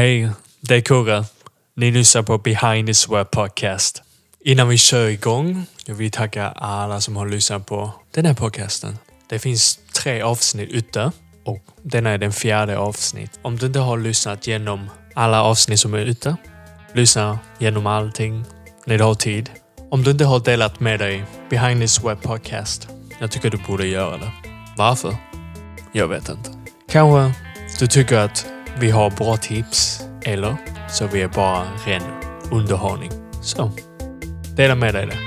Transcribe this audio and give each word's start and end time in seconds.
Hej, 0.00 0.30
det 0.60 0.74
är 0.74 0.80
Kurre. 0.80 1.24
Ni 1.76 1.90
lyssnar 1.90 2.22
på 2.22 2.38
Behind 2.38 2.94
the 2.94 3.14
Web 3.16 3.30
Podcast. 3.30 4.02
Innan 4.44 4.68
vi 4.68 4.78
kör 4.78 5.08
igång, 5.08 5.64
jag 5.86 5.94
vill 5.94 6.10
tacka 6.10 6.48
alla 6.48 7.00
som 7.00 7.16
har 7.16 7.28
lyssnat 7.28 7.66
på 7.66 7.92
den 8.10 8.26
här 8.26 8.34
podcasten. 8.34 8.98
Det 9.28 9.38
finns 9.38 9.78
tre 9.92 10.22
avsnitt 10.22 10.70
ute 10.70 11.12
och 11.44 11.64
denna 11.82 12.10
är 12.10 12.18
den 12.18 12.32
fjärde 12.32 12.78
avsnitt. 12.78 13.38
Om 13.42 13.56
du 13.56 13.66
inte 13.66 13.78
har 13.78 13.98
lyssnat 13.98 14.46
genom 14.46 14.90
alla 15.14 15.42
avsnitt 15.42 15.80
som 15.80 15.94
är 15.94 15.98
ute, 15.98 16.36
lyssna 16.92 17.38
genom 17.58 17.86
allting 17.86 18.44
när 18.86 18.98
du 18.98 19.04
har 19.04 19.14
tid. 19.14 19.50
Om 19.90 20.02
du 20.02 20.10
inte 20.10 20.24
har 20.24 20.40
delat 20.40 20.80
med 20.80 20.98
dig 20.98 21.24
Behind 21.50 21.80
this 21.80 22.04
Web 22.04 22.22
Podcast, 22.22 22.88
jag 23.18 23.30
tycker 23.30 23.50
du 23.50 23.58
borde 23.58 23.86
göra 23.86 24.18
det. 24.18 24.32
Varför? 24.76 25.16
Jag 25.92 26.08
vet 26.08 26.28
inte. 26.28 26.50
Kanske 26.88 27.40
du 27.78 27.86
tycker 27.86 28.18
att 28.18 28.46
vi 28.78 28.90
har 28.90 29.10
bra 29.10 29.36
tips 29.36 30.02
eller 30.22 30.56
så 30.90 31.06
vi 31.06 31.22
är 31.22 31.28
bara 31.28 31.64
ren 31.86 32.02
underhållning. 32.50 33.10
Så, 33.42 33.70
dela 34.56 34.74
med 34.74 34.94
dig 34.94 35.06
det. 35.06 35.18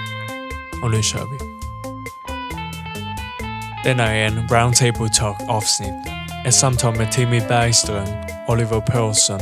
Och 0.84 0.91
nu 0.91 1.04
kör 1.04 1.20
vi. 1.20 1.54
Denna 3.84 4.16
är 4.16 4.27
en 4.27 4.48
Roundtable 4.48 5.09
Talk 5.20 5.38
avsnitt. 5.49 6.08
Ett 6.45 6.55
samtal 6.55 6.95
med 6.95 7.12
Timmy 7.12 7.40
Bergström, 7.40 8.08
Oliver 8.48 8.82
Paulsson, 8.82 9.41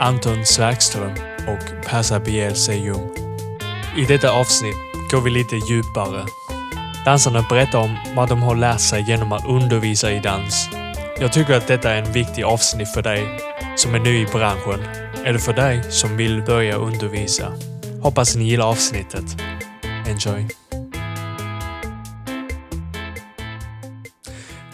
Anton 0.00 0.46
Sverkström 0.46 1.12
och 1.48 1.86
Persa 1.86 2.20
Bielsejum. 2.20 3.14
I 3.96 4.04
detta 4.04 4.30
avsnitt 4.30 4.76
går 5.10 5.20
vi 5.20 5.30
lite 5.30 5.56
djupare. 5.56 6.26
Dansarna 7.04 7.46
berättar 7.48 7.78
om 7.78 7.96
vad 8.16 8.28
de 8.28 8.42
har 8.42 8.56
lärt 8.56 8.80
sig 8.80 9.04
genom 9.08 9.32
att 9.32 9.46
undervisa 9.46 10.12
i 10.12 10.20
dans. 10.20 10.68
Jag 11.22 11.32
tycker 11.32 11.54
att 11.54 11.66
detta 11.66 11.90
är 11.90 12.02
en 12.02 12.12
viktig 12.12 12.42
avsnitt 12.42 12.88
för 12.88 13.02
dig 13.02 13.38
som 13.76 13.94
är 13.94 13.98
ny 13.98 14.22
i 14.22 14.26
branschen 14.26 14.80
eller 15.24 15.38
för 15.38 15.52
dig 15.52 15.82
som 15.90 16.16
vill 16.16 16.42
börja 16.42 16.76
undervisa. 16.76 17.52
Hoppas 18.00 18.36
ni 18.36 18.44
gillar 18.44 18.66
avsnittet. 18.66 19.24
Enjoy! 20.06 20.48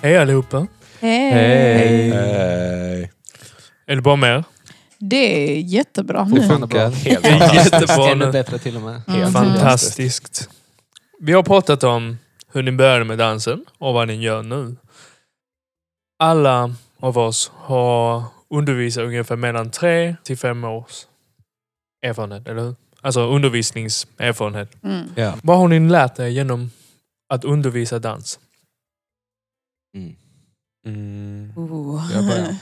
Hej 0.02 0.18
allihopa! 0.18 0.66
Hej. 1.00 1.30
Hej. 1.32 3.10
Är 3.86 3.96
det 3.96 4.02
bra 4.02 4.16
med 4.16 4.36
er? 4.36 4.44
Det 4.98 5.16
är 5.56 5.60
jättebra 5.60 6.24
nu. 6.24 6.36
Fortfarande 6.36 6.66
bra. 6.66 6.88
Helt 6.88 7.22
Det 7.22 7.28
är 7.28 7.54
jättebra 7.54 8.10
Ännu 8.10 8.26
nu. 8.26 8.32
bättre 8.32 8.58
till 8.58 8.76
och 8.76 8.82
med. 8.82 9.02
Mm. 9.08 9.32
Fantastiskt. 9.32 10.48
Vi 11.20 11.32
har 11.32 11.42
pratat 11.42 11.84
om 11.84 12.18
hur 12.52 12.62
ni 12.62 12.72
började 12.72 13.04
med 13.04 13.18
dansen 13.18 13.64
och 13.78 13.94
vad 13.94 14.08
ni 14.08 14.14
gör 14.14 14.42
nu. 14.42 14.76
Alla 16.18 16.74
av 17.00 17.18
oss 17.18 17.52
har 17.54 18.24
undervisat 18.50 19.04
ungefär 19.04 19.36
mellan 19.36 19.70
tre 19.70 20.16
till 20.22 20.38
fem 20.38 20.64
års 20.64 21.06
erfarenhet, 22.02 22.48
eller 22.48 22.62
hur? 22.62 22.74
Alltså 23.00 23.20
undervisningserfarenhet. 23.20 24.84
Mm. 24.84 25.06
Ja. 25.16 25.34
Vad 25.42 25.58
har 25.58 25.68
ni 25.68 25.80
lärt 25.80 26.18
er 26.18 26.26
genom 26.26 26.70
att 27.28 27.44
undervisa 27.44 27.98
dans? 27.98 28.38
Mm. 29.96 30.16
Mm. 30.86 31.52
Jag. 32.14 32.54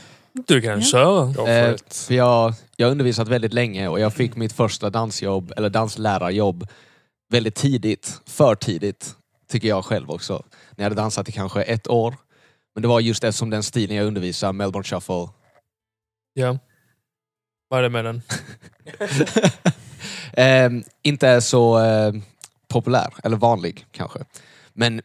Du 0.46 0.60
kan 0.60 0.80
Ja. 0.80 0.80
köra. 0.80 1.32
For 1.34 1.48
Eh, 1.48 1.76
för 1.90 2.14
jag, 2.14 2.54
jag 2.76 2.86
har 2.86 2.90
undervisat 2.92 3.28
väldigt 3.28 3.52
länge 3.52 3.88
och 3.88 4.00
jag 4.00 4.14
fick 4.14 4.36
mitt 4.36 4.52
första 4.52 4.90
dansjobb, 4.90 5.52
eller 5.56 5.68
danslärarjobb, 5.70 6.68
väldigt 7.32 7.54
tidigt. 7.54 8.20
För 8.26 8.54
tidigt, 8.54 9.16
tycker 9.48 9.68
jag 9.68 9.84
själv 9.84 10.10
också. 10.10 10.32
När 10.70 10.84
jag 10.84 10.90
hade 10.90 11.02
dansat 11.02 11.28
i 11.28 11.32
kanske 11.32 11.62
ett 11.62 11.88
år. 11.88 12.14
Men 12.76 12.82
det 12.82 12.88
var 12.88 13.00
just 13.00 13.24
eftersom 13.24 13.50
den 13.50 13.62
stilen 13.62 13.96
jag 13.96 14.06
undervisade, 14.06 14.52
Melbourne 14.52 14.84
Shuffle. 14.84 15.28
Ja. 16.34 16.58
Vad 17.68 17.78
är 17.78 17.82
det 17.82 17.88
med 17.88 18.04
den? 18.04 18.22
eh, 20.32 20.86
inte 21.02 21.28
är 21.28 21.40
så 21.40 21.84
eh, 21.84 22.12
populär, 22.68 23.14
eller 23.24 23.36
vanlig 23.36 23.86
kanske. 23.92 24.18
Men 24.72 25.02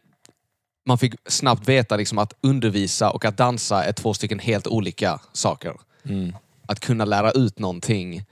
man 0.85 0.97
fick 0.97 1.13
snabbt 1.25 1.67
veta 1.67 1.95
liksom, 1.95 2.17
att 2.17 2.33
undervisa 2.41 3.09
och 3.09 3.25
att 3.25 3.37
dansa 3.37 3.83
är 3.83 3.93
två 3.93 4.13
stycken 4.13 4.39
helt 4.39 4.67
olika 4.67 5.19
saker. 5.33 5.73
Mm. 6.03 6.35
Att 6.65 6.79
kunna 6.79 7.05
lära 7.05 7.31
ut 7.31 7.59
någonting 7.59 8.25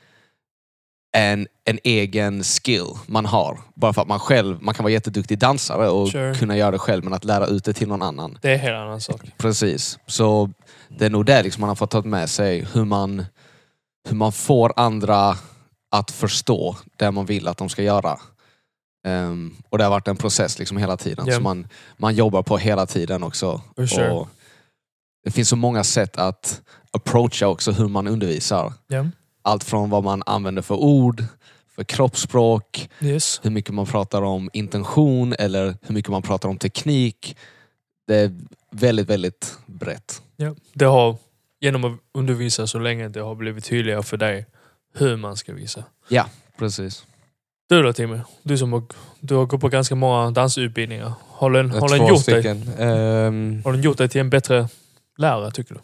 en, 1.11 1.47
en 1.65 1.79
egen 1.83 2.43
skill 2.43 2.85
man 3.07 3.25
har. 3.25 3.59
Bara 3.75 3.93
för 3.93 4.01
att 4.01 4.07
man 4.07 4.19
själv, 4.19 4.61
man 4.61 4.73
kan 4.73 4.83
vara 4.83 4.93
jätteduktig 4.93 5.39
dansare 5.39 5.89
och 5.89 6.09
Sure. 6.09 6.35
kunna 6.35 6.57
göra 6.57 6.71
det 6.71 6.79
själv, 6.79 7.03
men 7.03 7.13
att 7.13 7.23
lära 7.25 7.45
ut 7.47 7.63
det 7.65 7.73
till 7.73 7.87
någon 7.87 8.01
annan. 8.01 8.37
Det 8.41 8.49
är 8.49 8.53
en 8.53 8.59
helt 8.59 8.75
annan 8.75 9.01
sak. 9.01 9.21
Precis. 9.37 9.99
Så 10.07 10.51
det 10.89 11.05
är 11.05 11.09
nog 11.09 11.25
det 11.25 11.43
liksom 11.43 11.61
man 11.61 11.67
har 11.67 11.75
fått 11.75 11.91
ta 11.91 12.01
med 12.01 12.29
sig, 12.29 12.67
hur 12.73 12.85
man, 12.85 13.25
hur 14.09 14.15
man 14.15 14.31
får 14.31 14.73
andra 14.75 15.37
att 15.91 16.11
förstå 16.11 16.77
det 16.97 17.11
man 17.11 17.25
vill 17.25 17.47
att 17.47 17.57
de 17.57 17.69
ska 17.69 17.83
göra. 17.83 18.19
Ehm, 19.07 19.55
och 19.69 19.77
det 19.77 19.83
har 19.83 19.91
varit 19.91 20.07
en 20.07 20.17
process 20.17 20.59
liksom 20.59 20.77
hela 20.77 20.97
tiden, 20.97 21.25
Ja. 21.27 21.33
som 21.35 21.43
man, 21.43 21.67
man 21.97 22.15
jobbar 22.15 22.43
på 22.43 22.57
hela 22.57 22.85
tiden 22.85 23.23
också. 23.23 23.61
Sure. 23.89 24.11
Och 24.11 24.27
det 25.23 25.31
finns 25.31 25.49
så 25.49 25.55
många 25.55 25.83
sätt 25.83 26.17
att 26.17 26.61
approacha 26.91 27.47
också 27.47 27.71
hur 27.71 27.87
man 27.87 28.07
undervisar. 28.07 28.73
Ja. 28.87 29.05
Allt 29.49 29.63
från 29.63 29.89
vad 29.89 30.03
man 30.03 30.23
använder 30.25 30.61
för 30.61 30.75
ord, 30.75 31.23
för 31.75 31.83
kroppsspråk, 31.83 32.89
Yes. 33.01 33.39
hur 33.43 33.51
mycket 33.51 33.73
man 33.73 33.85
pratar 33.85 34.21
om 34.21 34.49
intention 34.53 35.33
eller 35.39 35.77
hur 35.81 35.95
mycket 35.95 36.11
man 36.11 36.21
pratar 36.21 36.49
om 36.49 36.57
teknik. 36.57 37.37
Det 38.07 38.15
är 38.15 38.31
väldigt, 38.71 39.09
väldigt 39.09 39.57
brett. 39.65 40.21
Ja. 40.37 40.55
Det 40.73 40.85
har, 40.85 41.15
genom 41.59 41.83
att 41.85 41.99
undervisa 42.13 42.67
så 42.67 42.79
länge, 42.79 43.07
det 43.07 43.19
har 43.19 43.35
blivit 43.35 43.65
tydligare 43.65 44.03
för 44.03 44.17
dig 44.17 44.45
hur 44.93 45.17
man 45.17 45.37
ska 45.37 45.53
visa. 45.53 45.83
Precis. 46.57 47.05
Du 47.69 47.81
då 47.81 47.93
Timmy? 47.93 48.19
Du 48.43 48.57
som 48.57 48.73
har, 48.73 48.83
du 49.19 49.35
har 49.35 49.45
gått 49.45 49.61
på 49.61 49.69
ganska 49.69 49.95
många 49.95 50.31
dansutbildningar. 50.31 51.13
Har 51.27 51.51
den, 51.51 51.71
har 51.71 51.89
den, 51.89 52.07
gjort, 52.07 52.25
dig. 52.25 52.47
Ehm, 52.47 53.61
har 53.65 53.71
den 53.71 53.81
gjort 53.81 53.97
dig 53.97 54.09
till 54.09 54.21
en 54.21 54.29
bättre 54.29 54.67
lärare 55.17 55.51
tycker 55.51 55.75
du? 55.75 55.81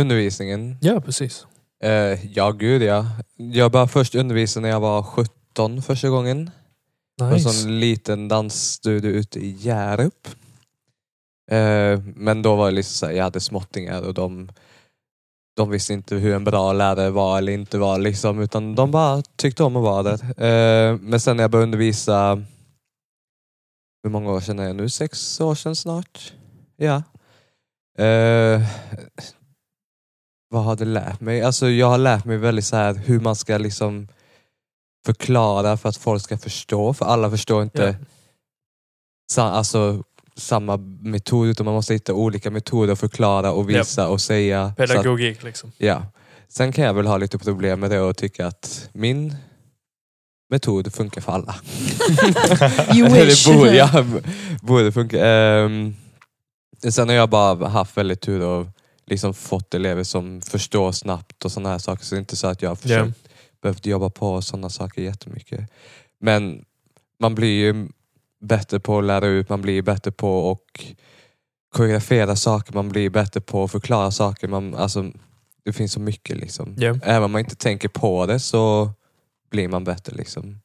undervisningen. 0.00 0.76
Ja, 0.80 1.00
precis. 1.00 1.46
Eh, 1.82 2.26
ja, 2.36 2.50
gud 2.50 2.82
ja. 2.82 3.06
Jag 3.36 3.72
började 3.72 3.92
först 3.92 4.14
undervisa 4.14 4.60
när 4.60 4.68
jag 4.68 4.80
var 4.80 5.02
17 5.02 5.82
första 5.82 6.08
gången. 6.08 6.50
På 7.18 7.24
en 7.24 7.32
Nice. 7.32 7.50
sån 7.50 7.80
liten 7.80 8.28
dansstudio 8.28 9.10
ute 9.10 9.38
i 9.38 9.50
Hjärup. 9.50 10.28
Eh, 11.50 12.00
men 12.14 12.42
då 12.42 12.56
var 12.56 12.66
det 12.66 12.72
liksom 12.76 12.94
så 12.94 13.06
här, 13.06 13.12
jag 13.12 13.24
hade 13.24 13.40
småttingar 13.40 14.02
och 14.02 14.14
de, 14.14 14.48
de 15.56 15.70
visste 15.70 15.92
inte 15.92 16.14
hur 16.14 16.34
en 16.34 16.44
bra 16.44 16.72
lärare 16.72 17.10
var 17.10 17.38
eller 17.38 17.52
inte 17.52 17.78
var. 17.78 17.98
Liksom, 17.98 18.40
utan 18.40 18.74
de 18.74 18.90
bara 18.90 19.22
tyckte 19.22 19.64
om 19.64 19.76
att 19.76 19.82
vara 19.82 20.02
där. 20.02 20.44
Eh, 20.44 20.96
men 21.00 21.20
sen 21.20 21.36
när 21.36 21.44
jag 21.44 21.50
började 21.50 21.64
undervisa, 21.64 22.42
hur 24.02 24.10
många 24.10 24.30
år 24.32 24.40
sedan 24.40 24.58
är 24.58 24.66
det 24.66 24.72
nu? 24.72 24.88
Sex 24.88 25.40
år 25.40 25.54
sedan 25.54 25.76
snart? 25.76 26.32
Ja. 26.76 27.02
Eh, 28.04 28.60
vad 30.52 30.64
har 30.64 30.76
det 30.76 30.84
lärt 30.84 31.20
mig? 31.20 31.42
Alltså 31.42 31.68
jag 31.70 31.86
har 31.86 31.98
lärt 31.98 32.24
mig 32.24 32.36
väldigt 32.36 32.64
så 32.64 32.76
här 32.76 32.94
hur 32.94 33.20
man 33.20 33.36
ska 33.36 33.58
liksom 33.58 34.08
förklara 35.06 35.76
för 35.76 35.88
att 35.88 35.96
folk 35.96 36.22
ska 36.22 36.38
förstå. 36.38 36.94
För 36.94 37.04
alla 37.06 37.30
förstår 37.30 37.62
inte 37.62 37.82
Ja. 38.00 38.06
sa, 39.32 39.42
alltså, 39.42 40.02
samma 40.36 40.76
metod 41.00 41.48
utan 41.48 41.64
man 41.64 41.74
måste 41.74 41.92
hitta 41.94 42.14
olika 42.14 42.50
metoder 42.50 42.92
att 42.92 42.98
förklara 43.00 43.52
och 43.52 43.70
visa 43.70 44.08
och 44.08 44.20
säga. 44.20 44.72
Så 44.76 44.82
att, 44.82 44.88
Pedagogik 44.88 45.42
liksom. 45.42 45.72
ja. 45.78 46.02
Sen 46.48 46.72
kan 46.72 46.84
jag 46.84 46.94
väl 46.94 47.06
ha 47.06 47.16
lite 47.16 47.38
problem 47.38 47.80
med 47.80 47.90
det 47.90 48.00
och 48.00 48.16
tycka 48.16 48.46
att 48.46 48.88
min 48.92 49.34
metod 50.50 50.94
funkar 50.94 51.20
för 51.20 51.32
alla. 51.32 51.54
You 52.96 53.08
wish. 53.26 53.44
det 53.46 53.54
borde, 53.54 53.76
ja, 53.76 54.04
borde 54.62 54.92
funka. 54.92 55.26
Ehm, 55.26 55.94
sen 56.90 57.08
har 57.08 57.16
jag 57.16 57.28
bara 57.28 57.68
haft 57.68 57.96
väldigt 57.96 58.20
tur 58.20 58.42
och 58.42 58.66
liksom 59.12 59.34
fått 59.34 59.74
elever 59.74 60.04
som 60.04 60.40
förstår 60.40 60.92
snabbt 60.92 61.44
och 61.44 61.52
sådana 61.52 61.68
här 61.68 61.78
saker. 61.78 62.04
Så 62.04 62.14
det 62.14 62.18
är 62.18 62.20
inte 62.20 62.36
så 62.36 62.46
att 62.46 62.62
jag 62.62 62.70
har 62.70 62.76
försökt, 62.76 63.28
behövt 63.62 63.86
jobba 63.86 64.10
på 64.10 64.42
sådana 64.42 64.70
saker 64.70 65.02
jättemycket. 65.02 65.70
Men 66.20 66.64
man 67.20 67.34
blir 67.34 67.60
ju 67.64 67.88
bättre 68.44 68.80
på 68.80 68.98
att 68.98 69.04
lära 69.04 69.26
ut, 69.26 69.48
man 69.48 69.62
blir 69.62 69.82
bättre 69.82 70.10
på 70.10 70.50
att 70.50 70.82
koreografera 71.74 72.36
saker, 72.36 72.74
man 72.74 72.88
blir 72.88 73.10
bättre 73.10 73.40
på 73.40 73.64
att 73.64 73.72
förklara 73.72 74.10
saker. 74.10 74.48
Man, 74.48 74.74
alltså, 74.74 75.12
det 75.64 75.72
finns 75.72 75.92
så 75.92 76.00
mycket 76.00 76.36
liksom. 76.36 76.74
Ja. 76.78 76.96
Även 77.02 77.22
om 77.22 77.32
man 77.32 77.38
inte 77.40 77.56
tänker 77.56 77.88
på 77.88 78.26
det 78.26 78.40
så 78.40 78.90
blir 79.50 79.68
man 79.68 79.84
bättre 79.84 80.14
liksom. 80.16 80.58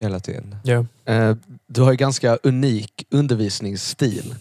Hela 0.00 0.20
tiden. 0.20 0.56
Eh, 1.04 1.36
Du 1.66 1.80
har 1.82 1.90
ju 1.90 1.96
ganska 1.96 2.36
unik 2.36 3.06
undervisningsstil, 3.10 4.34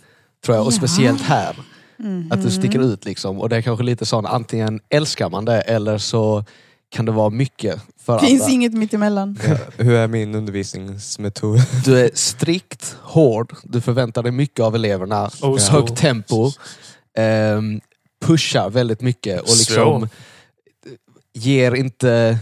tror 0.46 0.58
jag. 0.58 0.66
Och 0.66 0.74
Ja. 0.74 0.78
speciellt 0.78 1.22
här. 1.22 1.56
Mhm. 2.00 2.32
Att 2.32 2.42
du 2.42 2.52
sticker 2.52 2.80
ut 2.80 3.06
liksom. 3.06 3.40
Och 3.40 3.50
det 3.50 3.56
är 3.58 3.62
kanske 3.62 3.84
lite 3.84 4.06
sån, 4.06 4.26
antingen 4.26 4.80
älskar 4.90 5.30
man 5.30 5.46
det 5.46 5.62
eller 5.62 5.98
så 5.98 6.46
kan 6.90 7.06
det 7.06 7.12
vara 7.12 7.30
mycket 7.30 7.82
för 8.00 8.20
Finns 8.20 8.42
andra. 8.42 8.54
inget 8.54 8.74
mittemellan. 8.74 9.40
Hur 9.78 9.94
är 9.94 10.08
min 10.08 10.36
undervisningsmetod? 10.36 11.60
Du 11.86 12.00
är 12.00 12.10
strikt, 12.14 12.96
hård, 13.02 13.56
du 13.64 13.82
förväntar 13.82 14.24
dig 14.24 14.32
mycket 14.32 14.60
av 14.66 14.76
eleverna, 14.76 15.30
Oh, 15.42 15.58
så. 15.58 15.72
högt 15.72 15.96
tempo, 15.98 16.52
ehm, 17.18 17.82
pushar 18.26 18.70
väldigt 18.70 19.02
mycket 19.02 19.42
och 19.42 19.50
liksom 19.58 20.10
ger 21.34 21.76
inte 21.76 22.38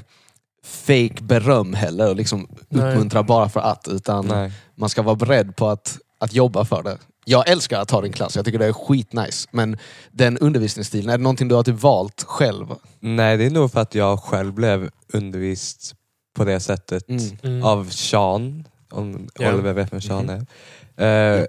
fake 0.66 1.16
beröm 1.24 1.74
heller, 1.74 2.10
och 2.10 2.16
liksom 2.16 2.48
Nej. 2.69 2.92
uppmuntrar 2.94 3.24
bara 3.24 3.50
för 3.50 3.60
att. 3.60 3.88
Utan 3.88 4.28
Nej. 4.28 4.51
man 4.75 4.90
ska 4.90 5.01
vara 5.01 5.16
beredd 5.16 5.56
på 5.56 5.68
att, 5.69 5.98
att 6.19 6.34
jobba 6.34 6.66
för 6.66 6.84
det. 6.84 6.98
Jag 7.27 7.50
älskar 7.50 7.80
att 7.81 7.88
ta 7.88 8.01
din 8.01 8.12
klass, 8.13 8.36
jag 8.36 8.45
tycker 8.45 8.60
det 8.60 8.66
är 8.66 8.74
skitnice. 8.74 9.48
Men 9.51 9.77
den 10.12 10.38
undervisningsstilen, 10.38 11.10
är 11.10 11.18
det 11.18 11.24
någonting 11.24 11.48
du 11.48 11.56
har 11.56 11.63
typ 11.63 11.81
valt 11.81 12.24
själv? 12.24 12.68
Nej, 13.00 13.38
det 13.38 13.45
är 13.45 13.50
nog 13.50 13.72
för 13.72 13.81
att 13.81 13.95
jag 13.95 14.19
själv 14.19 14.54
blev 14.54 14.89
undervist 15.13 15.95
på 16.36 16.45
det 16.45 16.60
sättet 16.60 17.10
Mm. 17.10 17.38
Mm. 17.44 17.63
av 17.63 17.89
Sean, 17.89 18.68
om 18.92 19.27
Ja. 19.39 19.54
Oliver 19.54 19.74
vet 19.74 19.94
vem 19.94 20.01
Sean 20.01 20.30
är. 20.30 20.45
Eh, 20.98 21.45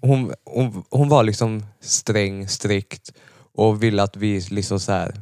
hon, 0.00 0.32
hon, 0.44 0.84
hon 0.90 1.08
var 1.08 1.22
liksom 1.24 1.66
sträng, 1.80 2.48
strikt 2.48 3.12
och 3.54 3.82
ville 3.82 4.02
att 4.02 4.16
vi 4.16 4.40
liksom 4.40 4.80
så 4.80 4.92
här, 4.92 5.14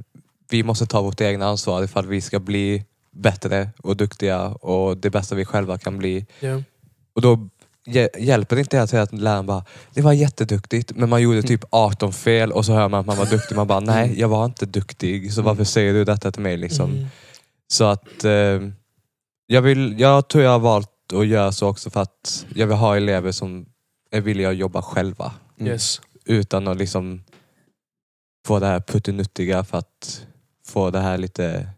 vi 0.50 0.62
måste 0.62 0.86
ta 0.86 1.02
vårt 1.02 1.20
egna 1.20 1.46
ansvar 1.46 1.82
ifall 1.84 2.06
vi 2.06 2.20
ska 2.20 2.40
bli 2.40 2.84
bättre 3.12 3.70
och 3.82 3.96
duktiga 3.96 4.46
och 4.48 4.96
det 4.96 5.10
bästa 5.10 5.34
vi 5.34 5.44
själva 5.44 5.78
kan 5.78 5.98
bli. 5.98 6.26
Ja. 6.40 6.62
Och 7.14 7.22
då 7.22 7.48
hj- 7.86 8.18
hjälper 8.18 8.56
inte 8.58 8.82
att 8.82 8.90
säga 8.90 9.02
att 9.02 9.12
läraren 9.12 9.46
bara, 9.46 9.64
det 9.94 10.02
var 10.02 10.12
jätteduktigt 10.12 10.92
men 10.96 11.08
man 11.08 11.22
gjorde 11.22 11.42
typ 11.42 11.64
18 11.70 12.12
fel 12.12 12.52
och 12.52 12.64
så 12.66 12.72
hör 12.72 12.88
man 12.88 13.00
att 13.00 13.06
man 13.06 13.16
var 13.16 13.26
duktig. 13.26 13.56
Man 13.56 13.66
bara, 13.66 13.80
nej 13.80 14.20
jag 14.20 14.28
var 14.28 14.44
inte 14.44 14.66
duktig 14.66 15.32
så 15.32 15.42
varför 15.42 15.64
säger 15.64 15.92
du 15.94 16.04
detta 16.04 16.32
till 16.32 16.42
mig 16.42 16.56
liksom? 16.56 16.90
Mm. 16.92 17.06
Så 17.72 17.84
att 17.84 18.24
eh, 18.24 18.60
jag, 19.46 19.62
vill, 19.62 20.00
jag 20.00 20.28
tror 20.28 20.44
jag 20.44 20.50
har 20.50 20.58
valt 20.58 20.90
att 21.14 21.26
göra 21.26 21.52
så 21.52 21.68
också 21.68 21.90
för 21.90 22.00
att 22.02 22.46
jag 22.54 22.66
vill 22.66 22.76
ha 22.76 22.96
elever 22.96 23.32
som 23.32 23.66
är 24.10 24.20
villiga 24.20 24.48
att 24.50 24.56
jobba 24.56 24.82
själva. 24.82 25.32
Mm. 25.60 25.72
Yes. 25.72 26.00
Utan 26.24 26.68
att 26.68 26.76
liksom 26.76 27.24
få 28.46 28.58
det 28.58 28.66
här 28.66 28.80
puttinuttiga 28.80 29.64
för 29.64 29.78
att 29.78 30.26
få 30.66 30.90
det 30.90 31.00
här 31.00 31.18
lite 31.18 31.68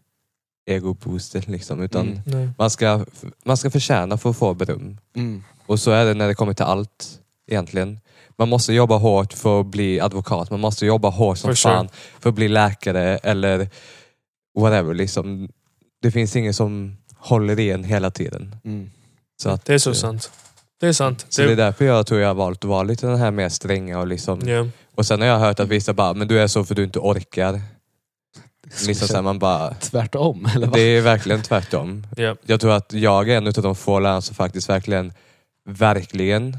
ego-booster. 0.69 1.43
Liksom. 1.47 1.81
Utan 1.81 2.21
Mm. 2.25 2.53
Man, 2.57 2.69
ska, 2.69 3.05
man 3.45 3.57
ska 3.57 3.71
förtjäna 3.71 4.17
för 4.17 4.29
att 4.29 4.37
få 4.37 4.53
beröm. 4.53 4.97
Mm. 5.15 5.43
Och 5.67 5.79
så 5.79 5.91
är 5.91 6.05
det 6.05 6.13
när 6.13 6.27
det 6.27 6.35
kommer 6.35 6.53
till 6.53 6.65
allt 6.65 7.19
egentligen. 7.47 7.99
Man 8.37 8.49
måste 8.49 8.73
jobba 8.73 8.97
hårt 8.97 9.33
för 9.33 9.59
att 9.59 9.65
bli 9.65 9.99
advokat. 9.99 10.51
Man 10.51 10.59
måste 10.59 10.85
jobba 10.85 11.09
hårt 11.09 11.37
som 11.37 11.47
For 11.47 11.55
sure. 11.55 11.73
fan 11.73 11.89
för 12.19 12.29
att 12.29 12.35
bli 12.35 12.47
läkare 12.47 13.17
eller 13.17 13.69
whatever. 14.59 14.93
Liksom. 14.93 15.49
Det 16.01 16.11
finns 16.11 16.35
ingen 16.35 16.53
som 16.53 16.97
håller 17.17 17.59
i 17.59 17.71
en 17.71 17.83
hela 17.83 18.11
tiden. 18.11 18.55
Mm. 18.65 18.91
Så, 19.41 19.49
att, 19.49 19.65
Det 19.65 19.73
är 19.73 19.77
så 19.77 19.89
eh, 19.89 19.93
sant. 19.93 20.31
Det 20.79 20.87
är 20.87 20.93
sant. 20.93 21.25
Så 21.29 21.41
det 21.41 21.51
är 21.51 21.55
därför 21.55 21.85
jag 21.85 22.07
tror 22.07 22.19
jag 22.19 22.27
har 22.27 22.35
valt 22.35 22.63
att 22.63 22.69
vara 22.69 22.83
lite 22.83 23.07
den 23.07 23.17
här 23.17 23.31
mer 23.31 23.49
stränga 23.49 23.99
och 23.99 24.07
liksom 24.07 24.41
Ja. 24.45 24.67
Och 24.95 25.05
sen 25.05 25.21
har 25.21 25.27
jag 25.27 25.39
hört 25.39 25.59
att 25.59 25.67
vissa 25.67 25.93
bara, 25.93 26.13
men 26.13 26.27
du 26.27 26.39
är 26.39 26.47
så 26.47 26.63
för 26.63 26.75
du 26.75 26.83
inte 26.83 26.99
orkar. 26.99 27.61
Liksom 28.87 29.07
så 29.07 29.21
man 29.21 29.39
bara, 29.39 29.73
Tvärtom, 29.73 30.45
eller 30.55 30.67
vad? 30.67 30.75
det 30.75 30.81
är 30.81 31.01
verkligen 31.01 31.41
tvärtom. 31.41 32.07
Ja. 32.17 32.35
Jag 32.45 32.61
tror 32.61 32.71
att 32.71 32.93
jag 32.93 33.29
är 33.29 33.37
en 33.37 33.47
av 33.47 33.53
de 33.53 33.75
få 33.75 33.99
lärare 33.99 34.21
som 34.21 34.35
faktiskt 34.35 34.69
verkligen, 34.69 35.13
verkligen 35.67 36.57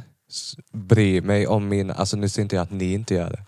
bryr 0.73 1.21
mig 1.21 1.47
om 1.47 1.69
mina, 1.69 1.95
alltså 1.95 2.17
nu 2.17 2.29
säger 2.29 2.45
inte 2.45 2.57
jag 2.57 2.63
att 2.63 2.71
ni 2.71 2.93
inte 2.93 3.15
gör 3.15 3.31
det. 3.31 3.45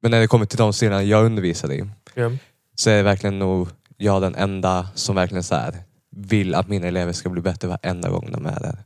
Men 0.00 0.10
när 0.10 0.20
det 0.20 0.26
kommer 0.26 0.46
till 0.46 0.58
de 0.58 0.72
sidorna 0.72 1.02
jag 1.02 1.24
undervisar 1.24 1.72
i, 1.72 1.84
Ja. 2.14 2.30
så 2.74 2.90
är 2.90 3.02
verkligen 3.02 3.38
nog 3.38 3.68
jag 3.96 4.22
den 4.22 4.34
enda 4.34 4.88
som 4.94 5.14
verkligen 5.16 5.42
så 5.42 5.54
här, 5.54 5.74
vill 6.16 6.54
att 6.54 6.68
mina 6.68 6.86
elever 6.86 7.12
ska 7.12 7.28
bli 7.28 7.42
bättre 7.42 7.68
varenda 7.68 8.08
gång 8.10 8.28
de 8.32 8.46
är 8.46 8.60
där. 8.60 8.78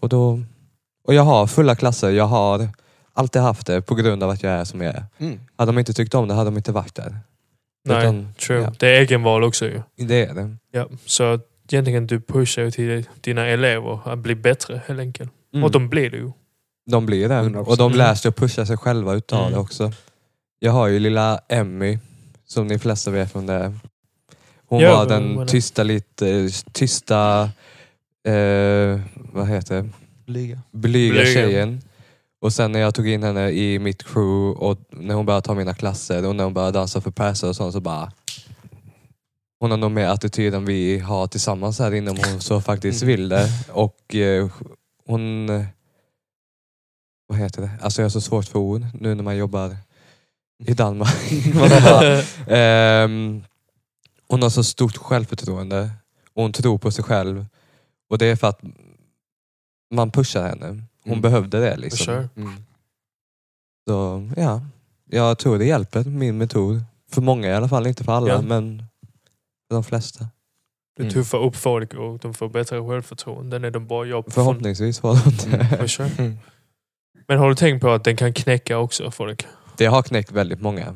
Och, 0.00 0.08
då, 0.08 0.40
och 1.04 1.14
jag 1.14 1.22
har 1.22 1.46
fulla 1.46 1.74
klasser, 1.74 2.10
jag 2.10 2.24
har 2.26 2.68
alltid 3.12 3.42
haft 3.42 3.66
det 3.66 3.82
på 3.82 3.94
grund 3.94 4.22
av 4.22 4.30
att 4.30 4.42
jag 4.42 4.52
är 4.52 4.64
som 4.64 4.80
jag 4.80 4.94
är. 4.94 5.04
Mm. 5.18 5.40
Hade 5.56 5.72
de 5.72 5.78
inte 5.78 5.92
tyckt 5.92 6.14
om 6.14 6.28
det 6.28 6.34
hade 6.34 6.50
de 6.50 6.56
inte 6.56 6.72
varit 6.72 6.94
där. 6.94 7.16
Nej, 7.84 7.98
Utan, 7.98 8.34
true. 8.34 8.62
ja. 8.62 8.72
Det 8.78 8.88
är 8.96 9.00
egenval 9.00 9.44
också 9.44 9.66
ju. 9.66 9.82
Det 9.96 10.24
är 10.26 10.34
det. 10.34 10.56
Ja. 10.70 10.88
Så 11.06 11.40
egentligen 11.68 12.06
du 12.06 12.20
pushar 12.20 12.62
ju 12.62 12.70
till 12.70 13.04
dina 13.20 13.46
elever 13.46 14.00
att 14.12 14.18
bli 14.18 14.34
bättre 14.34 14.80
helt 14.86 15.00
enkelt. 15.00 15.32
Mm. 15.52 15.64
Och 15.64 15.70
de 15.70 15.88
blir 15.88 16.10
det 16.10 16.16
ju. 16.16 16.32
De 16.90 17.06
blir 17.06 17.28
det. 17.28 17.34
100%. 17.34 17.56
Och 17.68 17.76
de 17.76 17.92
lär 17.92 18.14
sig 18.14 18.28
att 18.28 18.36
pusha 18.36 18.66
sig 18.66 18.76
själva 18.76 19.14
utav 19.14 19.40
Mm. 19.40 19.52
det 19.52 19.58
också. 19.58 19.92
Jag 20.58 20.72
har 20.72 20.86
ju 20.88 20.98
lilla 20.98 21.40
Emmy, 21.48 21.98
som 22.46 22.68
de 22.68 22.78
flesta 22.78 23.10
vet 23.10 23.36
vem 23.36 23.46
det 23.46 23.52
är. 23.52 23.74
Hon 24.68 24.80
Ja, 24.80 24.96
var 24.96 25.06
den 25.06 25.34
men- 25.34 25.46
tysta, 25.46 25.82
lite 25.82 26.48
tysta, 26.72 27.42
eh, 28.28 29.00
vad 29.14 29.48
heter 29.48 29.82
det? 29.82 29.88
Blyga. 30.26 30.60
blyga 30.72 31.12
Blyga. 31.14 31.26
tjejen. 31.34 31.80
Och 32.40 32.52
sen 32.52 32.72
när 32.72 32.80
jag 32.80 32.94
tog 32.94 33.08
in 33.08 33.22
henne 33.22 33.50
i 33.50 33.78
mitt 33.78 34.02
crew 34.04 34.58
och 34.66 34.78
när 34.90 35.14
hon 35.14 35.26
började 35.26 35.46
ta 35.46 35.54
mina 35.54 35.74
klasser 35.74 36.26
och 36.28 36.36
när 36.36 36.44
hon 36.44 36.54
började 36.54 36.78
dansa 36.78 37.00
för 37.00 37.10
Persa 37.10 37.48
och 37.48 37.56
sånt 37.56 37.72
så 37.72 37.80
bara 37.80 38.12
hon 39.60 39.70
har 39.70 39.78
nog 39.78 39.90
mer 39.90 40.06
attityd 40.06 40.54
än 40.54 40.64
vi 40.64 40.98
har 40.98 41.26
tillsammans 41.26 41.78
här 41.78 41.94
inne 41.94 42.10
om 42.10 42.16
hon 42.30 42.40
så 42.40 42.60
faktiskt 42.60 43.02
Mm. 43.02 43.16
vill 43.16 43.28
det. 43.28 43.48
Och 43.72 44.14
eh, 44.14 44.48
hon... 45.12 45.46
Vad 47.26 47.38
heter 47.38 47.62
det? 47.62 47.70
Alltså 47.80 48.02
jag 48.02 48.04
har 48.04 48.10
så 48.10 48.20
svårt 48.20 48.44
för 48.46 48.58
ord 48.58 48.82
nu 49.00 49.14
när 49.14 49.22
man 49.24 49.36
jobbar 49.36 49.76
i 50.64 50.74
Danmark. 50.74 51.32
Ehm, 52.48 53.44
hon 54.28 54.42
har 54.42 54.50
så 54.50 54.64
stort 54.64 54.96
självförtroende 54.96 55.90
och 56.34 56.42
hon 56.42 56.52
tror 56.52 56.78
på 56.78 56.90
sig 56.90 57.04
själv. 57.04 57.46
Och 58.10 58.18
det 58.18 58.26
är 58.26 58.36
för 58.36 58.46
att 58.48 58.60
man 59.94 60.10
pushar 60.10 60.48
henne. 60.48 60.66
Hon 61.04 61.12
Mm. 61.12 61.20
behövde 61.20 61.60
det. 61.60 61.76
Liksom. 61.76 62.04
sure. 62.06 62.28
Mm. 62.36 62.64
Så 63.88 64.28
ja, 64.36 64.60
jag 65.10 65.38
tror 65.38 65.58
det 65.58 65.64
hjälper, 65.64 66.04
min 66.04 66.38
metod. 66.38 66.82
För 67.10 67.22
många 67.22 67.48
i 67.48 67.54
alla 67.54 67.68
fall, 67.68 67.86
inte 67.86 68.04
för 68.04 68.12
alla, 68.12 68.28
Ja. 68.28 68.42
men 68.42 68.78
för 69.68 69.74
de 69.74 69.84
flesta. 69.84 70.26
Du 71.02 71.08
Mm. 71.08 71.14
tuffar 71.24 71.38
upp 71.38 71.56
folk 71.56 71.94
och 71.94 72.18
de 72.18 72.34
får 72.34 72.48
bättre 72.48 72.88
självförtroende 72.88 73.58
när 73.58 73.70
de 73.70 73.86
bara 73.86 74.06
jobbar. 74.06 74.30
Förhoppningsvis 74.30 75.02
var 75.02 75.14
det 75.14 75.30
inte. 75.30 75.56
Mm. 76.00 76.10
Mm. 76.18 76.38
Men 77.28 77.38
har 77.38 77.48
du 77.48 77.54
tänkt 77.54 77.80
på 77.82 77.90
att 77.90 78.04
den 78.04 78.16
kan 78.16 78.32
knäcka 78.32 78.78
också 78.78 79.10
folk? 79.10 79.46
Det 79.76 79.86
har 79.86 80.02
knäckt 80.02 80.32
väldigt 80.32 80.60
många. 80.60 80.94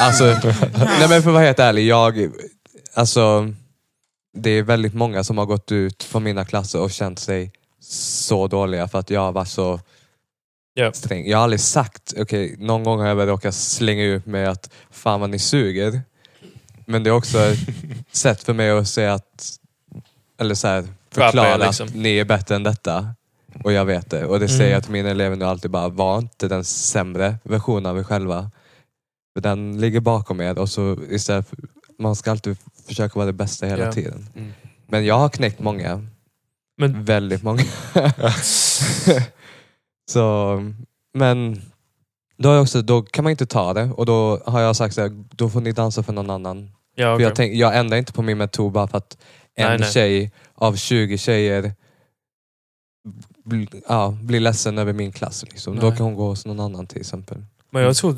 Alltså, 0.00 0.24
nej 0.24 1.08
men 1.08 1.08
för 1.08 1.16
att 1.16 1.24
vara 1.24 1.44
helt 1.44 1.58
ärlig, 1.58 1.86
jag, 1.86 2.30
alltså, 2.94 3.52
det 4.38 4.50
är 4.50 4.62
väldigt 4.62 4.94
många 4.94 5.24
som 5.24 5.38
har 5.38 5.46
gått 5.46 5.72
ut 5.72 6.02
från 6.04 6.22
mina 6.22 6.44
klasser 6.44 6.80
och 6.80 6.90
känt 6.90 7.18
sig 7.18 7.52
så 7.80 8.46
dåliga 8.48 8.88
för 8.88 8.98
att 8.98 9.10
jag 9.10 9.20
har 9.20 9.32
varit 9.32 9.48
så 9.48 9.80
Ja. 10.74 10.92
sträng. 10.92 11.26
Jag 11.28 11.38
har 11.38 11.42
aldrig 11.44 11.60
sagt, 11.60 12.14
okej, 12.18 12.56
någon 12.58 12.84
gång 12.84 13.00
har 13.00 13.06
jag 13.08 13.16
väl 13.16 13.26
råkat 13.28 13.54
slänga 13.54 14.04
ut 14.04 14.26
mig 14.26 14.46
att 14.46 14.70
fan 14.90 15.20
vad 15.20 15.30
ni 15.30 15.38
suger. 15.38 16.00
Men 16.88 17.02
det 17.02 17.10
är 17.10 17.14
också 17.14 17.38
ett 17.38 17.58
sätt 18.12 18.42
för 18.42 18.52
mig 18.54 18.70
att 18.70 18.88
säga 18.88 19.14
att, 19.14 19.58
eller 20.40 20.54
så 20.54 20.68
här, 20.68 20.88
förklara 21.10 21.54
er, 21.54 21.58
liksom. 21.58 21.88
att 21.88 21.94
ni 21.94 22.18
är 22.18 22.24
bättre 22.24 22.54
än 22.56 22.62
detta. 22.62 23.08
Och 23.64 23.72
jag 23.72 23.84
vet 23.84 24.10
det. 24.10 24.24
Och 24.24 24.38
det 24.40 24.46
Mm. 24.46 24.58
säger 24.58 24.72
jag 24.72 24.82
till 24.82 24.92
mina 24.92 25.08
elever 25.10 25.36
nu 25.36 25.44
alltid 25.44 25.70
bara, 25.70 25.88
var 25.88 26.18
inte 26.18 26.48
den 26.48 26.64
sämre 26.64 27.36
versionen 27.42 27.86
av 27.86 27.98
er 27.98 28.02
själva. 28.02 28.50
För 29.34 29.40
den 29.42 29.80
ligger 29.80 30.00
bakom 30.00 30.40
er 30.40 30.58
och 30.58 30.68
så 30.68 30.96
istället 31.10 31.48
för, 31.48 31.58
man 31.98 32.16
ska 32.16 32.30
alltid 32.30 32.56
försöka 32.86 33.18
vara 33.18 33.26
det 33.26 33.32
bästa 33.32 33.66
hela 33.66 33.84
Ja. 33.84 33.92
tiden. 33.92 34.26
Mm. 34.36 34.52
Men 34.86 35.04
jag 35.04 35.18
har 35.18 35.28
knäckt 35.28 35.60
många. 35.60 36.06
Men 36.80 37.04
Väldigt 37.04 37.42
många. 37.42 37.62
så, 40.10 40.58
men 41.14 41.62
då, 42.36 42.48
har 42.48 42.54
jag 42.54 42.62
också, 42.62 42.82
då 42.82 43.02
kan 43.02 43.22
man 43.24 43.30
inte 43.30 43.46
ta 43.46 43.72
det 43.74 43.90
och 43.96 44.06
då 44.06 44.42
har 44.46 44.60
jag 44.60 44.76
sagt 44.76 44.94
så 44.94 45.00
här, 45.00 45.24
då 45.30 45.50
får 45.50 45.60
ni 45.60 45.72
dansa 45.72 46.02
för 46.02 46.12
någon 46.12 46.30
annan. 46.30 46.70
Ja, 46.98 47.06
För 47.06 47.14
okej. 47.14 47.24
jag, 47.24 47.34
tänk, 47.34 47.54
jag 47.54 47.78
ändrar 47.78 47.98
inte 47.98 48.12
på 48.12 48.22
min 48.22 48.38
metod 48.38 48.72
bara 48.72 48.86
för 48.86 48.98
att 48.98 49.18
en 49.54 49.68
Nej, 49.68 49.78
nej. 49.78 49.92
tjej 49.92 50.32
av 50.54 50.74
20 50.76 51.18
tjejer 51.18 51.74
bli, 53.44 53.68
ja, 53.88 54.18
blir 54.22 54.40
ledsen 54.40 54.78
över 54.78 54.92
min 54.92 55.12
klass. 55.12 55.44
Liksom. 55.50 55.76
Då 55.76 55.90
kan 55.90 56.00
hon 56.00 56.14
gå 56.14 56.28
hos 56.28 56.46
någon 56.46 56.60
annan 56.60 56.86
till 56.86 57.00
exempel. 57.00 57.44
Men 57.70 57.82
jag 57.82 57.96
tror, 57.96 58.14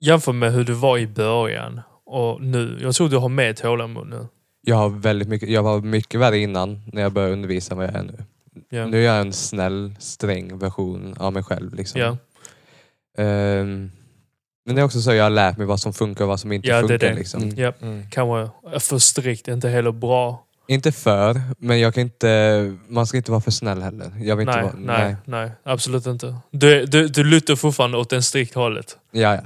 jämför 0.00 0.32
med 0.32 0.52
hur 0.52 0.64
du 0.64 0.72
var 0.72 0.98
i 0.98 1.06
början 1.06 1.80
och 2.06 2.42
nu. 2.42 2.78
Jag 2.82 2.94
tror 2.94 3.08
du 3.08 3.16
har 3.16 3.28
mer 3.28 3.52
tålamod 3.52 4.08
nu. 4.08 4.26
Jag, 4.60 4.76
har 4.76 4.88
väldigt 4.88 5.28
mycket, 5.28 5.48
jag 5.48 5.62
var 5.62 5.80
mycket 5.80 6.20
värre 6.20 6.38
innan 6.38 6.80
när 6.92 7.02
jag 7.02 7.12
började 7.12 7.32
undervisa 7.32 7.74
än 7.74 7.78
vad 7.78 7.86
jag 7.86 7.94
är 7.94 8.02
nu. 8.02 8.24
Ja. 8.70 8.86
Nu 8.86 9.00
är 9.00 9.06
jag 9.06 9.20
en 9.20 9.32
snäll, 9.32 9.94
sträng 9.98 10.58
version 10.58 11.14
av 11.18 11.32
mig 11.32 11.42
själv. 11.42 11.74
Liksom. 11.74 12.00
Ja. 12.00 12.16
Ehm, 13.22 13.90
men 14.66 14.74
det 14.76 14.80
är 14.82 14.84
också 14.84 15.00
så 15.00 15.14
jag 15.14 15.22
har 15.24 15.30
lärt 15.30 15.56
mig 15.56 15.66
vad 15.66 15.80
som 15.80 15.92
funkar 15.92 16.24
och 16.24 16.28
vad 16.28 16.40
som 16.40 16.52
inte 16.52 16.68
Ja, 16.68 16.74
det 16.74 16.78
är 16.84 16.88
funkar. 16.88 17.08
det. 17.08 17.14
Liksom. 17.14 17.42
Mm. 17.42 17.54
Ja, 17.58 17.72
Mm. 17.82 18.06
kanske 18.10 18.50
för 18.80 18.98
strikt, 18.98 19.48
inte 19.48 19.68
heller 19.68 19.92
bra. 19.92 20.44
Inte 20.68 20.92
för, 20.92 21.40
men 21.58 21.80
jag 21.80 21.94
kan 21.94 22.00
inte, 22.00 22.76
man 22.88 23.06
ska 23.06 23.16
inte 23.16 23.30
vara 23.30 23.40
för 23.40 23.50
snäll 23.50 23.82
heller. 23.82 24.12
Jag 24.20 24.36
vill 24.36 24.46
Nej, 24.46 24.64
inte 24.64 24.76
vara, 24.76 24.98
nej, 24.98 25.16
nej, 25.24 25.50
absolut 25.62 26.06
inte. 26.06 26.36
Du, 26.50 26.86
du, 26.86 27.08
du 27.08 27.24
lutar 27.24 27.56
fortfarande 27.56 27.98
åt 27.98 28.10
det 28.10 28.22
strikt 28.22 28.54
hållet. 28.54 28.98
Ja, 29.10 29.34
ja. 29.34 29.40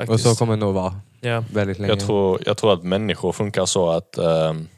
Faktiskt. 0.00 0.10
Och 0.10 0.20
så 0.20 0.38
kommer 0.38 0.52
det 0.56 0.60
nog 0.60 0.74
vara 0.74 1.00
ja. 1.20 1.44
väldigt 1.52 1.78
länge. 1.78 1.92
Jag 1.92 2.00
tror, 2.00 2.40
jag 2.46 2.56
tror 2.56 2.72
att 2.72 2.82
människor 2.84 3.32
funkar 3.32 3.66
så 3.66 3.90
att 3.90 4.18
ehm, 4.18 4.68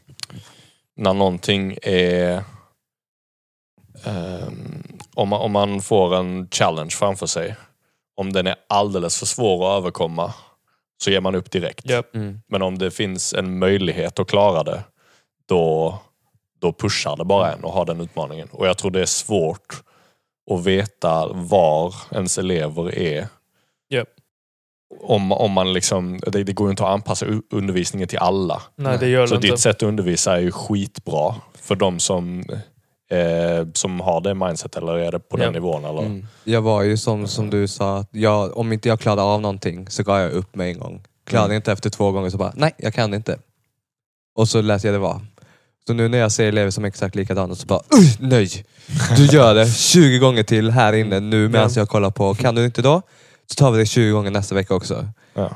när 0.97 1.13
någonting 1.13 1.77
är... 1.81 2.43
ehm, 4.03 4.83
om, 5.15 5.29
man, 5.29 5.41
om 5.41 5.51
man 5.51 5.81
får 5.81 6.15
en 6.15 6.47
challenge 6.51 6.91
framför 6.91 7.25
sig, 7.27 7.55
om 8.21 8.33
den 8.33 8.47
är 8.47 8.55
alldeles 8.69 9.19
för 9.19 9.25
svår 9.25 9.71
att 9.71 9.77
överkomma, 9.77 10.33
så 11.03 11.11
ger 11.11 11.21
man 11.21 11.35
upp 11.35 11.51
direkt. 11.51 11.89
Japp. 11.89 12.15
Mm. 12.15 12.41
Men 12.47 12.61
om 12.61 12.77
det 12.77 12.91
finns 12.91 13.33
en 13.33 13.59
möjlighet 13.59 14.19
att 14.19 14.27
klara 14.27 14.63
det, 14.63 14.83
då, 15.47 15.97
då 16.59 16.73
pushar 16.73 17.17
det 17.17 17.25
bara 17.25 17.53
en 17.53 17.63
och 17.63 17.73
har 17.73 17.85
den 17.85 18.01
utmaningen. 18.01 18.47
Och 18.51 18.67
jag 18.67 18.77
tror 18.77 18.91
det 18.91 19.01
är 19.01 19.05
svårt 19.05 19.83
att 20.51 20.63
veta 20.65 21.27
var 21.27 21.95
ens 22.11 22.37
elever 22.37 22.95
är. 22.95 23.27
Japp. 23.89 24.07
Om, 25.01 25.31
om 25.31 25.51
man 25.51 25.73
liksom, 25.73 26.19
det, 26.27 26.43
det 26.43 26.53
går 26.53 26.67
ju 26.67 26.71
inte 26.71 26.83
att 26.83 26.89
anpassa 26.89 27.25
undervisningen 27.49 28.07
till 28.07 28.19
alla. 28.19 28.61
Nej, 28.75 28.97
det 28.99 29.07
gör 29.07 29.27
Så 29.27 29.35
det 29.35 29.41
ditt 29.41 29.49
inte. 29.49 29.61
sätt 29.61 29.75
att 29.75 29.83
undervisa 29.83 30.35
är 30.37 30.41
ju 30.41 30.51
skitbra 30.51 31.35
för 31.53 31.75
de 31.75 31.99
som, 31.99 32.43
eh, 33.11 33.67
som 33.73 33.99
har 33.99 34.21
det 34.21 34.33
mindset 34.33 34.75
eller 34.75 34.97
är 34.97 35.11
det 35.11 35.19
på 35.19 35.39
Ja. 35.39 35.43
den 35.43 35.53
nivån. 35.53 35.85
Eller? 35.85 36.01
Mm. 36.01 36.27
Jag 36.43 36.61
var 36.61 36.81
ju 36.81 36.97
som, 36.97 37.27
som 37.27 37.49
du 37.49 37.67
sa, 37.67 37.97
att 37.97 38.07
jag, 38.11 38.57
om 38.57 38.73
inte 38.73 38.89
jag 38.89 38.99
klarade 38.99 39.21
av 39.21 39.41
någonting 39.41 39.87
så 39.89 40.03
gav 40.03 40.19
jag 40.19 40.31
upp 40.31 40.55
med 40.55 40.67
en 40.67 40.79
gång. 40.79 41.03
Klarade 41.27 41.45
Mm. 41.47 41.55
inte 41.55 41.71
efter 41.71 41.89
två 41.89 42.11
gånger 42.11 42.29
så 42.29 42.37
bara, 42.37 42.51
nej 42.55 42.71
jag 42.77 42.93
kan 42.93 43.13
inte. 43.13 43.37
Och 44.35 44.49
så 44.49 44.61
lät 44.61 44.83
jag 44.83 44.93
det 44.93 44.97
vara. 44.99 45.21
Så 45.87 45.93
nu 45.93 46.07
när 46.07 46.17
jag 46.17 46.31
ser 46.31 46.47
elever 46.47 46.71
som 46.71 46.83
är 46.83 46.87
exakt 46.87 47.15
likadana 47.15 47.55
så 47.55 47.67
bara, 47.67 47.81
"Uj, 47.99 48.17
nej! 48.19 48.49
Du 49.17 49.25
gör 49.25 49.55
det 49.55 49.71
20 49.77 50.17
gånger 50.19 50.43
till 50.43 50.71
här 50.71 50.93
inne 50.93 51.19
nu 51.19 51.47
medan 51.49 51.69
Ja. 51.75 51.79
jag 51.79 51.89
kollar 51.89 52.09
på. 52.09 52.35
Kan 52.35 52.55
du 52.55 52.65
inte 52.65 52.81
då? 52.81 53.01
Så 53.51 53.55
tar 53.55 53.71
vi 53.71 53.79
det 53.79 53.85
20 53.85 54.11
gånger 54.11 54.31
nästa 54.31 54.55
vecka 54.55 54.75
också. 54.75 55.07
Ja. 55.33 55.55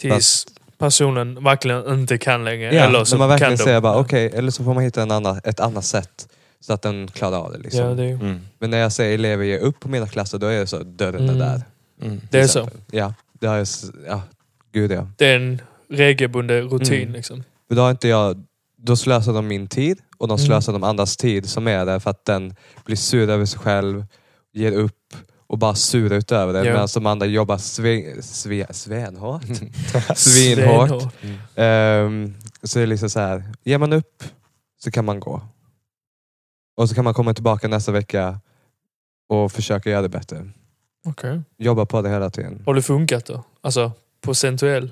Tills 0.00 0.46
personen 0.78 1.44
verkligen 1.44 1.92
inte 2.00 2.18
kan 2.18 2.44
längre. 2.44 2.74
Ja, 2.74 2.84
eller 2.84 3.04
så 3.04 3.14
när 3.14 3.18
man 3.18 3.28
verkligen 3.28 3.50
kan 3.50 3.56
de. 3.58 3.64
säger 3.64 3.80
bara 3.80 3.96
okej, 3.98 4.30
eller 4.34 4.50
så 4.50 4.64
får 4.64 4.74
man 4.74 4.82
hitta 4.82 5.02
en 5.02 5.10
annan, 5.10 5.40
ett 5.44 5.60
annat 5.60 5.84
sätt 5.84 6.28
så 6.60 6.72
att 6.72 6.82
den 6.82 7.08
klarar 7.08 7.38
av 7.38 7.52
det. 7.52 7.58
Liksom. 7.58 7.80
Ja, 7.80 7.94
det, 7.94 8.04
är- 8.04 8.14
Mm. 8.14 8.40
Men 8.58 8.70
när 8.70 8.78
jag 8.78 8.92
ser 8.92 9.10
elever 9.10 9.44
ge 9.44 9.58
upp 9.58 9.80
på 9.80 9.88
mina 9.88 10.06
klasser, 10.06 10.38
då 10.38 10.46
är 10.46 10.60
det 10.60 10.66
så, 10.66 10.78
dörren 10.82 11.28
Mm. 11.28 11.34
är 11.36 11.38
där. 11.46 11.62
Mm. 12.02 12.20
det 12.30 12.40
är 12.40 12.46
så. 12.46 12.68
Ja, 12.90 13.14
det 13.40 13.46
har 13.46 13.54
jag, 13.54 13.62
s- 13.62 13.90
ja, 14.06 14.22
gud 14.72 14.92
ja. 14.92 15.06
Det 15.16 15.26
är 15.26 15.36
en 15.36 15.60
regelbunden 15.88 16.68
rutin. 16.68 17.02
Mm. 17.02 17.12
Liksom. 17.12 17.44
För 17.68 17.74
då 17.74 17.82
har 17.82 17.90
inte 17.90 18.08
jag, 18.08 18.44
då 18.76 18.96
slösar 18.96 19.32
de 19.32 19.46
min 19.48 19.68
tid 19.68 19.98
och 20.18 20.28
de 20.28 20.34
Mm. 20.38 20.46
slösar 20.46 20.72
de 20.72 20.84
andras 20.84 21.16
tid 21.16 21.48
som 21.48 21.68
är 21.68 21.86
där 21.86 21.98
för 21.98 22.10
att 22.10 22.24
den 22.24 22.54
blir 22.84 22.96
sur 22.96 23.30
över 23.30 23.44
sig 23.44 23.58
själv, 23.60 24.04
ger 24.52 24.72
upp 24.72 25.14
och 25.46 25.58
bara 25.58 25.74
sur 25.74 26.12
utöver 26.12 26.52
det. 26.52 26.58
Ja. 26.58 26.64
Medan 26.72 26.88
de 26.94 27.06
andra 27.06 27.26
jobbar 27.26 27.58
sve, 27.58 28.22
sve, 28.22 28.66
svenhårt. 28.70 29.42
Svinhårt. 30.16 30.88
Stenhårt. 30.88 31.12
Ehm, 31.54 32.34
så 32.62 32.78
det 32.78 32.82
är 32.82 32.86
liksom 32.86 33.10
så 33.10 33.20
här, 33.20 33.44
ger 33.64 33.78
man 33.78 33.92
upp 33.92 34.24
så 34.84 34.90
kan 34.90 35.04
man 35.04 35.20
gå. 35.20 35.42
Och 36.80 36.88
så 36.88 36.94
kan 36.94 37.04
man 37.04 37.14
komma 37.14 37.34
tillbaka 37.34 37.68
nästa 37.68 37.92
vecka 37.92 38.40
och 39.28 39.52
försöka 39.52 39.90
göra 39.90 40.02
det 40.02 40.08
bättre. 40.08 40.50
Okej. 41.08 41.40
Jobba 41.58 41.86
på 41.86 42.02
det 42.02 42.08
hela 42.10 42.30
tiden. 42.30 42.62
Har 42.66 42.74
det 42.74 42.82
funkat 42.82 43.26
då? 43.26 43.44
Alltså 43.60 43.92
procentuell? 44.20 44.90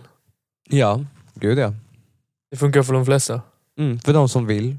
Ja, 0.68 1.04
gud 1.35 1.59
ja. 1.59 1.75
Det 2.50 2.57
funkar 2.57 2.83
för 2.83 2.92
de 2.92 3.04
flesta? 3.07 3.42
Mm, 3.78 4.00
för 4.00 4.12
de 4.12 4.28
som 4.28 4.47
vill. 4.47 4.76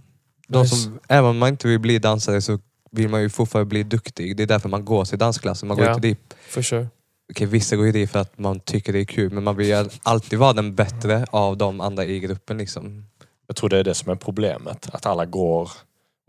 De 0.48 0.62
Nice. 0.62 0.76
som, 0.76 1.00
även 1.08 1.30
om 1.30 1.38
man 1.38 1.50
inte 1.50 1.68
vill 1.68 1.80
bli 1.80 2.00
dansare 2.00 2.42
så 2.42 2.60
vill 2.92 3.10
man 3.10 3.22
ju 3.22 3.30
fortfarande 3.30 3.70
bli 3.70 3.84
duktig. 3.84 4.38
Det 4.38 4.44
är 4.44 4.48
därför 4.48 4.70
man 4.70 4.86
går 4.86 5.06
till 5.06 5.20
dansklassen. 5.20 5.68
Man 5.68 5.78
går 5.78 5.86
Ja. 5.86 5.92
inte 5.94 6.08
dit. 6.08 6.36
For 6.50 6.62
sure. 6.62 6.88
Okej, 7.32 7.48
vissa 7.48 7.76
går 7.76 7.86
ju 7.86 7.92
dit 7.92 8.12
för 8.12 8.20
att 8.20 8.38
man 8.38 8.60
tycker 8.60 8.94
det 8.94 9.00
är 9.00 9.06
kul 9.06 9.34
men 9.34 9.44
man 9.44 9.56
vill 9.56 9.68
ju 9.68 9.90
alltid 10.04 10.40
vara 10.40 10.54
den 10.54 10.76
bättre 10.76 11.26
av 11.32 11.58
de 11.58 11.82
andra 11.82 12.06
i 12.06 12.20
gruppen. 12.20 12.58
Liksom. 12.58 13.06
Jag 13.48 13.56
tror 13.56 13.70
det 13.70 13.78
är 13.78 13.84
det 13.84 13.94
som 13.96 14.12
är 14.12 14.16
problemet. 14.16 14.90
Att 14.94 15.06
alla 15.06 15.26
går 15.26 15.72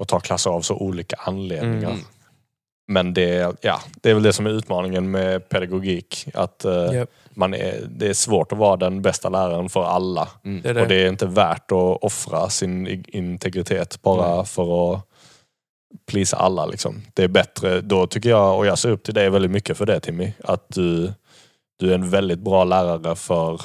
och 0.01 0.09
tar 0.09 0.21
klasser 0.21 0.51
av 0.51 0.61
så 0.61 0.75
olika 0.77 1.17
anledningar. 1.17 1.91
Mm. 1.91 2.05
Men 2.89 3.15
det, 3.15 3.57
ja, 3.61 3.81
det 4.01 4.11
är 4.11 4.15
väl 4.15 4.23
det 4.23 4.33
som 4.33 4.47
är 4.47 4.51
utmaningen 4.51 5.11
med 5.11 5.49
pedagogik. 5.49 6.27
Att 6.35 6.65
eh, 6.65 6.93
Japp. 6.95 7.11
man 7.35 7.55
är, 7.55 7.81
det 7.89 8.09
är 8.09 8.15
svårt 8.15 8.53
att 8.53 8.59
vara 8.59 8.77
den 8.77 9.03
bästa 9.03 9.29
läraren 9.29 9.69
för 9.69 9.85
alla. 9.85 10.29
Mm. 10.45 10.63
Det 10.63 10.73
det. 10.73 10.83
Och 10.83 10.89
det 10.89 10.95
är 10.95 11.09
inte 11.09 11.27
värt 11.27 11.73
att 11.73 12.03
offra 12.03 12.49
sin 12.49 13.05
integritet 13.09 14.03
bara 14.03 14.33
Mm. 14.33 14.45
för 14.45 14.95
att 14.95 15.03
plisa 16.07 16.37
alla. 16.37 16.67
Liksom. 16.67 17.03
Det 17.15 17.25
är 17.25 17.29
bättre, 17.29 17.81
då 17.81 18.07
tycker 18.07 18.31
jag, 18.31 18.59
och 18.59 18.67
jag 18.67 18.79
ser 18.79 18.91
upp 18.91 19.03
till 19.03 19.15
dig 19.15 19.31
väldigt 19.31 19.51
mycket 19.51 19.77
för 19.77 19.87
det 19.87 20.01
Timmy, 20.01 20.33
att 20.45 20.65
du, 20.69 21.13
du 21.79 21.91
är 21.91 21.95
en 21.95 22.11
väldigt 22.11 22.39
bra 22.39 22.65
lärare 22.65 23.17
för, 23.17 23.61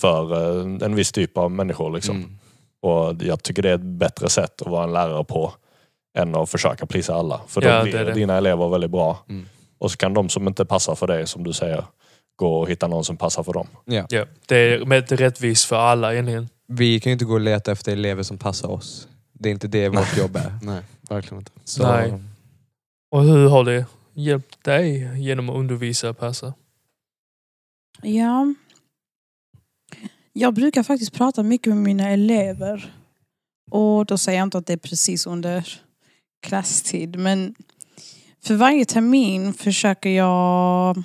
för 0.00 0.32
eh, 0.32 0.86
en 0.86 0.94
viss 0.94 1.12
typ 1.12 1.38
av 1.38 1.50
människor. 1.50 1.90
Liksom. 1.94 2.16
Mm. 2.16 2.38
Och 2.84 3.22
jag 3.22 3.42
tycker 3.42 3.62
det 3.62 3.70
är 3.70 3.74
ett 3.74 3.80
bättre 3.80 4.28
sätt 4.28 4.62
att 4.62 4.68
vara 4.70 4.84
en 4.84 4.92
lärare 4.92 5.24
på 5.24 5.52
än 6.18 6.34
att 6.34 6.50
försöka 6.50 6.86
plisa 6.86 7.14
alla. 7.14 7.40
För 7.46 7.62
Ja, 7.62 7.78
då 7.78 7.84
det 7.84 7.90
är 7.90 7.92
blir 7.92 8.04
det. 8.04 8.12
dina 8.12 8.36
elever 8.36 8.68
väldigt 8.68 8.90
bra. 8.90 9.18
Mm. 9.28 9.46
Och 9.78 9.90
så 9.90 9.96
kan 9.96 10.14
de 10.14 10.28
som 10.28 10.48
inte 10.48 10.64
passar 10.64 10.94
för 10.94 11.06
dig, 11.06 11.26
som 11.26 11.44
du 11.44 11.52
säger, 11.52 11.84
gå 12.36 12.56
och 12.60 12.70
hitta 12.70 12.86
någon 12.88 13.04
som 13.04 13.16
passar 13.16 13.42
för 13.42 13.52
dem. 13.52 13.66
Ja. 13.84 14.06
Ja. 14.08 14.24
Det 14.46 14.56
är 14.56 14.84
med 14.84 15.12
rättvist 15.12 15.64
för 15.64 15.76
alla 15.76 16.12
egentligen. 16.12 16.48
Vi 16.66 17.00
kan 17.00 17.10
ju 17.10 17.12
inte 17.12 17.24
gå 17.24 17.34
och 17.34 17.40
leta 17.40 17.72
efter 17.72 17.92
elever 17.92 18.22
som 18.22 18.38
passar 18.38 18.68
oss. 18.68 19.08
Det 19.32 19.48
är 19.48 19.52
inte 19.52 19.68
det 19.68 19.88
vårt 19.88 20.16
jobb 20.16 20.36
är. 20.36 20.58
Nej, 20.62 20.82
verkligen 21.08 21.38
inte. 21.38 21.52
Så, 21.64 21.92
Nej. 21.92 22.12
Och 23.10 23.22
hur 23.22 23.48
har 23.48 23.64
det 23.64 23.86
hjälpt 24.14 24.64
dig 24.64 25.10
genom 25.22 25.50
att 25.50 25.56
undervisa 25.56 26.10
och 26.10 26.18
passa? 26.18 26.52
Ja. 28.02 28.54
Jag 30.36 30.54
brukar 30.54 30.82
faktiskt 30.82 31.12
prata 31.12 31.42
mycket 31.42 31.74
med 31.74 31.82
mina 31.82 32.10
elever. 32.10 32.94
Och 33.70 34.06
då 34.06 34.18
säger 34.18 34.38
jag 34.38 34.46
inte 34.46 34.58
att 34.58 34.66
det 34.66 34.72
är 34.72 34.76
precis 34.76 35.26
under 35.26 35.80
klasstid. 36.46 37.18
Men 37.18 37.54
för 38.44 38.54
varje 38.54 38.84
termin 38.84 39.52
försöker 39.52 40.10
jag 40.10 41.02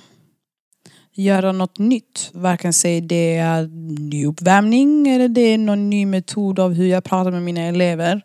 göra 1.12 1.52
något 1.52 1.78
nytt. 1.78 2.30
Varken 2.32 2.72
säga 2.72 3.00
det 3.00 3.36
är 3.36 3.66
ny 4.10 4.26
uppvärmning 4.26 5.08
eller 5.08 5.28
det 5.28 5.40
är 5.40 5.58
någon 5.58 5.90
ny 5.90 6.06
metod 6.06 6.58
av 6.58 6.72
hur 6.72 6.86
jag 6.86 7.04
pratar 7.04 7.30
med 7.30 7.42
mina 7.42 7.60
elever. 7.60 8.22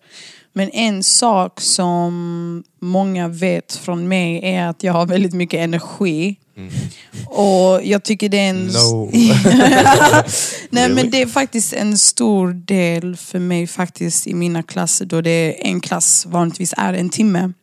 Men 0.57 0.69
en 0.69 1.03
sak 1.03 1.61
som 1.61 2.63
många 2.81 3.27
vet 3.27 3.75
från 3.75 4.07
mig 4.07 4.39
är 4.43 4.67
att 4.67 4.83
jag 4.83 4.93
har 4.93 5.05
väldigt 5.05 5.33
mycket 5.33 5.59
energi. 5.59 6.35
Mm. 6.57 6.71
Och 7.25 7.83
jag 7.83 8.03
tycker 8.03 8.29
det 8.29 8.37
är 8.37 8.49
en... 8.49 8.67
No. 8.67 9.11
Nej 10.69 10.89
men 10.89 11.09
det 11.09 11.21
är 11.21 11.27
faktiskt 11.27 11.73
en 11.73 11.97
stor 11.97 12.53
del 12.53 13.17
för 13.17 13.39
mig 13.39 13.67
faktiskt 13.67 14.27
i 14.27 14.33
mina 14.33 14.63
klasser 14.63 15.05
då 15.05 15.21
det 15.21 15.29
är 15.29 15.67
en 15.67 15.81
klass 15.81 16.25
vanligtvis 16.25 16.73
är 16.77 16.93
en 16.93 17.09
timme. 17.09 17.53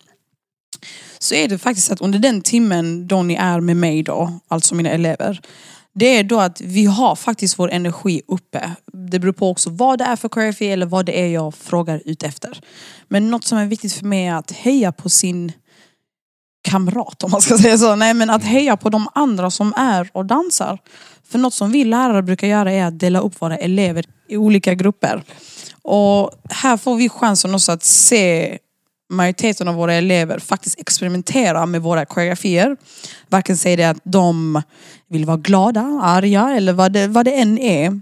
Så 1.18 1.34
är 1.34 1.48
det 1.48 1.58
faktiskt 1.58 1.92
att 1.92 2.00
under 2.00 2.18
den 2.18 2.42
timmen 2.42 3.08
då 3.08 3.22
ni 3.22 3.34
är 3.34 3.60
med 3.60 3.76
mig 3.76 4.02
då, 4.02 4.40
alltså 4.48 4.74
mina 4.74 4.90
elever. 4.90 5.40
Det 5.94 6.06
är 6.06 6.24
då 6.24 6.40
att 6.40 6.60
vi 6.60 6.84
har 6.84 7.16
faktiskt 7.16 7.58
vår 7.58 7.70
energi 7.70 8.22
uppe. 8.28 8.70
Det 9.10 9.18
beror 9.18 9.32
på 9.32 9.50
också 9.50 9.70
vad 9.70 9.98
det 9.98 10.04
är 10.04 10.16
för 10.16 10.28
koreografi 10.28 10.68
eller 10.68 10.86
vad 10.86 11.06
det 11.06 11.20
är 11.20 11.28
jag 11.28 11.54
frågar 11.54 12.02
ut 12.04 12.22
efter. 12.22 12.60
Men 13.08 13.30
något 13.30 13.44
som 13.44 13.58
är 13.58 13.66
viktigt 13.66 13.92
för 13.92 14.06
mig 14.06 14.26
är 14.26 14.34
att 14.34 14.50
heja 14.50 14.92
på 14.92 15.08
sin 15.08 15.52
kamrat 16.68 17.24
om 17.24 17.30
man 17.30 17.40
ska 17.40 17.58
säga 17.58 17.78
så. 17.78 17.96
Nej 17.96 18.14
men 18.14 18.30
att 18.30 18.44
heja 18.44 18.76
på 18.76 18.90
de 18.90 19.08
andra 19.14 19.50
som 19.50 19.74
är 19.76 20.10
och 20.12 20.26
dansar. 20.26 20.78
För 21.28 21.38
något 21.38 21.54
som 21.54 21.72
vi 21.72 21.84
lärare 21.84 22.22
brukar 22.22 22.46
göra 22.46 22.72
är 22.72 22.84
att 22.84 22.98
dela 22.98 23.20
upp 23.20 23.42
våra 23.42 23.56
elever 23.56 24.04
i 24.28 24.36
olika 24.36 24.74
grupper. 24.74 25.22
Och 25.82 26.30
här 26.50 26.76
får 26.76 26.96
vi 26.96 27.08
chansen 27.08 27.54
också 27.54 27.72
att 27.72 27.82
se 27.82 28.58
majoriteten 29.12 29.68
av 29.68 29.74
våra 29.74 29.94
elever 29.94 30.38
faktiskt 30.38 30.80
experimenterar 30.80 31.66
med 31.66 31.82
våra 31.82 32.04
koreografier. 32.04 32.76
Varken 33.28 33.56
säger 33.56 33.76
det 33.76 33.90
att 33.90 34.00
de 34.04 34.62
vill 35.08 35.24
vara 35.24 35.36
glada, 35.36 36.00
arga 36.02 36.50
eller 36.56 36.72
vad 36.72 36.92
det, 36.92 37.06
vad 37.06 37.24
det 37.24 37.32
än 37.32 37.58
är. 37.58 38.00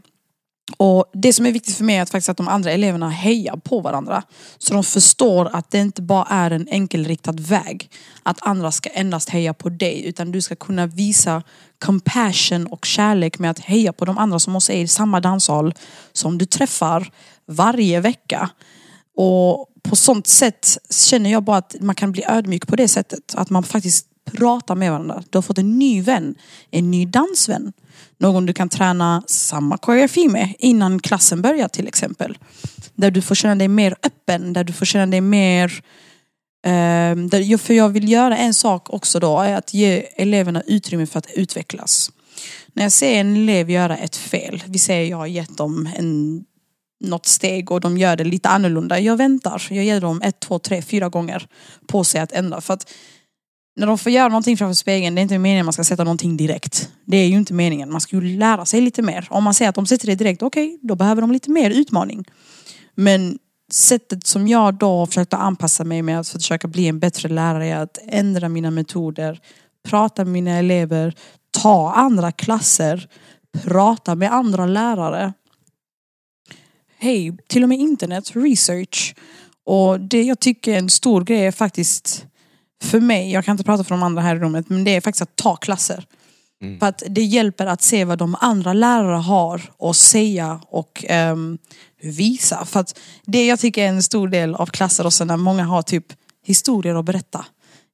Och 0.76 1.10
det 1.12 1.32
som 1.32 1.46
är 1.46 1.52
viktigt 1.52 1.76
för 1.76 1.84
mig 1.84 1.96
är 1.96 2.02
att, 2.02 2.10
faktiskt 2.10 2.28
att 2.28 2.36
de 2.36 2.48
andra 2.48 2.70
eleverna 2.70 3.10
hejar 3.10 3.56
på 3.56 3.80
varandra. 3.80 4.22
Så 4.58 4.74
de 4.74 4.84
förstår 4.84 5.50
att 5.52 5.70
det 5.70 5.78
inte 5.78 6.02
bara 6.02 6.26
är 6.30 6.50
en 6.50 6.68
enkelriktad 6.70 7.32
väg. 7.32 7.90
Att 8.22 8.46
andra 8.46 8.72
ska 8.72 8.88
endast 8.88 9.30
heja 9.30 9.54
på 9.54 9.68
dig. 9.68 10.04
Utan 10.06 10.32
du 10.32 10.40
ska 10.40 10.56
kunna 10.56 10.86
visa 10.86 11.42
compassion 11.84 12.66
och 12.66 12.84
kärlek 12.84 13.38
med 13.38 13.50
att 13.50 13.58
heja 13.58 13.92
på 13.92 14.04
de 14.04 14.18
andra 14.18 14.38
som 14.38 14.56
också 14.56 14.72
är 14.72 14.82
i 14.82 14.88
samma 14.88 15.20
danshall. 15.20 15.74
Som 16.12 16.38
du 16.38 16.46
träffar 16.46 17.10
varje 17.46 18.00
vecka. 18.00 18.50
Och 19.16 19.66
på 19.82 19.96
sånt 19.96 20.26
sätt 20.26 20.78
känner 20.90 21.30
jag 21.30 21.44
bara 21.44 21.56
att 21.56 21.76
man 21.80 21.94
kan 21.94 22.12
bli 22.12 22.24
ödmjuk 22.28 22.66
på 22.66 22.76
det 22.76 22.88
sättet. 22.88 23.34
Att 23.34 23.50
man 23.50 23.62
faktiskt 23.62 24.06
pratar 24.32 24.74
med 24.74 24.90
varandra. 24.90 25.22
Du 25.30 25.38
har 25.38 25.42
fått 25.42 25.58
en 25.58 25.78
ny 25.78 26.02
vän. 26.02 26.34
En 26.70 26.90
ny 26.90 27.06
dansvän. 27.06 27.72
Någon 28.18 28.46
du 28.46 28.52
kan 28.52 28.68
träna 28.68 29.22
samma 29.26 29.78
koreografi 29.78 30.28
med 30.28 30.54
innan 30.58 30.98
klassen 30.98 31.42
börjar 31.42 31.68
till 31.68 31.88
exempel. 31.88 32.38
Där 32.94 33.10
du 33.10 33.22
får 33.22 33.34
känna 33.34 33.54
dig 33.54 33.68
mer 33.68 33.96
öppen, 34.02 34.52
där 34.52 34.64
du 34.64 34.72
får 34.72 34.86
känna 34.86 35.06
dig 35.06 35.20
mer... 35.20 35.82
Um, 36.66 37.28
där, 37.28 37.58
för 37.58 37.74
jag 37.74 37.88
vill 37.88 38.12
göra 38.12 38.36
en 38.36 38.54
sak 38.54 38.90
också 38.90 39.20
då, 39.20 39.40
är 39.40 39.54
att 39.54 39.74
ge 39.74 40.06
eleverna 40.16 40.62
utrymme 40.66 41.06
för 41.06 41.18
att 41.18 41.30
utvecklas. 41.34 42.10
När 42.72 42.82
jag 42.82 42.92
ser 42.92 43.20
en 43.20 43.36
elev 43.36 43.70
göra 43.70 43.96
ett 43.96 44.16
fel, 44.16 44.62
vi 44.66 44.78
säger 44.78 45.10
jag 45.10 45.16
har 45.16 45.26
gett 45.26 45.56
dem 45.56 45.88
en, 45.96 46.44
något 47.00 47.26
steg 47.26 47.70
och 47.70 47.80
de 47.80 47.98
gör 47.98 48.16
det 48.16 48.24
lite 48.24 48.48
annorlunda. 48.48 49.00
Jag 49.00 49.16
väntar, 49.16 49.62
jag 49.70 49.84
ger 49.84 50.00
dem 50.00 50.22
ett, 50.22 50.40
två, 50.40 50.58
tre, 50.58 50.82
fyra 50.82 51.08
gånger 51.08 51.46
på 51.86 52.04
sig 52.04 52.20
att 52.20 52.32
ändra. 52.32 52.60
För 52.60 52.74
att 52.74 52.92
när 53.76 53.86
de 53.86 53.98
får 53.98 54.12
göra 54.12 54.28
någonting 54.28 54.56
framför 54.56 54.74
spegeln, 54.74 55.14
det 55.14 55.20
är 55.20 55.22
inte 55.22 55.38
meningen 55.38 55.62
att 55.62 55.66
man 55.66 55.72
ska 55.72 55.84
sätta 55.84 56.04
någonting 56.04 56.36
direkt. 56.36 56.90
Det 57.04 57.16
är 57.16 57.26
ju 57.26 57.36
inte 57.36 57.54
meningen. 57.54 57.92
Man 57.92 58.00
ska 58.00 58.16
ju 58.16 58.38
lära 58.38 58.64
sig 58.64 58.80
lite 58.80 59.02
mer. 59.02 59.26
Om 59.30 59.44
man 59.44 59.54
säger 59.54 59.68
att 59.68 59.74
de 59.74 59.86
sätter 59.86 60.06
det 60.06 60.14
direkt, 60.14 60.42
okej, 60.42 60.78
då 60.82 60.94
behöver 60.94 61.20
de 61.20 61.32
lite 61.32 61.50
mer 61.50 61.70
utmaning. 61.70 62.24
Men 62.94 63.38
sättet 63.72 64.26
som 64.26 64.48
jag 64.48 64.74
då 64.74 65.06
försökte 65.06 65.36
anpassa 65.36 65.84
mig 65.84 66.02
med 66.02 66.20
att 66.20 66.28
försöka 66.28 66.68
bli 66.68 66.88
en 66.88 66.98
bättre 66.98 67.28
lärare 67.28 67.66
är 67.66 67.76
att 67.76 67.98
ändra 68.06 68.48
mina 68.48 68.70
metoder, 68.70 69.40
prata 69.88 70.24
med 70.24 70.32
mina 70.32 70.50
elever, 70.58 71.14
ta 71.50 71.92
andra 71.92 72.32
klasser, 72.32 73.08
prata 73.64 74.14
med 74.14 74.32
andra 74.32 74.66
lärare. 74.66 75.32
Hej, 77.02 77.36
till 77.46 77.62
och 77.62 77.68
med 77.68 77.78
internet, 77.78 78.36
research. 78.36 79.14
Och 79.66 80.00
det 80.00 80.22
jag 80.22 80.40
tycker 80.40 80.72
är 80.72 80.78
en 80.78 80.90
stor 80.90 81.24
grej 81.24 81.46
är 81.46 81.52
faktiskt 81.52 82.26
för 82.82 83.00
mig, 83.00 83.32
jag 83.32 83.44
kan 83.44 83.52
inte 83.52 83.64
prata 83.64 83.84
för 83.84 83.94
de 83.94 84.02
andra 84.02 84.22
här 84.22 84.36
i 84.36 84.38
rummet, 84.38 84.68
men 84.68 84.84
det 84.84 84.96
är 84.96 85.00
faktiskt 85.00 85.22
att 85.22 85.36
ta 85.36 85.56
klasser. 85.56 86.04
Mm. 86.62 86.78
För 86.78 86.86
att 86.86 87.02
det 87.08 87.22
hjälper 87.22 87.66
att 87.66 87.82
se 87.82 88.04
vad 88.04 88.18
de 88.18 88.36
andra 88.40 88.72
lärare 88.72 89.16
har 89.16 89.62
att 89.78 89.96
säga 89.96 90.60
och 90.68 91.04
ehm, 91.08 91.58
visa. 92.02 92.64
För 92.64 92.80
att 92.80 92.98
det 93.26 93.46
jag 93.46 93.60
tycker 93.60 93.84
är 93.84 93.88
en 93.88 94.02
stor 94.02 94.28
del 94.28 94.54
av 94.54 94.66
klasser 94.66 95.06
och 95.06 95.26
när 95.26 95.36
många 95.36 95.64
har 95.64 95.82
typ 95.82 96.06
historier 96.46 96.94
att 96.94 97.04
berätta. 97.04 97.46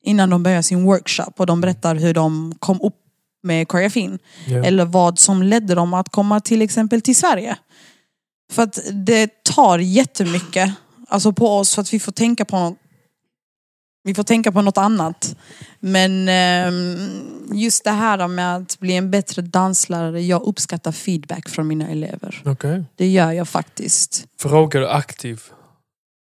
Innan 0.04 0.30
de 0.30 0.42
börjar 0.42 0.62
sin 0.62 0.84
workshop 0.84 1.32
och 1.36 1.46
de 1.46 1.60
berättar 1.60 1.94
hur 1.94 2.14
de 2.14 2.54
kom 2.58 2.80
upp 2.80 2.96
med 3.42 3.68
koreografin. 3.68 4.18
Ja. 4.46 4.64
Eller 4.64 4.84
vad 4.84 5.18
som 5.18 5.42
ledde 5.42 5.74
dem 5.74 5.94
att 5.94 6.08
komma 6.08 6.40
till 6.40 6.62
exempel 6.62 7.00
till 7.00 7.16
Sverige. 7.16 7.56
För 8.52 8.62
att 8.62 8.78
det 8.92 9.44
tar 9.44 9.78
jättemycket 9.78 10.72
alltså 11.08 11.32
på 11.32 11.58
oss 11.58 11.74
för 11.74 11.82
att 11.82 11.92
vi 11.92 12.00
får 12.00 12.12
tänka 12.12 12.44
på 12.44 12.58
något 12.58 12.78
vi 14.06 14.14
får 14.14 14.22
tänka 14.22 14.52
på 14.52 14.62
något 14.62 14.78
annat. 14.78 15.36
Men 15.80 16.28
ehm, 16.28 17.48
just 17.52 17.84
det 17.84 17.90
här 17.90 18.28
med 18.28 18.56
att 18.56 18.78
bli 18.80 18.96
en 18.96 19.10
bättre 19.10 19.42
danslärare, 19.42 20.22
jag 20.22 20.42
uppskattar 20.42 20.92
feedback 20.92 21.48
från 21.48 21.66
mina 21.66 21.88
elever. 21.88 22.42
Okej. 22.44 22.84
Det 22.96 23.06
gör 23.06 23.32
jag 23.32 23.48
faktiskt. 23.48 24.26
Frågar 24.40 24.80
du 24.80 24.88
aktiv 24.88 25.42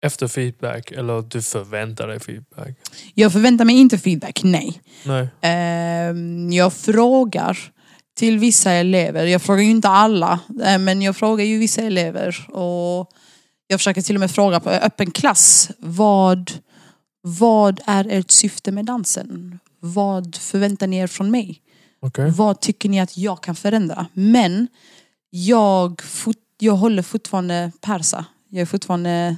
efter 0.07 0.29
feedback 0.29 0.93
eller 0.93 1.23
du 1.23 1.43
förväntar 1.43 2.09
dig 2.09 2.21
feedback? 2.21 2.77
Jag 3.15 3.33
förväntar 3.33 3.65
mig 3.65 3.77
inte 3.77 3.99
feedback, 3.99 4.41
nej. 4.45 4.81
Nej. 5.05 5.29
Ehm, 5.41 6.53
jag 6.53 6.73
frågar 6.73 7.59
till 8.19 8.39
vissa 8.39 8.73
elever. 8.73 9.27
Jag 9.27 9.43
frågar 9.43 9.63
ju 9.63 9.71
inte 9.71 9.89
alla, 9.89 10.41
eh, 10.63 10.79
men 10.79 11.03
jag 11.03 11.17
frågar 11.17 11.45
ju 11.45 11.59
vissa 11.59 11.83
elever. 11.83 12.51
Och 12.51 13.11
jag 13.67 13.81
försöker 13.81 14.03
till 14.03 14.17
och 14.17 14.21
med 14.21 14.31
fråga 14.31 14.61
på 14.61 14.71
öppen 14.71 15.11
klass. 15.11 15.71
Vad, 15.79 16.53
vad 17.23 17.81
är 17.87 18.07
ert 18.11 18.31
syfte 18.31 18.73
med 18.73 18.85
dansen? 18.85 19.59
Vad 19.81 20.37
förväntar 20.37 20.87
ni 20.87 20.97
er 20.97 21.07
från 21.07 21.31
mig? 21.31 21.61
Okej. 22.01 22.31
Vad 22.31 22.61
tycker 22.61 22.89
ni 22.89 23.01
att 23.01 23.17
jag 23.17 23.41
kan 23.41 23.57
förändra? 23.57 24.07
Men 24.13 24.69
jag, 25.31 26.03
fot, 26.03 26.37
jag 26.59 26.75
håller 26.75 27.03
fortfarande 27.03 27.73
persa. 27.81 28.25
Jag 28.49 28.61
är 28.61 28.67
fortfarande 28.67 29.37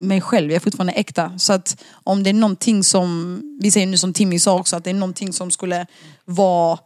mig 0.00 0.20
själv, 0.20 0.50
jag 0.50 0.56
är 0.56 0.60
fortfarande 0.60 0.92
äkta. 0.92 1.38
Så 1.38 1.52
att 1.52 1.82
om 1.92 2.22
det 2.22 2.30
är 2.30 2.34
någonting 2.34 2.84
som, 2.84 3.40
vi 3.60 3.70
säger 3.70 3.86
nu 3.86 3.96
som 3.96 4.12
Timmy 4.12 4.38
sa 4.38 4.58
också, 4.58 4.76
att 4.76 4.84
det 4.84 4.90
är 4.90 4.94
någonting 4.94 5.32
som 5.32 5.50
skulle 5.50 5.86
vara 6.24 6.78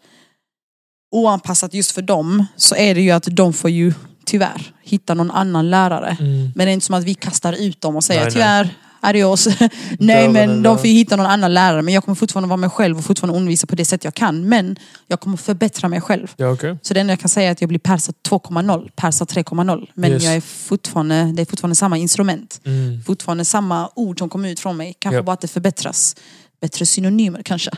oanpassat 1.10 1.74
just 1.74 1.90
för 1.90 2.02
dem, 2.02 2.46
så 2.56 2.74
är 2.74 2.94
det 2.94 3.00
ju 3.00 3.10
att 3.10 3.28
de 3.30 3.52
får 3.52 3.70
ju 3.70 3.92
tyvärr 4.24 4.72
hitta 4.82 5.14
någon 5.14 5.30
annan 5.30 5.70
lärare. 5.70 6.16
Mm. 6.20 6.52
Men 6.54 6.66
det 6.66 6.70
är 6.70 6.74
inte 6.74 6.86
som 6.86 6.94
att 6.94 7.04
vi 7.04 7.14
kastar 7.14 7.52
ut 7.52 7.80
dem 7.80 7.96
och 7.96 8.04
säger 8.04 8.20
Nej, 8.20 8.24
nej. 8.26 8.34
tyvärr, 8.34 8.68
adios. 9.00 9.46
Nej 9.60 9.68
Dörren 9.98 10.36
är 10.36 10.46
men 10.46 10.62
de 10.62 10.78
får 10.78 10.86
ju 10.86 10.92
hitta 10.92 11.16
någon 11.16 11.26
annan 11.26 11.54
lärare. 11.54 11.82
Men 11.82 11.94
jag 11.94 12.04
kommer 12.04 12.16
fortfarande 12.16 12.48
vara 12.48 12.56
mig 12.56 12.70
själv 12.70 12.98
och 12.98 13.04
fortfarande 13.04 13.36
undervisa 13.38 13.66
på 13.66 13.74
det 13.76 13.84
sätt 13.84 14.04
jag 14.04 14.14
kan. 14.14 14.48
Men 14.48 14.76
jag 15.06 15.20
kommer 15.20 15.36
förbättra 15.36 15.88
mig 15.88 16.00
själv. 16.00 16.32
Ja, 16.36 16.48
okej. 16.52 16.78
Så 16.82 16.94
det 16.94 17.00
enda 17.00 17.12
jag 17.12 17.20
kan 17.20 17.28
säga 17.28 17.48
är 17.48 17.52
att 17.52 17.60
jag 17.60 17.68
blir 17.68 17.78
Persa 17.78 18.12
2.0, 18.28 18.90
Persa 18.96 19.24
3.0. 19.24 19.86
Men 19.94 20.12
Yes. 20.12 20.24
jag 20.24 20.34
är 20.36 20.40
fortfarande, 20.40 21.32
det 21.36 21.42
är 21.42 21.46
fortfarande 21.46 21.74
samma 21.76 21.98
instrument. 21.98 22.60
Mm. 22.64 23.02
Fortfarande 23.02 23.44
samma 23.44 23.90
ord 23.94 24.18
som 24.18 24.28
kommer 24.28 24.48
ut 24.48 24.60
från 24.60 24.76
mig. 24.76 24.94
Kanske 24.98 25.16
Japp. 25.16 25.26
bara 25.26 25.32
att 25.32 25.40
det 25.40 25.48
förbättras. 25.48 26.16
Bättre 26.60 26.86
synonymer 26.86 27.42
kanske. 27.42 27.70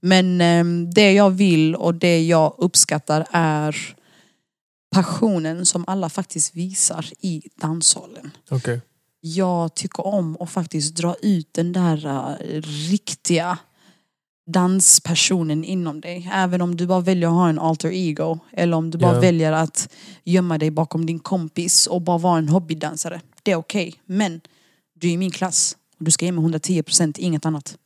Men 0.00 0.40
ehm, 0.40 0.90
det 0.90 1.12
jag 1.12 1.30
vill 1.30 1.74
och 1.76 1.94
det 1.94 2.24
jag 2.26 2.54
uppskattar 2.58 3.26
är 3.30 3.76
passionen 4.94 5.66
som 5.66 5.84
alla 5.86 6.08
faktiskt 6.08 6.54
visar 6.56 7.06
i 7.20 7.42
danssalen. 7.60 8.30
Okej. 8.50 8.80
Jag 9.20 9.74
tycker 9.74 10.06
om 10.06 10.36
att 10.40 10.50
faktiskt 10.50 10.94
dra 10.96 11.16
ut 11.22 11.48
den 11.54 11.72
där 11.72 12.06
eh, 12.06 12.62
riktiga 12.90 13.58
danspersonen 14.50 15.64
inom 15.64 16.00
dig. 16.00 16.30
Även 16.32 16.60
om 16.62 16.76
du 16.76 16.86
bara 16.86 17.00
väljer 17.00 17.28
att 17.28 17.34
ha 17.34 17.48
en 17.48 17.58
alter 17.58 17.88
ego. 17.92 18.38
Eller 18.52 18.76
om 18.76 18.90
du 18.90 18.98
bara 18.98 19.14
Ja. 19.14 19.20
väljer 19.20 19.52
att 19.52 19.88
gömma 20.24 20.58
dig 20.58 20.70
bakom 20.70 21.06
din 21.06 21.18
kompis 21.18 21.86
och 21.86 22.02
bara 22.02 22.18
vara 22.18 22.38
en 22.38 22.48
hobbydansare. 22.48 23.20
Det 23.42 23.52
är 23.52 23.56
okej. 23.56 23.94
Men 24.06 24.40
du 24.94 25.08
är 25.08 25.12
i 25.12 25.16
min 25.16 25.30
klass. 25.30 25.76
Och 25.98 26.04
du 26.04 26.10
ska 26.10 26.24
ge 26.24 26.32
mig 26.32 26.44
110% 26.44 27.18
inget 27.18 27.46
annat. 27.46 27.76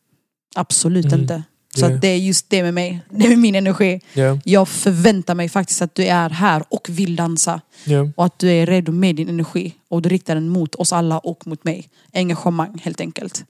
Absolut 0.55 1.07
Mm. 1.07 1.21
inte. 1.21 1.43
Så 1.75 1.87
att 1.87 2.01
det 2.01 2.09
är 2.09 2.17
just 2.17 2.51
det 2.51 2.63
med 2.63 2.75
mig. 2.75 3.01
Det 3.11 3.27
är 3.27 3.37
min 3.37 3.55
energi. 3.55 4.01
Ja. 4.15 4.39
Jag 4.45 4.69
förväntar 4.69 5.35
mig 5.35 5.49
faktiskt 5.49 5.83
att 5.83 5.95
du 5.95 6.05
är 6.07 6.31
här 6.31 6.65
och 6.69 6.89
vill 6.91 7.17
dansa. 7.17 7.61
Ja. 7.85 8.09
Och 8.17 8.25
att 8.25 8.39
du 8.39 8.51
är 8.51 8.67
redo 8.67 8.93
med 8.93 9.17
din 9.17 9.29
energi. 9.29 9.75
Och 9.89 10.03
du 10.03 10.09
riktar 10.09 10.35
den 10.35 10.49
mot 10.49 10.75
oss 10.75 10.93
alla 10.93 11.19
och 11.19 11.47
mot 11.47 11.65
mig. 11.65 11.89
Engagemang 12.13 12.79
helt 12.83 13.01
enkelt. 13.01 13.45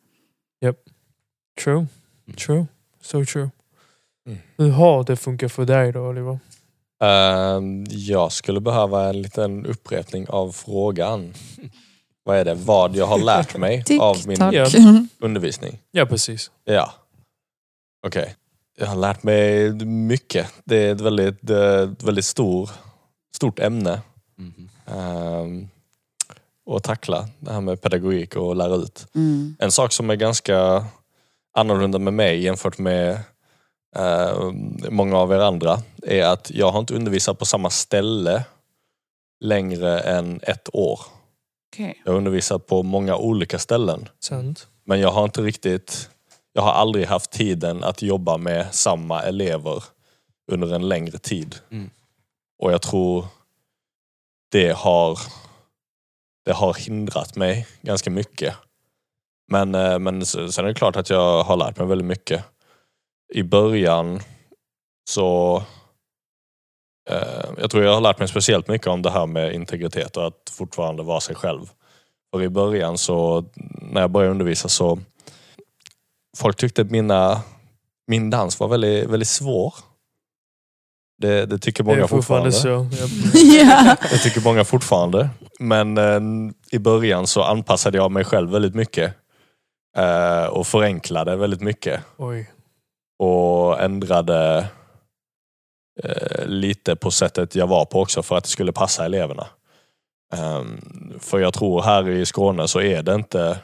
True. 1.65 1.87
True. 2.47 2.67
So 3.03 3.25
true. 3.25 3.51
Mm. 4.27 4.39
Hur 4.57 4.71
har 4.71 5.05
det 5.05 5.17
funkat 5.17 5.53
för 5.53 5.65
dig 5.65 5.93
då 5.93 6.01
Oliver? 6.01 6.39
Ehm, 7.03 7.85
jag 7.91 8.33
skulle 8.33 8.61
behöva 8.61 9.09
en 9.09 9.23
liten 9.23 9.67
upprepning 9.67 10.29
av 10.29 10.53
frågan. 10.53 11.35
Vad 12.25 12.37
är 12.39 12.45
det? 12.45 12.55
Vad 12.55 12.97
jag 12.97 13.07
har 13.07 13.19
lärt 13.19 13.57
mig 13.57 13.85
av 14.01 14.17
min. 14.27 14.37
Ja. 14.53 14.67
undervisning? 15.19 15.79
Ja, 15.91 16.07
precis. 16.07 16.51
Ja. 16.65 16.93
Okej. 18.07 18.37
Jag 18.79 18.87
har 18.87 18.97
lärt 18.97 19.23
mig 19.23 19.71
mycket. 19.85 20.47
Det 20.65 20.77
är 20.77 20.93
ett 20.95 21.01
väldigt, 21.01 21.51
eh, 21.51 21.59
ett 21.93 22.03
väldigt 22.03 22.25
stor, 22.25 22.71
stort 23.37 23.59
ämne 23.59 24.01
Mhm. 24.37 24.69
ehm, 24.87 25.69
att 26.71 26.83
tackla. 26.85 27.29
Det 27.39 27.53
här 27.53 27.61
med 27.61 27.81
pedagogik 27.83 28.37
och 28.37 28.57
lära 28.57 28.75
ut. 28.75 29.07
Mm. 29.15 29.57
En 29.59 29.71
sak 29.71 29.93
som 29.93 30.11
är 30.11 30.15
ganska 30.17 30.85
annorlunda 31.57 31.99
med 31.99 32.13
mig 32.15 32.43
jämfört 32.43 32.79
med 32.79 33.21
eh, 33.97 34.51
många 34.91 35.17
av 35.19 35.33
er 35.33 35.39
andra 35.39 35.79
är 36.03 36.25
att 36.25 36.51
jag 36.51 36.71
har 36.71 36.81
inte 36.81 36.95
undervisat 36.95 37.39
på 37.39 37.45
samma 37.45 37.71
ställe 37.71 38.45
längre 39.41 40.01
än 40.01 40.41
ett 40.43 40.69
år. 40.73 41.01
Okej. 41.73 42.03
Jag 42.05 42.13
har 42.13 42.19
undervisat 42.19 42.67
på 42.67 42.83
många 42.83 43.17
olika 43.17 43.59
ställen. 43.59 44.09
Sant. 44.21 44.69
Men 44.85 45.01
jag 45.01 45.11
har 45.11 45.25
inte 45.25 45.43
riktigt, 45.43 46.11
jag 46.53 46.63
har 46.63 46.73
aldrig 46.73 47.07
haft 47.07 47.31
tiden 47.31 47.85
att 47.85 48.03
jobba 48.03 48.37
med 48.37 48.75
samma 48.75 49.23
elever 49.23 49.85
under 50.53 50.75
en 50.75 50.89
längre 50.89 51.19
tid. 51.19 51.57
Mm. 51.71 51.91
Och 52.59 52.73
jag 52.73 52.83
tror 52.83 53.27
det 54.51 54.77
har, 54.77 55.19
det 56.45 56.53
har 56.53 56.75
hindrat 56.75 57.37
mig 57.37 57.67
ganska 57.83 58.11
mycket. 58.11 58.55
Men, 59.49 59.75
eh, 59.75 59.99
men 59.99 60.27
sen 60.27 60.65
är 60.65 60.69
det 60.69 60.75
klart 60.75 60.97
att 60.97 61.11
jag 61.11 61.45
har 61.45 61.57
lärt 61.57 61.79
mig 61.79 61.87
väldigt 61.87 62.07
mycket. 62.07 62.45
I 63.35 63.43
början 63.43 64.21
så 65.09 65.63
jag 67.59 67.71
tror 67.71 67.85
jag 67.85 67.95
har 67.95 68.01
lärt 68.01 68.19
mig 68.19 68.29
speciellt 68.29 68.69
mycket 68.69 68.87
om 68.87 69.03
det 69.03 69.11
här 69.11 69.27
med 69.27 69.55
integritet 69.55 70.17
och 70.17 70.27
att 70.27 70.51
fortfarande 70.51 71.03
vara 71.03 71.21
sig 71.21 71.35
själv. 71.35 71.61
För 72.33 72.43
i 72.43 72.49
början 72.49 72.99
så, 72.99 73.45
när 73.93 74.01
jag 74.01 74.11
började 74.11 74.31
undervisa 74.31 74.69
så 74.69 74.99
folk 76.39 76.57
tyckte 76.57 76.83
att 76.83 76.91
mina, 76.91 77.43
min 78.07 78.31
dans 78.31 78.61
var 78.61 78.69
väldigt, 78.69 79.09
väldigt 79.11 79.29
svår. 79.29 79.75
Det, 81.21 81.47
det 81.47 81.59
tycker 81.59 81.85
Det 81.85 81.91
många 81.91 82.09
fortfarande 82.09 82.53
fortfarande. 82.53 82.91
så. 82.97 84.07
Det 84.11 84.19
tycker 84.19 84.41
många 84.41 84.65
fortfarande. 84.65 85.29
Men 85.59 85.99
eh, 85.99 86.21
i 86.73 86.79
början 86.79 87.27
så 87.27 87.43
anpassade 87.43 87.99
jag 87.99 88.11
mig 88.11 88.25
själv 88.25 88.51
väldigt 88.51 88.75
mycket. 88.75 89.15
Eh, 89.97 90.45
och 90.45 90.67
förenklade 90.67 91.37
väldigt 91.37 91.61
mycket. 91.61 92.01
Oj. 92.17 92.51
Och 93.19 93.81
ändrade 93.81 94.69
eh, 96.03 96.47
lite 96.47 96.97
på 96.97 97.11
sättet 97.11 97.55
jag 97.55 97.67
var 97.67 97.85
på 97.85 98.01
också 98.01 98.23
för 98.23 98.37
att 98.37 98.45
det 98.45 98.51
skulle 98.51 98.73
passa 98.73 99.05
eleverna. 99.05 99.47
Ehm, 100.33 100.81
för 101.21 101.39
jag 101.39 101.55
tror 101.55 101.83
här 101.83 102.09
i 102.09 102.27
Skåne 102.27 102.69
så 102.69 102.81
är 102.81 103.03
det 103.03 103.15
inte 103.15 103.59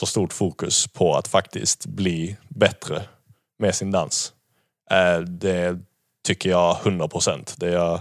så 0.00 0.06
stort 0.06 0.32
fokus 0.32 0.86
på 0.86 1.16
att 1.16 1.28
faktiskt 1.28 1.86
bli 1.86 2.36
bättre 2.48 3.02
med 3.58 3.74
sin 3.74 3.90
dans. 3.90 4.32
Eh, 4.90 5.18
det 5.18 5.78
tycker 6.26 6.50
jag 6.50 6.76
100%. 6.76 7.54
Det 7.56 7.66
är 7.66 7.72
jag 7.72 8.00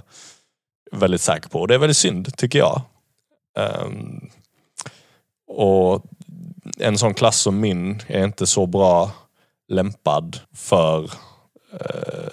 väldigt 0.92 1.22
säker 1.22 1.50
på. 1.50 1.60
Och 1.60 1.68
det 1.68 1.74
är 1.74 1.80
väldigt 1.80 1.98
synd, 1.98 2.38
tycker 2.38 2.60
jag. 2.60 2.82
Ehm, 3.58 4.30
och 5.48 6.04
en 6.78 6.98
sån 6.98 7.14
klass 7.14 7.40
som 7.42 7.60
min 7.60 8.02
är 8.08 8.24
inte 8.24 8.48
så 8.48 8.66
bra 8.66 9.12
lämpad 9.68 10.40
för 10.54 11.12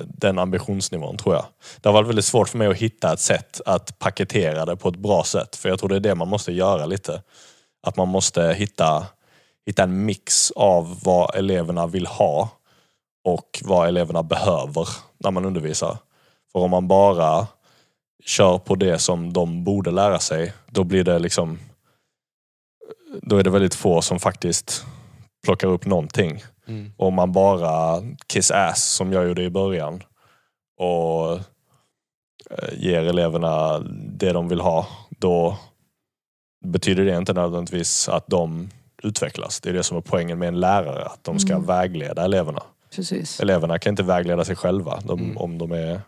den 0.00 0.38
ambitionsnivån 0.38 1.16
tror 1.16 1.35
jag. 1.35 1.44
Det 1.81 1.88
har 1.88 1.94
varit 1.94 2.09
väldigt 2.09 2.24
svårt 2.24 2.48
för 2.48 2.59
mig 2.59 2.66
att 2.68 2.76
hitta 2.76 3.12
ett 3.12 3.20
sätt 3.20 3.61
att 3.66 3.98
paketera 3.98 4.64
det 4.64 4.76
på 4.76 4.88
ett 4.88 4.96
bra 4.96 5.24
sätt. 5.24 5.57
För 5.57 5.68
jag 5.68 5.79
tror 5.79 5.88
det 5.88 5.96
är 5.96 6.00
det 6.00 6.14
man 6.14 6.29
måste 6.29 6.53
göra 6.53 6.87
lite. 6.87 7.22
Att 7.83 7.96
man 7.96 8.09
måste 8.09 8.42
hitta, 8.42 9.07
hitta 9.66 9.83
en 9.83 10.05
mix 10.05 10.50
av 10.50 10.98
vad 11.03 11.35
eleverna 11.35 11.87
vill 11.87 12.07
ha 12.07 12.48
och 13.24 13.62
vad 13.64 13.88
eleverna 13.88 14.22
behöver 14.22 14.88
när 15.18 15.31
man 15.31 15.44
undervisar. 15.44 15.98
För 16.53 16.59
om 16.59 16.70
man 16.70 16.88
bara 16.88 17.46
kör 18.24 18.59
på 18.59 18.74
det 18.74 18.98
som 18.98 19.33
de 19.33 19.64
borde 19.64 19.90
lära 19.90 20.18
sig, 20.18 20.53
då 20.66 20.85
blir 20.85 21.05
det 21.05 21.18
liksom 21.18 21.59
då 23.22 23.37
är 23.37 23.42
det 23.42 23.50
väldigt 23.50 23.74
få 23.74 24.03
som 24.03 24.20
faktiskt 24.20 24.85
plockar 25.44 25.68
upp 25.68 25.87
någonting. 25.87 26.42
Mm. 26.70 26.92
Om 26.96 27.14
man 27.14 27.33
bara 27.33 28.02
kiss 28.26 28.50
ass 28.50 28.85
som 28.85 29.12
jag 29.12 29.28
gjorde 29.28 29.42
i 29.42 29.50
början 29.50 30.02
och 30.76 31.33
eh, 32.50 32.72
ger 32.72 33.02
eleverna 33.02 33.78
det 34.18 34.33
de 34.33 34.48
vill 34.48 34.61
ha, 34.61 34.87
då 35.11 35.56
betyder 36.64 37.04
det 37.04 37.16
inte 37.16 37.33
nödvändigtvis 37.33 38.09
att 38.09 38.26
de 38.26 38.70
utvecklas. 39.02 39.61
Det 39.61 39.68
är 39.70 39.72
det 39.72 39.83
som 39.83 39.96
är 39.96 40.00
poängen 40.00 40.38
med 40.38 40.48
en 40.48 40.61
lärare, 40.61 41.04
att 41.04 41.24
de 41.24 41.38
ska 41.38 41.52
Mm. 41.52 41.66
vägleda 41.66 42.24
eleverna. 42.24 42.62
Precis. 42.94 43.40
Eleverna 43.40 43.78
kan 43.78 43.90
inte 43.92 44.02
vägleda 44.02 44.44
sig 44.44 44.56
själva 44.56 45.00
de, 45.04 45.20
Mm. 45.20 45.37
om 45.38 45.59
de 45.59 45.72
är... 45.72 46.00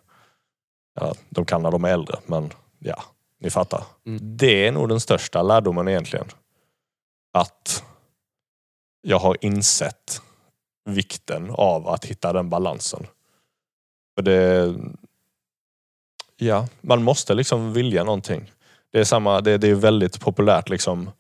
Ja, 0.95 1.15
de 1.29 1.45
kan 1.45 1.63
när 1.63 1.71
de 1.71 1.85
är 1.85 1.89
äldre, 1.89 2.17
men 2.27 2.51
ja, 2.79 3.03
ni 3.41 3.51
fattar. 3.51 3.85
Mm. 4.07 4.37
Det 4.37 4.67
är 4.67 4.73
nog 4.73 4.89
den 4.89 5.01
största 5.01 5.43
lärdomen 5.43 5.89
egentligen. 5.89 6.27
Att 7.33 7.85
jag 9.03 9.19
har 9.19 9.37
insett 9.41 10.23
vikten 10.85 11.51
av 11.51 11.89
att 11.89 12.05
hitta 12.05 12.33
den 12.33 12.49
balansen. 12.49 13.07
För 14.15 14.23
det... 14.23 14.75
Ja, 16.37 16.69
man 16.81 17.03
måste 17.03 17.35
liksom 17.35 17.73
vilja 17.73 18.05
någonting. 18.05 18.53
Det 18.93 19.01
är, 19.01 19.05
samma, 19.05 19.41
det, 19.41 19.59
det 19.59 19.69
är 19.69 19.75
väldigt 19.75 20.21
populärt 20.21 20.69
liksom 20.69 21.11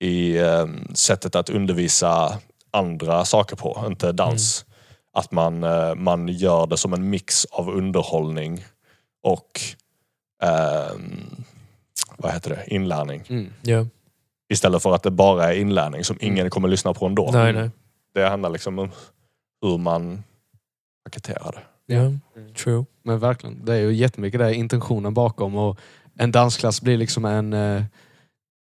i 0.00 0.38
eh, 0.38 0.66
sättet 0.94 1.34
att 1.34 1.50
undervisa 1.50 2.38
andra 2.70 3.24
saker 3.24 3.56
på, 3.56 3.84
inte 3.86 4.12
dans. 4.12 4.64
Att 5.12 5.32
man, 5.32 5.64
eh, 5.64 5.94
man 5.94 6.28
gör 6.28 6.66
det 6.66 6.76
som 6.76 6.92
en 6.92 7.10
mix 7.10 7.44
av 7.44 7.70
underhållning 7.70 8.64
och 9.22 9.60
ehm, 10.42 11.44
vad 12.16 12.32
heter 12.32 12.50
det? 12.50 12.74
inlärning. 12.74 13.22
Mm. 13.28 13.52
Ja. 13.62 13.86
Istället 14.48 14.82
för 14.82 14.94
att 14.94 15.02
det 15.02 15.10
bara 15.10 15.54
är 15.54 15.58
inlärning 15.58 16.04
som 16.04 16.18
ingen 16.20 16.50
kommer 16.50 16.68
lyssna 16.68 16.94
på 16.94 17.06
ändå. 17.06 17.30
Nej, 17.32 17.52
nej. 17.52 17.70
Det 18.12 18.28
handlar 18.28 18.50
liksom 18.50 18.78
om 18.78 18.90
hur 19.62 19.78
man 19.78 20.22
paketerar 21.04 21.52
det. 21.52 21.94
Ja. 21.94 22.12
True. 22.54 22.84
Men 23.02 23.18
verkligen, 23.18 23.64
det 23.64 23.74
är 23.74 23.80
ju 23.80 23.92
jättemycket 23.92 24.40
det 24.40 24.54
intentionen 24.54 25.14
bakom 25.14 25.56
och 25.56 25.78
en 26.18 26.32
dansklass 26.32 26.82
blir 26.82 26.96
liksom 26.96 27.24
en, 27.24 27.52
eh, 27.52 27.82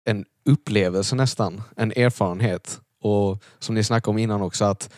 en 0.05 0.25
upplevelse 0.45 1.17
nästan, 1.17 1.63
en 1.77 1.93
erfarenhet. 1.93 2.81
Och 3.03 3.43
som 3.59 3.75
ni 3.75 3.85
snackade 3.85 4.11
om 4.11 4.19
innan 4.19 4.43
också 4.43 4.65
att 4.65 4.91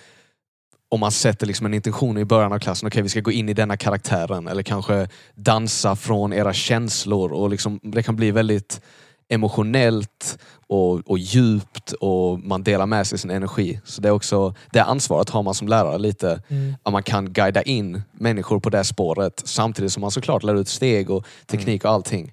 om 0.91 1.01
man 1.01 1.13
sätter 1.13 1.47
liksom 1.47 1.67
en 1.67 1.75
intention 1.75 2.19
i 2.19 2.25
början 2.25 2.53
av 2.53 2.59
klassen, 2.59 2.87
okej 2.87 3.03
vi 3.03 3.09
ska 3.09 3.21
gå 3.21 3.33
in 3.33 3.49
i 3.49 3.55
denna 3.55 3.77
karaktären 3.77 4.49
eller 4.49 4.63
kanske 4.63 5.09
dansa 5.35 5.97
från 5.97 6.33
era 6.33 6.53
känslor 6.53 7.33
och 7.33 7.51
liksom, 7.51 7.81
det 7.83 8.03
kan 8.03 8.17
bli 8.17 8.31
väldigt 8.31 8.81
emotionellt 9.29 10.39
och, 10.67 10.95
och 11.11 11.19
djupt 11.19 11.93
och 11.93 12.39
man 12.41 12.63
delar 12.63 12.87
med 12.87 13.07
sig 13.07 13.19
sin 13.19 13.31
energi. 13.31 13.81
Så 13.85 14.01
det 14.01 14.09
är 14.09 14.13
också, 14.13 14.55
det 14.73 14.81
ansvaret 14.83 15.31
har 15.31 15.43
man 15.43 15.55
som 15.55 15.69
lärare 15.69 15.99
lite 15.99 16.43
Mm. 16.49 16.75
att 16.83 16.93
man 16.93 17.03
kan 17.03 17.33
guida 17.33 17.63
in 17.63 18.03
människor 18.13 18.61
på 18.61 18.71
det 18.71 18.85
spåret 18.85 19.43
samtidigt 19.45 19.93
som 19.93 20.01
man 20.01 20.11
såklart 20.11 20.43
lär 20.43 20.55
ut 20.55 20.69
steg 20.69 21.11
och 21.11 21.25
teknik 21.47 21.85
och 21.85 21.91
allting. 21.91 22.33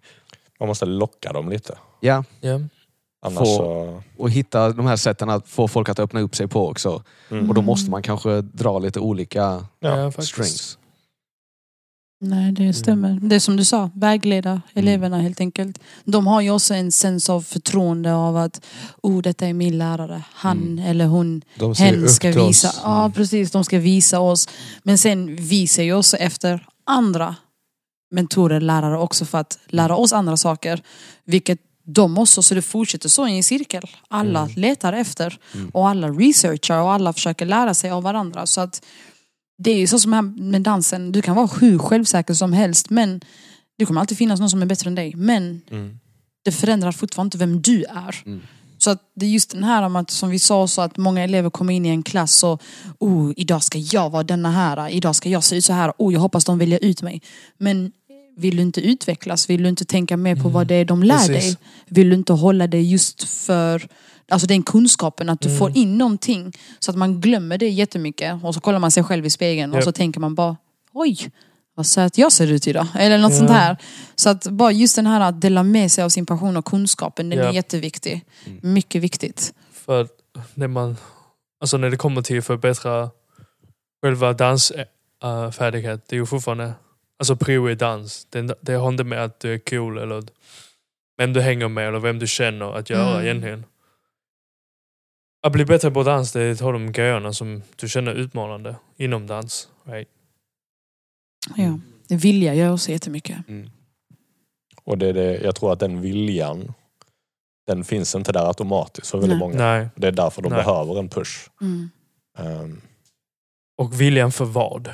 Man 0.59 0.67
måste 0.67 0.85
locka 0.85 1.33
dem 1.33 1.49
lite. 1.49 1.77
Ja, 1.99 2.23
Ja. 2.41 2.59
Annars 3.25 3.37
Få- 3.37 3.45
så... 3.45 4.01
och 4.17 4.29
hitta 4.29 4.69
de 4.69 4.85
här 4.85 4.95
sätten 4.95 5.29
att 5.29 5.47
få 5.47 5.67
folk 5.67 5.89
att 5.89 5.99
öppna 5.99 6.19
upp 6.19 6.35
sig 6.35 6.47
på 6.47 6.67
också. 6.69 7.03
Mm. 7.31 7.49
Och 7.49 7.55
då 7.55 7.61
måste 7.61 7.91
man 7.91 8.01
kanske 8.03 8.41
dra 8.41 8.79
lite 8.79 8.99
olika 8.99 9.65
Ja, 9.79 10.11
strings. 10.11 10.77
Nej, 12.21 12.51
det 12.51 12.73
stämmer. 12.73 13.19
Det 13.21 13.35
är 13.35 13.39
som 13.39 13.57
du 13.57 13.65
sa, 13.65 13.89
vägleda 13.93 14.61
eleverna 14.73 15.21
helt 15.21 15.39
enkelt. 15.39 15.79
De 16.05 16.27
har 16.27 16.41
ju 16.41 16.51
också 16.51 16.73
en 16.73 16.91
sens 16.91 17.29
av 17.29 17.41
förtroende 17.41 18.13
av 18.15 18.37
att 18.37 18.65
oh, 19.03 19.21
detta 19.21 19.47
är 19.47 19.53
min 19.53 19.77
lärare. 19.77 20.23
Han 20.33 20.57
Mm. 20.61 20.85
eller 20.85 21.05
hon, 21.05 21.41
De 21.59 21.73
hen 21.75 22.09
ska 22.09 22.27
visa. 22.31 22.69
oss. 22.69 22.79
Ja, 22.83 23.11
precis. 23.15 23.51
De 23.51 23.63
ska 23.63 23.79
visa 23.79 24.19
oss. 24.19 24.49
Men 24.83 24.97
sen 24.97 25.35
visar 25.35 25.83
ju 25.83 25.93
också 25.93 26.17
efter 26.17 26.67
andra 26.83 27.35
mentorer, 28.11 28.61
lärare 28.61 28.97
också 28.97 29.25
för 29.25 29.37
att 29.37 29.59
lära 29.67 29.95
oss 29.95 30.13
andra 30.13 30.37
saker. 30.37 30.81
Vilket 31.25 31.59
de 31.87 32.17
också, 32.17 32.43
så 32.43 32.55
det 32.55 32.61
fortsätter 32.61 33.09
så 33.09 33.27
i 33.27 33.37
en 33.37 33.43
cirkel. 33.43 33.83
Alla 34.07 34.49
letar 34.55 34.93
efter 34.93 35.39
Mm. 35.53 35.69
och 35.69 35.89
alla 35.89 36.09
researchar 36.09 36.81
och 36.81 36.91
alla 36.91 37.13
försöker 37.13 37.45
lära 37.45 37.73
sig 37.73 37.89
av 37.91 38.03
varandra. 38.03 38.45
Så 38.45 38.61
att 38.61 38.81
det 39.57 39.71
är 39.71 39.77
ju 39.77 39.87
så 39.87 39.99
som 39.99 40.13
här 40.13 40.21
med 40.21 40.61
dansen, 40.61 41.11
du 41.11 41.21
kan 41.21 41.35
vara 41.35 41.49
hur 41.61 41.77
självsäker 41.77 42.33
som 42.33 42.53
helst 42.53 42.89
men 42.89 43.21
det 43.77 43.85
kommer 43.85 44.01
alltid 44.01 44.17
finnas 44.17 44.39
någon 44.39 44.49
som 44.49 44.61
är 44.61 44.65
bättre 44.65 44.87
än 44.87 44.95
dig. 44.95 45.15
Men 45.15 45.61
Mm. 45.71 45.99
det 46.45 46.51
förändrar 46.51 46.91
fortfarande 46.91 47.27
inte 47.27 47.37
vem 47.37 47.61
du 47.61 47.83
är. 47.83 48.15
Mm. 48.25 48.41
Så 48.77 48.89
att 48.91 49.01
det 49.15 49.25
är 49.25 49.29
just 49.29 49.51
den 49.51 49.63
här 49.63 49.83
om 49.83 49.95
att, 49.95 50.11
som 50.11 50.29
vi 50.29 50.39
sa, 50.39 50.67
så 50.67 50.81
att 50.81 50.97
många 50.97 51.23
elever 51.23 51.49
kommer 51.49 51.73
in 51.73 51.85
i 51.85 51.89
en 51.89 52.03
klass 52.03 52.43
och 52.43 52.61
oh, 52.99 53.31
idag 53.35 53.63
ska 53.63 53.77
jag 53.77 54.09
vara 54.09 54.23
denna 54.23 54.51
här, 54.51 54.89
idag 54.89 55.15
ska 55.15 55.29
jag 55.29 55.43
se 55.43 55.55
ut 55.55 55.65
så 55.65 55.73
här, 55.73 55.93
oh, 55.97 56.13
jag 56.13 56.19
hoppas 56.19 56.45
de 56.45 56.57
väljer 56.57 56.79
ut 56.81 57.01
mig. 57.01 57.21
Men 57.57 57.91
vill 58.37 58.55
du 58.55 58.61
inte 58.61 58.81
utvecklas, 58.81 59.49
vill 59.49 59.63
du 59.63 59.69
inte 59.69 59.85
tänka 59.85 60.17
mer 60.17 60.35
på 60.35 60.49
vad 60.49 60.67
det 60.67 60.75
är 60.75 60.85
de 60.85 61.03
lär 61.03 61.17
Precis. 61.27 61.55
dig, 61.55 61.57
vill 61.87 62.09
du 62.09 62.15
inte 62.15 62.33
hålla 62.33 62.67
det 62.67 62.81
just 62.81 63.23
för 63.23 63.87
Alltså 64.31 64.47
den 64.47 64.63
kunskapen, 64.63 65.29
att 65.29 65.41
du 65.41 65.57
får 65.57 65.77
in 65.77 65.97
någonting 65.97 66.53
så 66.79 66.91
att 66.91 66.97
man 66.97 67.21
glömmer 67.21 67.57
det 67.57 67.69
jättemycket 67.69 68.43
och 68.43 68.53
så 68.53 68.59
kollar 68.61 68.79
man 68.79 68.91
sig 68.91 69.03
själv 69.03 69.25
i 69.25 69.29
spegeln 69.29 69.71
och 69.71 69.77
Japp. 69.77 69.83
så 69.83 69.91
tänker 69.91 70.19
man 70.19 70.35
bara 70.35 70.57
Oj, 70.93 71.17
vad 71.75 71.85
söt 71.85 72.17
jag 72.17 72.31
ser 72.31 72.51
ut 72.51 72.67
idag. 72.67 72.87
Eller 72.95 73.17
något 73.17 73.35
sånt 73.35 73.49
Ja. 73.49 73.55
här. 73.55 73.77
Så 74.15 74.29
att 74.29 74.47
bara 74.47 74.71
just 74.71 74.95
den 74.95 75.05
här 75.07 75.21
att 75.21 75.41
dela 75.41 75.63
med 75.63 75.91
sig 75.91 76.03
av 76.03 76.09
sin 76.09 76.25
passion 76.25 76.57
och 76.57 76.65
kunskapen, 76.65 77.29
den 77.29 77.39
är 77.39 77.43
Japp. 77.43 77.53
jätteviktig. 77.55 78.25
Mycket 78.61 79.01
viktigt. 79.03 79.53
För 79.73 80.07
när 80.53 80.67
man, 80.67 80.97
alltså 81.61 81.77
när 81.77 81.89
det 81.89 81.97
kommer 81.97 82.21
till 82.21 82.39
att 82.39 82.45
förbättra 82.45 83.09
själva 84.03 84.33
dansfärdighet, 84.33 86.07
det 86.09 86.15
är 86.15 86.19
ju 86.19 86.25
fortfarande, 86.25 86.73
alltså 87.19 87.35
prio 87.35 87.69
i 87.69 87.75
dans. 87.75 88.27
Det, 88.29 88.57
det 88.61 88.73
har 88.73 88.89
inte 88.89 89.03
med 89.03 89.23
att 89.23 89.39
du 89.39 89.53
är 89.53 89.59
cool 89.59 89.97
eller 89.97 90.23
vem 91.17 91.33
du 91.33 91.41
hänger 91.41 91.67
med 91.67 91.87
eller 91.87 91.99
vem 91.99 92.19
du 92.19 92.27
känner 92.27 92.77
att 92.77 92.89
göra 92.89 93.09
Mm. 93.11 93.23
egentligen. 93.25 93.63
Att 95.45 95.51
bli 95.51 95.65
bättre 95.65 95.91
på 95.91 96.03
dans, 96.03 96.31
det 96.31 96.41
är 96.41 96.51
att 96.51 96.59
ha 96.59 96.71
de 96.71 96.91
grejerna 96.91 97.33
som 97.33 97.61
du 97.75 97.89
känner 97.89 98.11
utmanande 98.13 98.75
inom 98.97 99.27
dans. 99.27 99.69
Right? 99.83 100.07
Ja. 101.55 101.79
Det 102.07 102.15
vilja 102.15 102.53
gör 102.53 102.73
också 102.73 102.91
jättemycket. 102.91 103.37
Mm. 103.47 103.69
Och 104.83 104.97
det 104.97 105.07
är 105.09 105.13
det, 105.13 105.37
jag 105.43 105.55
tror 105.55 105.73
att 105.73 105.79
den 105.79 106.01
viljan, 106.01 106.73
den 107.67 107.83
finns 107.83 108.15
inte 108.15 108.31
där 108.31 108.47
automatiskt 108.47 109.07
för 109.11 109.17
väldigt 109.17 109.39
Nej. 109.39 109.47
många. 109.49 109.57
Nej. 109.57 109.87
Det 109.95 110.07
är 110.07 110.11
därför 110.11 110.41
de 110.41 110.49
Nej. 110.53 110.63
behöver 110.63 110.99
en 110.99 111.09
push. 111.09 111.49
Mm. 111.61 111.89
Ehm, 112.37 112.81
Och 113.77 114.01
viljan 114.01 114.31
för 114.31 114.45
vad? 114.45 114.91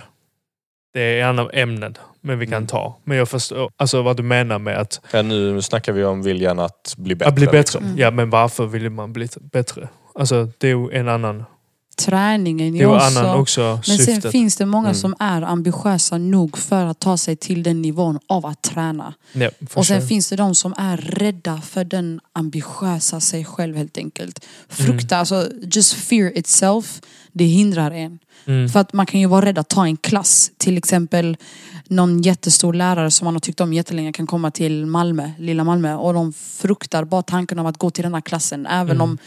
Det 0.93 1.01
är 1.19 1.29
en 1.29 1.39
av 1.39 1.51
ämnen 1.53 1.97
men 2.21 2.39
vi 2.39 2.45
kan 2.45 2.53
Mm. 2.53 2.67
ta. 2.67 2.97
Men 3.03 3.17
jag 3.17 3.29
förstår 3.29 3.71
alltså 3.77 4.01
vad 4.01 4.17
du 4.17 4.23
menar 4.23 4.59
med 4.59 4.77
att, 4.77 5.01
ja, 5.13 5.21
nu 5.21 5.61
snackar 5.61 5.93
vi 5.93 6.03
om 6.03 6.23
viljan 6.23 6.59
att 6.59 6.93
bli 6.97 7.15
bättre. 7.15 7.29
att 7.29 7.35
bli 7.35 7.45
bättre. 7.45 7.57
liksom. 7.57 7.83
Mm. 7.85 7.97
Ja 7.97 8.11
men 8.11 8.29
varför 8.29 8.65
vill 8.65 8.89
man 8.89 9.13
bli 9.13 9.27
bättre? 9.41 9.89
Alltså 10.15 10.49
det 10.57 10.67
är 10.67 10.75
ju 10.77 10.91
en 10.91 11.07
annan, 11.09 11.43
Träningen 11.97 12.75
är 12.75 12.85
också... 12.85 13.19
annan 13.19 13.39
också 13.39 13.79
Men 13.87 13.97
sen 13.97 14.05
syftet. 14.05 14.31
finns 14.31 14.55
det 14.57 14.65
många 14.65 14.87
Mm. 14.87 14.95
som 14.99 15.15
är 15.19 15.41
ambitiösa 15.41 16.17
nog 16.17 16.57
för 16.57 16.85
att 16.85 16.99
ta 16.99 17.17
sig 17.17 17.35
till 17.35 17.63
den 17.63 17.81
nivån 17.81 18.19
av 18.27 18.45
att 18.45 18.61
träna. 18.61 19.13
Ja, 19.33 19.49
Och 19.73 19.85
sen 19.85 19.97
sure. 19.97 20.07
finns 20.07 20.29
det 20.29 20.35
de 20.35 20.55
som 20.55 20.73
är 20.77 20.97
rädda 20.97 21.61
för 21.61 21.83
den 21.83 22.19
ambitiösa 22.33 23.19
sig 23.19 23.45
själv 23.45 23.75
helt 23.77 23.97
enkelt. 23.97 24.45
Frukta, 24.69 25.17
alltså 25.17 25.47
just 25.61 25.93
fear 25.93 26.37
itself, 26.37 27.01
det 27.31 27.43
hindrar 27.45 27.91
en. 27.91 28.19
mm. 28.45 28.69
För 28.69 28.79
att 28.79 28.93
man 28.93 29.05
kan 29.05 29.19
ju 29.19 29.27
vara 29.27 29.45
rädd 29.45 29.57
att 29.57 29.69
ta 29.69 29.85
en 29.85 29.97
klass. 29.97 30.51
Till 30.57 30.77
exempel 30.77 31.37
någon 31.87 32.21
jättestor 32.21 32.73
lärare 32.73 33.11
som 33.11 33.25
man 33.25 33.35
har 33.35 33.39
tyckt 33.39 33.61
om 33.61 33.73
jättelänge 33.73 34.11
kan 34.13 34.27
komma 34.27 34.51
till 34.51 34.85
Malmö, 34.85 35.31
lilla 35.37 35.63
Malmö. 35.63 35.93
Och 35.95 36.13
de 36.13 36.33
fruktar 36.33 37.03
bara 37.03 37.21
tanken 37.23 37.59
av 37.59 37.67
att 37.67 37.77
gå 37.77 37.89
till 37.89 38.03
den 38.03 38.13
här 38.13 38.21
klassen. 38.21 38.65
Även 38.65 38.91
Mm. 38.97 39.01
om 39.01 39.17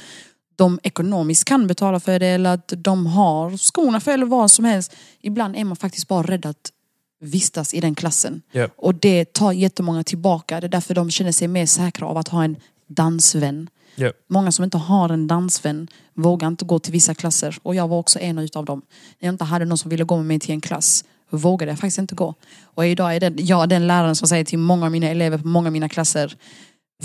de 0.57 0.81
ekonomiskt 0.83 1.45
kan 1.45 1.67
betala 1.67 2.01
för 2.01 2.19
det 2.19 2.27
eller 2.27 2.55
att 2.55 2.73
de 2.77 3.07
har 3.07 3.57
skorna 3.57 4.01
för 4.01 4.13
eller 4.13 4.27
vad 4.27 4.51
som 4.51 4.65
helst. 4.65 4.97
Ibland 5.21 5.57
är 5.57 5.65
man 5.65 5.77
faktiskt 5.77 6.09
bara 6.09 6.23
rädd 6.23 6.47
att 6.47 6.73
vistas 7.21 7.75
i 7.75 7.81
den 7.81 7.95
klassen. 7.95 8.43
Ja. 8.53 8.69
Och 8.77 8.95
det 8.95 9.33
tar 9.33 9.53
jättemånga 9.53 10.05
tillbaka. 10.05 10.61
Det 10.61 10.67
är 10.67 10.69
därför 10.69 10.95
de 10.95 11.11
känner 11.11 11.33
sig 11.33 11.49
mer 11.49 11.67
säkra 11.67 12.07
av 12.07 12.17
att 12.17 12.29
ha 12.29 12.45
en 12.45 12.57
dansvän. 12.87 13.69
Ja. 13.97 14.13
Många 14.29 14.53
som 14.53 14.65
inte 14.65 14.79
har 14.79 15.09
en 15.09 15.27
dansvän 15.27 15.89
vågar 16.15 16.49
inte 16.49 16.65
gå 16.65 16.79
till 16.79 16.93
vissa 16.93 17.15
klasser. 17.15 17.59
Och 17.63 17.75
jag 17.75 17.89
var 17.89 17.99
också 17.99 18.19
en 18.19 18.39
utav 18.39 18.65
dem. 18.65 18.83
När 19.19 19.27
jag 19.27 19.35
inte 19.35 19.45
hade 19.45 19.65
någon 19.65 19.79
som 19.79 19.91
ville 19.91 20.05
gå 20.05 20.17
med 20.17 20.27
mig 20.27 20.41
till 20.41 20.51
en 20.51 20.61
klass 20.61 21.05
vågade 21.31 21.73
jag 21.73 21.79
faktiskt 21.79 21.99
inte 21.99 22.15
gå. 22.15 22.35
Och 22.65 22.87
idag 22.87 23.17
är 23.17 23.21
det, 23.21 23.43
jag 23.43 23.69
den 23.69 23.87
läraren 23.87 24.17
som 24.17 24.29
säger 24.29 24.45
till 24.45 24.59
många 24.59 24.87
av 24.87 24.93
mina 24.93 25.07
elever 25.07 25.39
på 25.39 25.49
många 25.49 25.67
av 25.69 25.73
mina 25.73 25.89
klasser 25.89 26.37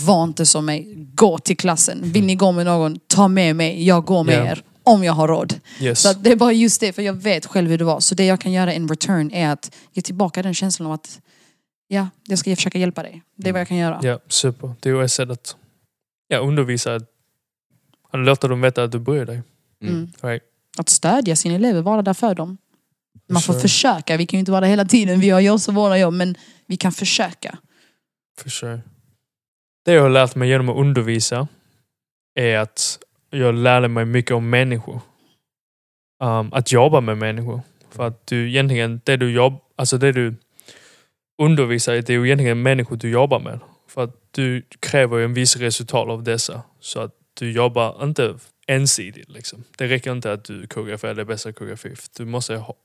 var 0.06 0.24
inte 0.24 0.46
som 0.46 0.66
mig, 0.66 0.94
gå 1.14 1.38
till 1.38 1.58
klassen. 1.58 2.00
Vill 2.12 2.26
ni 2.26 2.36
gå 2.36 2.52
med 2.52 2.66
någon, 2.66 3.00
ta 3.08 3.28
med 3.28 3.56
mig, 3.56 3.84
jag 3.88 4.06
går 4.06 4.24
med 4.24 4.36
Ja. 4.40 4.46
er. 4.52 4.64
Om 4.84 5.04
jag 5.04 5.14
har 5.14 5.28
råd. 5.28 5.60
Yes. 5.82 6.02
Så 6.02 6.10
att 6.10 6.24
det 6.24 6.32
är 6.32 6.36
bara 6.36 6.52
just 6.52 6.82
det, 6.82 6.94
för 6.94 7.02
jag 7.02 7.14
vet 7.14 7.46
själv 7.46 7.70
hur 7.70 7.78
det 7.78 7.84
var. 7.84 8.00
Så 8.00 8.16
det 8.16 8.26
jag 8.26 8.42
kan 8.42 8.52
göra 8.52 8.74
in 8.74 8.88
return 8.88 9.32
är 9.32 9.50
att 9.50 9.76
ge 9.94 10.02
tillbaka 10.02 10.42
den 10.44 10.54
känslan 10.54 10.86
av 10.88 10.92
att 10.94 11.20
ja, 11.88 12.08
jag 12.28 12.40
ska 12.40 12.56
försöka 12.56 12.78
hjälpa 12.80 13.04
dig. 13.04 13.22
Det 13.36 13.50
är 13.50 13.54
vad 13.54 13.62
jag 13.62 13.68
kan 13.68 13.78
göra. 13.78 14.00
Ja, 14.04 14.20
super. 14.28 14.74
Det 14.80 14.90
är 14.90 15.04
ett 15.04 15.12
sätt 15.12 15.30
att 15.30 15.56
ja, 16.28 16.38
undervisa. 16.38 16.96
Att 16.96 17.06
låta 18.20 18.48
dem 18.48 18.62
veta 18.62 18.84
att 18.84 18.92
du 18.92 19.00
bryr 19.00 19.26
dig. 19.26 19.42
Mm. 19.84 20.12
Right. 20.22 20.44
Att 20.78 20.90
stödja 20.90 21.36
sina 21.36 21.56
elever, 21.56 21.82
vara 21.82 22.02
där 22.02 22.14
för 22.14 22.36
dem. 22.36 22.58
Man 23.30 23.42
får 23.42 23.54
Sure. 23.54 23.62
försöka, 23.62 24.18
vi 24.18 24.26
kan 24.26 24.38
ju 24.38 24.40
inte 24.40 24.52
vara 24.52 24.62
där 24.62 24.68
hela 24.68 24.86
tiden. 24.86 25.20
Vi 25.20 25.30
har 25.30 25.40
ju 25.40 25.50
också 25.52 25.72
våra 25.72 25.98
jobb, 25.98 26.14
men 26.14 26.36
vi 26.66 26.78
kan 26.78 26.92
försöka. 26.92 27.58
For 28.42 28.50
sure. 28.50 28.82
Det 29.86 29.94
jag 29.94 30.02
har 30.02 30.10
lärt 30.10 30.36
mig 30.36 30.50
genom 30.50 30.70
att 30.70 30.78
undervisa 30.78 31.48
är 32.36 32.58
att 32.58 33.00
jag 33.30 33.56
lärde 33.56 33.88
mig 33.88 34.06
mycket 34.06 34.32
om 34.32 34.50
människor. 34.50 35.02
Um, 36.24 36.54
att 36.54 36.72
jobba 36.72 37.02
med 37.02 37.18
människor. 37.18 37.62
För 37.92 38.08
att 38.08 38.28
du 38.28 38.50
egentligen, 38.50 39.02
det 39.04 39.18
du 39.18 39.32
jobb, 39.32 39.54
alltså 39.76 39.98
det 39.98 40.12
du 40.12 40.36
undervisar 41.42 41.94
i, 41.94 42.02
det 42.02 42.13
är 42.13 42.18
ju 42.18 42.26
egentligen 42.26 42.62
människor 42.62 42.96
du 42.96 43.10
jobbar 43.10 43.39
med. 43.39 43.60
För 43.88 44.04
att 44.04 44.15
du 44.32 44.62
kräver 44.80 45.18
ju 45.18 45.24
en 45.24 45.34
viss 45.34 45.56
resultat 45.56 46.10
av 46.10 46.24
dessa. 46.24 46.62
Så 46.80 47.00
att 47.00 47.15
du 47.34 47.52
jobbar 47.52 48.04
inte 48.04 48.36
ensidigt. 48.68 49.30
Liksom. 49.30 49.63
Det 49.78 49.88
räcker 49.88 50.12
inte 50.12 50.32
att 50.32 50.44
du 50.44 50.68
koreograferar 50.68 51.13
det 51.13 51.26
bästa 51.26 51.54
koreografi. 51.54 51.96
Du 52.18 52.26
måste 52.26 52.56
ha, 52.56 52.76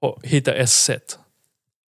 ha, 0.00 0.18
hitta 0.22 0.54
ett 0.54 0.70
sätt 0.70 1.18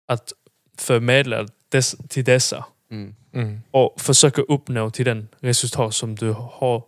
att 0.09 0.33
förmedla 0.79 1.47
dess, 1.69 1.97
till 2.09 2.25
dessa 2.25 2.65
Mm. 2.91 3.15
Mm. 3.35 3.61
och 3.71 4.01
försöka 4.01 4.43
uppnå 4.43 4.91
till 4.91 5.05
den 5.05 5.29
resultat 5.41 5.95
som 5.95 6.15
du 6.15 6.33
har 6.33 6.83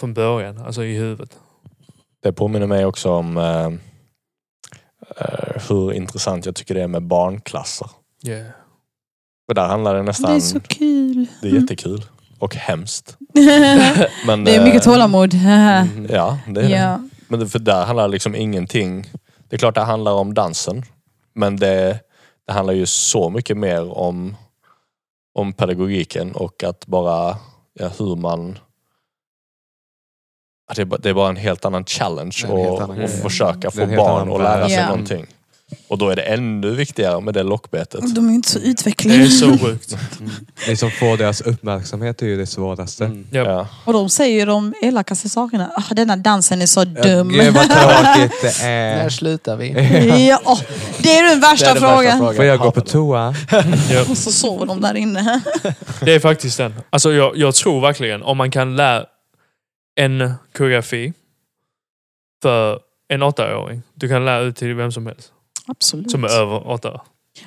från 0.00 0.14
början, 0.14 0.58
alltså 0.58 0.84
i 0.84 0.96
huvudet. 0.96 1.38
Det 2.22 2.32
påminner 2.32 2.66
mig 2.66 2.84
också 2.86 3.10
om 3.10 3.36
eh, 3.36 3.66
eh, 5.16 5.62
hur 5.68 5.92
intressant 5.92 6.46
jag 6.46 6.54
tycker 6.56 6.74
det 6.74 6.82
är 6.82 6.88
med 6.88 7.02
barnklasser. 7.02 7.90
Yeah. 8.26 8.46
För 9.48 9.54
där 9.54 9.66
handlar 9.66 9.94
det 9.94 10.02
nästan... 10.02 10.30
Det 10.30 10.36
är 10.36 10.40
så 10.40 10.60
kul. 10.60 11.26
det 11.42 11.48
är 11.48 11.52
jättekul. 11.60 12.02
Och 12.38 12.54
hemskt. 12.54 13.16
Men, 14.26 14.44
det 14.44 14.54
är 14.56 14.64
mycket 14.64 14.86
eh, 14.86 14.92
tålamod. 14.92 15.34
Mm. 15.44 16.06
Ja, 16.10 16.38
det 16.48 16.60
är 16.60 16.68
det. 16.68 16.74
ja. 16.76 17.00
Men 17.28 17.40
det- 17.40 17.48
för 17.48 17.58
där 17.58 17.84
handlar 17.84 18.08
liksom 18.08 18.34
ingenting... 18.34 19.06
Det 19.48 19.56
är 19.56 19.58
klart 19.58 19.74
det 19.74 19.80
handlar 19.80 20.12
om 20.12 20.34
dansen. 20.34 20.82
Men 21.34 21.56
det, 21.56 22.00
det 22.46 22.52
handlar 22.52 22.74
ju 22.74 22.86
så 22.86 23.30
mycket 23.30 23.56
mer 23.56 23.98
om, 23.98 24.36
om 25.34 25.52
pedagogiken 25.52 26.32
och 26.32 26.64
att 26.64 26.86
bara 26.86 27.36
ja, 27.72 27.88
hur 27.98 28.16
man... 28.16 28.58
att 30.70 30.76
Det 30.76 30.82
är, 30.82 30.86
bara, 30.86 31.00
det 31.00 31.10
är 31.10 31.14
bara 31.14 31.28
en 31.28 31.36
helt 31.36 31.64
annan 31.64 31.84
challenge 31.84 32.36
grej. 32.46 33.08
försöka 33.08 33.70
få 33.70 33.86
barn 33.86 34.32
att 34.32 34.40
lära 34.40 34.68
sig 34.68 34.76
Ja. 34.78 34.88
någonting. 34.88 35.26
Och 35.88 35.98
då 35.98 36.08
är 36.10 36.16
det 36.16 36.22
ännu 36.22 36.70
viktigare 36.70 37.20
med 37.20 37.34
det 37.34 37.42
lockbetet. 37.42 38.14
De 38.14 38.24
är 38.24 38.28
ju 38.28 38.34
inte 38.34 38.48
så 38.48 38.58
Det 38.58 38.66
är 38.66 38.70
utvecklade. 38.70 39.28
så 39.30 39.58
sjukt. 39.66 39.96
Ni 40.68 40.76
som 40.76 40.90
får 40.90 41.16
deras 41.16 41.40
uppmärksamhet 41.40 42.22
är 42.22 42.26
ju 42.26 42.36
det 42.36 42.46
svåraste. 42.46 43.04
Mm. 43.04 43.26
Ja. 43.30 43.44
Ja. 43.44 43.68
Och 43.84 43.92
de 43.92 44.08
säger 44.08 44.38
ju 44.40 44.44
de 44.46 44.74
elakaste 44.82 45.28
sakerna. 45.28 45.70
Ah, 45.76 45.94
denna 45.94 46.16
dansen 46.16 46.62
är 46.62 46.66
så 46.66 46.84
dum. 46.84 47.28
Gud 47.28 47.54
vad 47.54 47.70
tråkigt 47.70 48.42
det 48.42 48.64
är. 48.64 49.08
slutar 49.08 49.56
vi? 49.56 50.26
ja, 50.28 50.40
åh, 50.44 50.60
det 50.98 51.18
är 51.18 51.30
den 51.30 51.40
värsta, 51.40 51.74
frågan. 51.74 52.18
Får 52.18 52.44
jag 52.44 52.58
gå 52.58 52.70
på 52.70 52.80
toa? 52.80 53.34
Ja. 53.90 54.00
Och 54.10 54.18
så 54.18 54.32
sover 54.32 54.66
de 54.66 54.80
där 54.80 54.94
inne. 54.94 55.40
Det 56.00 56.14
är 56.14 56.20
faktiskt 56.20 56.58
den. 56.58 56.74
Alltså 56.90 57.12
jag, 57.12 57.36
jag 57.36 57.54
tror 57.54 57.80
verkligen 57.80 58.22
om 58.22 58.36
man 58.36 58.50
kan 58.50 58.76
lära 58.76 59.04
en 60.00 60.34
koreografi 60.56 61.12
för 62.42 62.80
en 63.08 63.22
åttaåring. 63.22 63.82
Du 63.94 64.08
kan 64.08 64.24
lära 64.24 64.40
ut 64.40 64.56
till 64.56 64.74
vem 64.74 64.92
som 64.92 65.06
helst 65.06 65.30
Absolut. 65.66 66.10
som 66.10 66.24
är 66.24 66.28
över 66.28 66.68
åtta. 66.70 67.00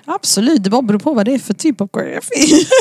Absolut, 0.06 0.64
det 0.64 0.70
bara 0.70 0.82
beror 0.82 1.00
på 1.00 1.14
vad 1.14 1.26
det 1.26 1.34
är 1.34 1.40
för 1.40 1.54
typ 1.54 1.82
av 1.82 1.88
koreografi. 1.88 2.68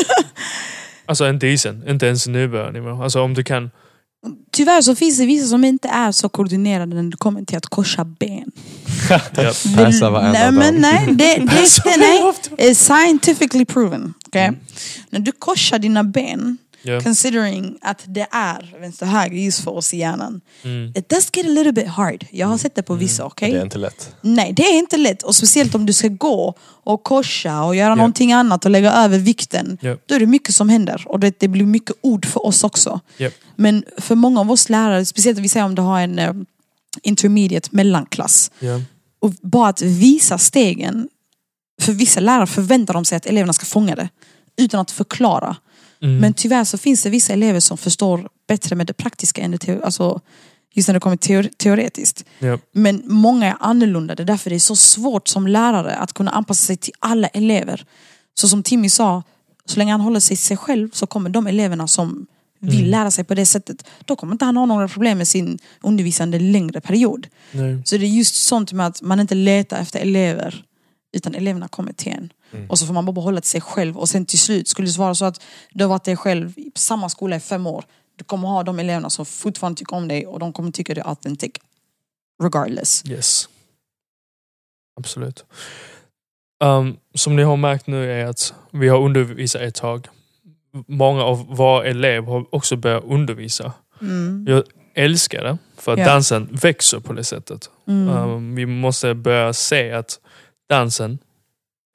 Alltså 1.08 1.28
inte 1.28 1.46
isen, 1.46 1.88
inte 1.88 2.06
ens 2.06 2.26
nybörjarnivå. 2.26 3.02
Alltså 3.02 3.22
om 3.22 3.34
du 3.34 3.44
kan... 3.44 3.70
Tyvärr 4.52 4.82
så 4.82 4.94
finns 4.94 5.18
det 5.18 5.26
vissa 5.26 5.46
som 5.46 5.64
inte 5.64 5.88
är 5.88 6.12
så 6.12 6.28
koordinerade 6.28 7.02
när 7.02 7.10
det 7.10 7.16
kommer 7.16 7.44
till 7.44 7.56
att 7.56 7.66
korsa 7.66 8.04
ben. 8.04 8.52
Passa 9.76 10.10
var 10.10 10.22
en 10.22 10.80
nej, 10.80 11.06
det, 11.06 11.14
det, 11.14 11.44
det, 11.84 11.96
nej. 11.96 12.32
är 12.58 12.74
scientifically 12.74 13.64
proven. 13.64 14.14
Okay? 14.26 14.50
När 15.10 15.20
du 15.20 15.32
korsar 15.32 15.78
dina 15.78 16.04
ben, 16.04 16.58
Ja. 16.82 17.00
considering 17.00 17.78
att 17.80 18.02
det 18.06 18.26
är 18.30 18.74
vänster 18.80 19.06
höger 19.06 19.36
just 19.36 19.64
för 19.64 19.70
oss 19.70 19.94
i 19.94 19.96
hjärnan. 19.96 20.40
Mm. 20.62 20.92
It 20.96 21.08
does 21.08 21.30
get 21.34 21.46
a 21.46 21.48
little 21.48 21.72
bit 21.72 21.88
hard. 21.88 22.26
Jag 22.30 22.46
har 22.46 22.58
sett 22.58 22.74
det 22.74 22.82
på 22.82 22.94
vissa, 22.94 23.24
okej? 23.24 23.52
Det 23.52 23.58
är 23.58 23.62
inte 23.62 23.78
lätt. 23.78 24.14
Nej, 24.20 24.52
det 24.52 24.62
är 24.62 24.78
inte 24.78 24.96
lätt. 24.96 25.22
Och 25.22 25.34
speciellt 25.34 25.74
om 25.74 25.86
du 25.86 25.92
ska 25.92 26.08
gå 26.08 26.54
och 26.62 27.02
korsa 27.02 27.62
och 27.62 27.76
göra 27.76 27.94
någonting 27.94 28.32
annat 28.32 28.64
och 28.64 28.70
lägga 28.70 28.92
över 28.92 29.18
vikten. 29.18 29.78
Ja. 29.80 29.96
Då 30.06 30.14
är 30.14 30.20
det 30.20 30.26
mycket 30.26 30.54
som 30.54 30.68
händer. 30.68 31.04
Och 31.06 31.20
det, 31.20 31.40
det 31.40 31.48
blir 31.48 31.64
mycket 31.64 31.96
ord 32.00 32.26
för 32.26 32.46
oss 32.46 32.64
också. 32.64 33.00
Ja. 33.16 33.30
Men 33.56 33.84
för 33.98 34.14
många 34.14 34.40
av 34.40 34.50
oss 34.50 34.68
lärare, 34.68 35.04
speciellt 35.04 35.38
vi 35.38 35.48
säger 35.48 35.66
om 35.66 35.74
du 35.74 35.82
har 35.82 36.00
en 36.00 36.18
eh, 36.18 36.32
intermediate 37.02 37.68
mellanklass. 37.72 38.50
Ja. 38.58 38.80
Och 39.18 39.32
bara 39.42 39.68
att 39.68 39.82
visa 39.82 40.38
stegen. 40.38 41.08
För 41.82 41.92
vissa 41.92 42.20
lärare 42.20 42.46
förväntar 42.46 42.94
de 42.94 43.04
sig 43.04 43.16
att 43.16 43.26
eleverna 43.26 43.52
ska 43.52 43.66
fånga 43.66 43.94
det. 43.94 44.08
Utan 44.56 44.80
att 44.80 44.90
förklara. 44.90 45.56
Mm. 46.02 46.18
Men 46.18 46.34
tyvärr 46.34 46.64
så 46.64 46.78
finns 46.78 47.02
det 47.02 47.10
vissa 47.10 47.32
elever 47.32 47.60
som 47.60 47.78
förstår 47.78 48.28
bättre 48.48 48.76
med 48.76 48.86
det 48.86 48.92
praktiska 48.92 49.42
än 49.42 49.50
det 49.50 49.58
teo- 49.58 49.82
alltså, 49.84 50.20
just 50.74 50.88
när 50.88 50.94
det 50.94 51.00
kommer 51.00 51.16
teor- 51.16 51.50
teoretiskt. 51.56 52.24
Ja. 52.38 52.58
Men 52.72 53.02
många 53.04 53.46
är 53.46 53.56
annorlunda. 53.60 54.14
Det 54.14 54.22
är 54.22 54.24
därför 54.24 54.50
det 54.50 54.56
är 54.56 54.60
så 54.60 54.76
svårt 54.76 55.28
som 55.28 55.46
lärare 55.46 55.94
att 55.96 56.12
kunna 56.12 56.30
anpassa 56.30 56.66
sig 56.66 56.76
till 56.76 56.92
alla 56.98 57.28
elever. 57.28 57.84
Så 58.34 58.48
som 58.48 58.62
Timmy 58.62 58.88
sa, 58.88 59.22
så 59.64 59.78
länge 59.78 59.92
han 59.92 60.00
håller 60.00 60.20
sig 60.20 60.36
till 60.36 60.44
sig 60.44 60.56
själv 60.56 60.90
så 60.92 61.06
kommer 61.06 61.30
de 61.30 61.46
eleverna 61.46 61.88
som 61.88 62.26
vill 62.60 62.78
Mm. 62.78 62.90
lära 62.90 63.10
sig 63.10 63.24
på 63.24 63.34
det 63.34 63.46
sättet, 63.46 63.84
då 64.04 64.16
kommer 64.16 64.32
inte 64.32 64.44
han 64.44 64.56
ha 64.56 64.66
några 64.66 64.88
problem 64.88 65.18
med 65.18 65.28
sin 65.28 65.58
undervisande 65.82 66.38
längre 66.38 66.80
period. 66.80 67.26
Nej. 67.52 67.82
Så 67.84 67.96
det 67.96 68.04
är 68.06 68.08
just 68.08 68.34
sånt 68.34 68.72
med 68.72 68.86
att 68.86 69.02
man 69.02 69.20
inte 69.20 69.34
letar 69.34 69.78
efter 69.80 70.00
elever 70.00 70.64
utan 71.12 71.34
eleverna 71.34 71.68
kommer 71.68 71.92
till 71.92 72.12
en. 72.12 72.32
Och 72.68 72.78
så 72.78 72.86
får 72.86 72.94
man 72.94 73.04
bara 73.04 73.12
behålla 73.12 73.40
till 73.40 73.50
sig 73.50 73.60
själv 73.60 73.98
och 73.98 74.08
sen 74.08 74.26
till 74.26 74.38
slut 74.38 74.68
skulle 74.68 74.88
det 74.88 74.98
vara 74.98 75.14
så 75.14 75.24
att 75.24 75.42
du 75.72 75.84
har 75.84 75.88
varit 75.88 76.04
dig 76.04 76.16
själv 76.16 76.54
på 76.54 76.78
samma 76.80 77.08
skola 77.08 77.36
i 77.36 77.40
fem 77.40 77.66
år. 77.66 77.84
Du 78.16 78.24
kommer 78.24 78.48
ha 78.48 78.62
de 78.62 78.78
eleverna 78.78 79.10
som 79.10 79.26
fortfarande 79.26 79.78
tycker 79.78 79.96
om 79.96 80.08
dig 80.08 80.26
och 80.26 80.38
de 80.38 80.52
kommer 80.52 80.70
tycka 80.70 80.94
det 80.94 81.00
är 81.00 81.08
authentic. 81.08 81.52
Regardless. 82.42 83.02
Yes. 83.06 83.48
Absolut. 85.00 85.44
Um, 86.64 86.96
som 87.14 87.36
ni 87.36 87.42
har 87.42 87.56
märkt 87.56 87.86
nu 87.86 88.12
är 88.12 88.26
att 88.26 88.54
vi 88.70 88.88
har 88.88 88.98
undervisat 88.98 89.62
ett 89.62 89.74
tag. 89.74 90.08
Många 90.86 91.22
av 91.24 91.56
våra 91.56 91.84
elever 91.84 92.32
har 92.32 92.54
också 92.54 92.76
börjat 92.76 93.04
undervisa. 93.04 93.72
Mm. 94.00 94.44
Jag 94.48 94.62
älskar 94.94 95.44
det, 95.44 95.58
för 95.76 95.92
att 95.92 95.98
Ja. 95.98 96.04
dansen 96.04 96.48
växer 96.52 97.00
på 97.00 97.12
det 97.12 97.24
sättet. 97.24 97.70
Mm. 97.88 98.08
Um, 98.08 98.54
vi 98.54 98.66
måste 98.66 99.14
börja 99.14 99.52
se 99.52 99.92
att 99.92 100.20
dansen 100.68 101.18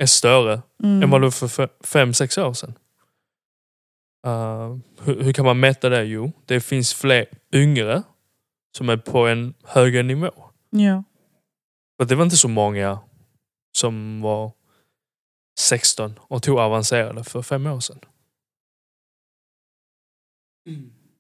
är 0.02 0.06
större 0.06 0.62
Mm. 0.84 1.04
än 1.04 1.10
vad 1.10 1.22
det 1.22 1.26
var 1.26 1.32
för 1.32 1.48
fe- 1.48 1.84
fem, 1.86 2.14
sex 2.14 2.38
år 2.38 2.54
sedan. 2.54 2.74
Uh, 4.28 4.78
hur, 5.02 5.22
hur 5.24 5.34
kan 5.34 5.46
man 5.46 5.60
mäta 5.60 5.90
det? 5.90 6.04
Jo, 6.04 6.32
det 6.46 6.62
finns 6.62 6.94
fler 6.94 7.26
yngre 7.54 8.04
som 8.78 8.90
är 8.90 8.98
på 8.98 9.28
en 9.28 9.54
högre 9.64 10.04
nivå. 10.04 10.32
Ja. 10.70 11.04
För 12.00 12.06
det 12.08 12.16
var 12.16 12.24
inte 12.24 12.38
så 12.38 12.48
många 12.48 13.00
som 13.78 14.22
var 14.22 14.52
16 15.60 16.20
och 16.22 16.44
tog 16.44 16.58
avancerade 16.60 17.24
för 17.24 17.42
fem 17.42 17.66
år 17.68 17.80
sedan. 17.80 18.00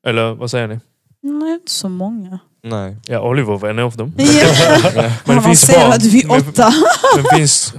Eller 0.03 0.33
vad 0.35 0.51
säger 0.51 0.67
ni? 0.67 0.79
Nej, 1.21 1.53
inte 1.53 1.71
så 1.71 1.89
många. 1.89 2.39
Nej. 2.63 2.97
Ja, 3.07 3.19
Oliver 3.29 3.57
var 3.57 3.69
en 3.69 3.79
av 3.79 3.95
dem. 3.97 4.13
Ja. 4.17 4.25
Men 5.25 5.35
det 5.37 5.41
finns 5.43 5.67
barn. 5.67 5.99
vid 5.99 6.27
Men- 6.27 6.41
åtta. 6.41 6.73
Men 7.15 7.25
finns... 7.37 7.73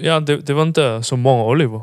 Ja, 0.00 0.20
det, 0.20 0.36
det 0.36 0.52
var 0.54 0.62
inte 0.62 1.02
så 1.02 1.16
många 1.16 1.44
Oliver. 1.44 1.80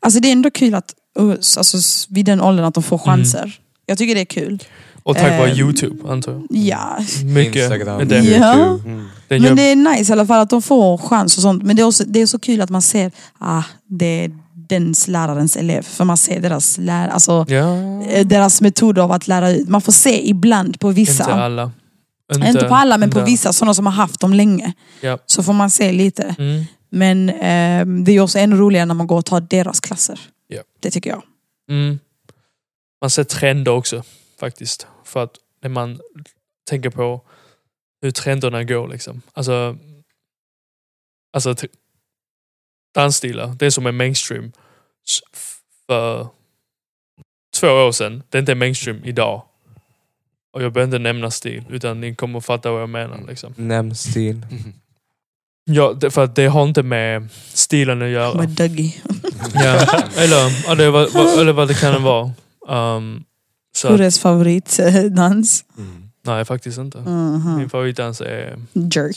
Alltså 0.00 0.20
det 0.20 0.28
är 0.28 0.32
ändå 0.32 0.50
kul 0.50 0.74
att 0.74 0.94
uh, 1.20 1.30
alltså, 1.30 1.78
vid 2.08 2.26
den 2.26 2.40
åldern 2.40 2.64
att 2.64 2.74
de 2.74 2.82
får 2.82 2.98
chanser. 2.98 3.58
Jag 3.86 3.98
tycker 3.98 4.14
det 4.14 4.20
är 4.20 4.24
kul. 4.24 4.62
Och 5.02 5.16
tack 5.16 5.38
vare 5.38 5.50
Ehm, 5.50 5.58
Youtube, 5.58 6.08
antar 6.12 6.32
jag. 6.32 6.42
Ja, 6.50 6.98
Mycket. 7.24 7.56
Instagram, 7.56 7.96
Men 7.98 8.08
det, 8.08 8.18
Ja. 8.24 8.54
Mm. 8.54 9.06
men 9.28 9.56
det 9.56 9.62
är 9.62 9.76
nice 9.76 10.12
i 10.12 10.12
alla 10.12 10.26
fall 10.26 10.40
att 10.40 10.50
de 10.50 10.62
får 10.62 10.98
chans 10.98 11.36
och 11.36 11.42
sånt. 11.42 11.62
Men 11.62 11.76
det 11.76 11.82
är, 11.82 11.86
också, 11.86 12.04
det 12.06 12.20
är 12.22 12.26
så 12.26 12.38
kul 12.38 12.60
att 12.60 12.70
man 12.70 12.82
ser, 12.82 13.12
ah, 13.38 13.62
det 13.88 14.24
är 14.24 14.38
dens 14.68 15.08
lärarens 15.08 15.56
elev. 15.56 15.82
För 15.82 16.04
man 16.04 16.16
ser 16.16 16.40
deras, 16.40 16.78
lär, 16.78 17.08
alltså, 17.08 17.44
Ja, 17.48 17.76
eh, 18.02 18.26
deras 18.26 18.60
metod 18.60 18.98
av 18.98 19.12
att 19.12 19.28
lära 19.28 19.50
ut. 19.50 19.68
Man 19.68 19.80
får 19.80 19.92
se 19.92 20.28
ibland 20.28 20.80
på 20.80 20.88
vissa. 20.90 21.22
inte 21.24 21.34
alla. 21.34 21.72
Inte, 22.34 22.68
på 22.68 22.74
alla 22.74 22.98
men 22.98 23.10
på 23.10 23.18
inte- 23.18 23.30
vissa, 23.30 23.52
sådana 23.52 23.74
som 23.74 23.86
har 23.86 23.92
haft 23.92 24.20
dem 24.20 24.34
länge. 24.34 24.72
Ja. 25.00 25.18
Så 25.26 25.42
får 25.42 25.52
man 25.52 25.70
se 25.70 25.92
lite. 25.92 26.34
Mm. 26.38 26.64
Men 26.90 27.28
eh, 27.28 28.04
det 28.04 28.12
är 28.12 28.20
också 28.20 28.38
ännu 28.38 28.56
roligare 28.56 28.86
när 28.86 28.94
man 28.94 29.06
går 29.06 29.18
och 29.18 29.24
tar 29.24 29.40
deras 29.40 29.80
klasser. 29.80 30.20
Ja. 30.48 30.62
Det 30.80 30.90
tycker 30.90 31.10
jag. 31.10 31.22
Mm. 31.70 31.98
Man 33.00 33.10
ser 33.10 33.24
trender 33.24 33.72
också 33.72 34.02
faktiskt. 34.40 34.86
För 35.04 35.24
att 35.24 35.30
när 35.62 35.70
man 35.70 36.00
tänker 36.70 36.90
på 36.90 37.20
hur 38.02 38.10
trenderna 38.10 38.64
går 38.64 38.88
liksom. 38.88 39.22
Alltså, 39.32 39.76
alltså 41.32 41.54
dansstilar, 42.94 43.46
det 43.58 43.70
som 43.70 43.86
är 43.86 43.92
mainstream 43.92 44.52
för 45.86 46.26
två 47.60 47.68
år 47.68 47.92
sedan, 47.92 48.22
det 48.28 48.38
är 48.38 48.40
inte 48.40 48.54
mainstream 48.54 49.04
idag. 49.04 49.42
Och 50.52 50.62
jag 50.62 50.72
behöver 50.72 50.88
inte 50.96 50.98
nämna 51.02 51.30
stil, 51.30 51.64
utan 51.70 52.00
ni 52.00 52.14
kommer 52.14 52.38
att 52.38 52.44
fatta 52.44 52.70
vad 52.72 52.82
jag 52.82 52.88
menar. 52.88 53.20
Liksom. 53.28 53.54
Nämn 53.56 53.94
stil. 53.94 54.46
Ja, 55.66 55.92
det, 55.92 56.10
för 56.10 56.24
att 56.24 56.36
det 56.36 56.46
har 56.46 56.64
inte 56.64 56.82
med 56.82 57.28
stilen 57.52 58.02
att 58.02 58.08
göra. 58.08 58.34
Med 58.40 58.48
Dougie. 58.48 58.94
Ja. 59.54 60.02
Eller, 60.16 60.90
var, 60.90 61.08
vad- 61.14 61.38
eller 61.40 61.52
vad 61.52 61.68
det 61.68 61.74
kan 61.80 62.02
vara. 62.02 62.32
Um, 62.68 63.24
så 63.76 63.88
att, 63.88 63.94
Kurres 63.96 64.20
favoritdans. 64.20 65.64
nej, 66.26 66.44
faktiskt 66.44 66.78
inte. 66.78 66.98
Mhm. 66.98 67.56
Min 67.58 67.70
favoritdans 67.70 68.20
är 68.20 68.58
Jerk. 68.72 69.16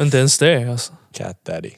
inte 0.00 0.18
ens 0.18 0.38
det. 0.38 0.70
Alltså. 0.72 0.92
Cat 1.12 1.44
daddy. 1.44 1.70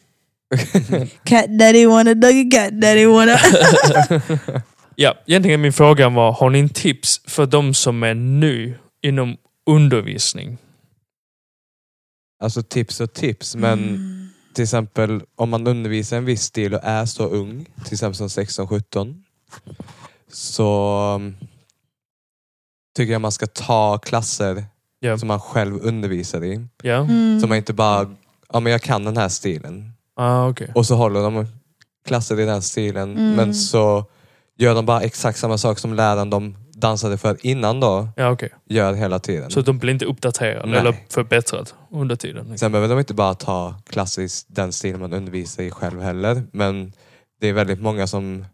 Cat 1.24 1.58
daddy 1.58 1.86
wanna 1.86 2.14
Dougie, 2.14 2.50
cat 2.50 2.80
daddy 2.80 3.06
wanna. 3.06 3.36
Ja, 4.96 5.14
egentligen 5.26 5.60
min 5.60 5.72
fråga 5.72 6.08
var, 6.08 6.32
har 6.32 6.50
ni 6.50 6.58
en 6.58 6.68
tips 6.68 7.20
för 7.26 7.46
de 7.46 7.74
som 7.74 8.02
är 8.02 8.14
ny 8.14 8.74
inom 9.02 9.36
undervisning? 9.70 10.58
Alltså 12.42 12.62
tips 12.62 13.00
och 13.00 13.12
tips, 13.12 13.56
men 13.56 13.78
Mm. 13.78 14.28
till 14.54 14.62
exempel 14.62 15.22
om 15.36 15.50
man 15.50 15.66
undervisar 15.66 16.16
en 16.16 16.24
viss 16.24 16.42
stil 16.42 16.74
och 16.74 16.80
är 16.84 17.06
så 17.06 17.24
ung, 17.28 17.66
till 17.84 17.92
exempel 17.94 18.14
som 18.16 18.28
16-17, 18.28 19.22
så 20.32 20.98
um, 21.16 21.36
tycker 22.96 23.12
jag 23.12 23.20
man 23.20 23.32
ska 23.32 23.46
ta 23.46 23.98
klasser 23.98 24.64
Ja. 25.00 25.18
som 25.18 25.28
man 25.28 25.40
själv 25.40 25.76
undervisar 25.82 26.44
i. 26.44 26.66
Ja? 26.82 26.96
Mm. 26.96 27.40
Så 27.40 27.46
man 27.46 27.56
inte 27.58 27.72
bara, 27.72 28.14
ja 28.52 28.60
men 28.60 28.72
jag 28.72 28.82
kan 28.82 29.04
den 29.04 29.16
här 29.16 29.28
stilen. 29.28 29.92
Ah, 30.16 30.48
okej. 30.48 30.72
Och 30.74 30.86
så 30.86 30.94
håller 30.94 31.22
de 31.22 31.46
klasser 32.06 32.40
i 32.40 32.44
den 32.44 32.62
stilen, 32.62 33.10
Mm. 33.18 33.34
men 33.34 33.54
så 33.54 34.04
gör 34.58 34.74
de 34.74 34.86
bara 34.86 35.00
exakt 35.00 35.38
samma 35.38 35.58
sak 35.58 35.78
som 35.78 35.94
läraren 35.94 36.30
de 36.30 36.56
dansade 36.72 37.18
för 37.18 37.46
innan 37.46 37.80
då, 37.80 38.08
Ja, 38.16 38.30
okej. 38.30 38.50
gör 38.68 38.92
hela 38.92 39.18
tiden. 39.18 39.50
Så 39.50 39.60
de 39.60 39.78
blir 39.78 39.92
inte 39.92 40.04
uppdaterade 40.04 40.68
Nej. 40.70 40.78
eller 40.80 40.96
förbättrad 41.08 41.70
under 41.90 42.16
tiden? 42.16 42.36
Liksom. 42.42 42.58
Sen 42.58 42.72
behöver 42.72 42.88
de 42.94 42.98
inte 42.98 43.14
bara 43.14 43.34
ta 43.34 43.74
klassiskt 43.86 44.46
den 44.50 44.72
stil 44.72 44.96
man 44.98 45.12
undervisar 45.12 45.62
i 45.62 45.70
själv 45.70 46.00
heller, 46.02 46.42
men 46.52 46.92
det 47.40 47.48
är 47.48 47.52
väldigt 47.52 47.80
många 47.80 48.06
som, 48.06 48.44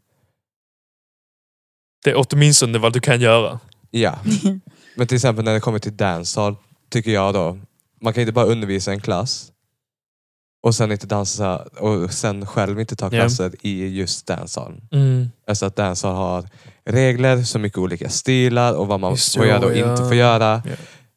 Det 2.05 2.11
är 2.11 2.25
åtminstone 2.31 2.79
vad 2.79 2.92
du 2.92 3.01
kan 3.01 3.21
göra. 3.21 3.61
ja. 3.90 4.19
Men 4.99 5.07
till 5.07 5.14
exempel 5.16 5.45
när 5.45 5.55
det 5.55 5.61
kommer 5.61 5.79
till 5.79 5.97
dancehall, 5.97 6.57
tycker 6.90 7.11
jag 7.11 7.35
då, 7.35 7.59
man 8.01 8.12
kan 8.12 8.21
inte 8.21 8.33
bara 8.33 8.47
undervisa 8.47 8.92
en 8.92 9.01
klass 9.01 9.53
och 10.66 10.74
sen 10.74 10.92
inte 10.92 11.07
dansa 11.07 11.57
och 11.59 12.12
sen 12.12 12.46
själv 12.46 12.81
inte 12.81 12.96
ta 12.96 13.11
klasser 13.11 13.52
i 13.62 13.88
just 13.88 14.26
dancehall. 14.26 14.81
Mm. 14.92 15.31
Alltså 15.46 15.66
att 15.66 15.76
dancehall 15.76 16.16
har 16.16 16.48
regler, 16.85 17.42
så 17.42 17.59
mycket 17.59 17.79
olika 17.79 18.09
stilar 18.09 18.74
och 18.74 18.87
vad 18.87 19.00
man 19.00 19.11
Just 19.12 19.35
får 19.35 19.42
så, 19.42 19.46
göra 19.46 19.66
och 19.66 19.76
ja. 19.76 19.90
inte 19.90 20.02
får 20.05 20.14
göra. 20.14 20.62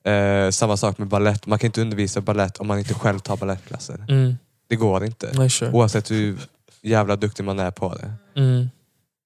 Eh, 0.04 0.50
samma 0.50 0.78
sak 0.78 0.98
med 0.98 1.08
ballett, 1.08 1.46
man 1.46 1.60
kan 1.60 1.66
inte 1.68 1.82
undervisa 1.82 2.22
ballett 2.22 2.58
om 2.58 2.68
man 2.68 2.80
inte 2.80 2.94
själv 2.94 3.20
tar 3.20 3.38
ballettklasser. 3.38 4.06
Mm. 4.10 4.38
Det 4.70 4.76
går 4.76 5.06
inte. 5.06 5.32
Nej, 5.34 5.50
sure. 5.50 5.72
Oavsett 5.72 6.12
hur 6.12 6.38
jävla 6.82 7.16
duktig 7.16 7.44
man 7.44 7.60
är 7.60 7.72
på 7.72 7.96
det. 7.96 8.14
Mm. 8.42 8.70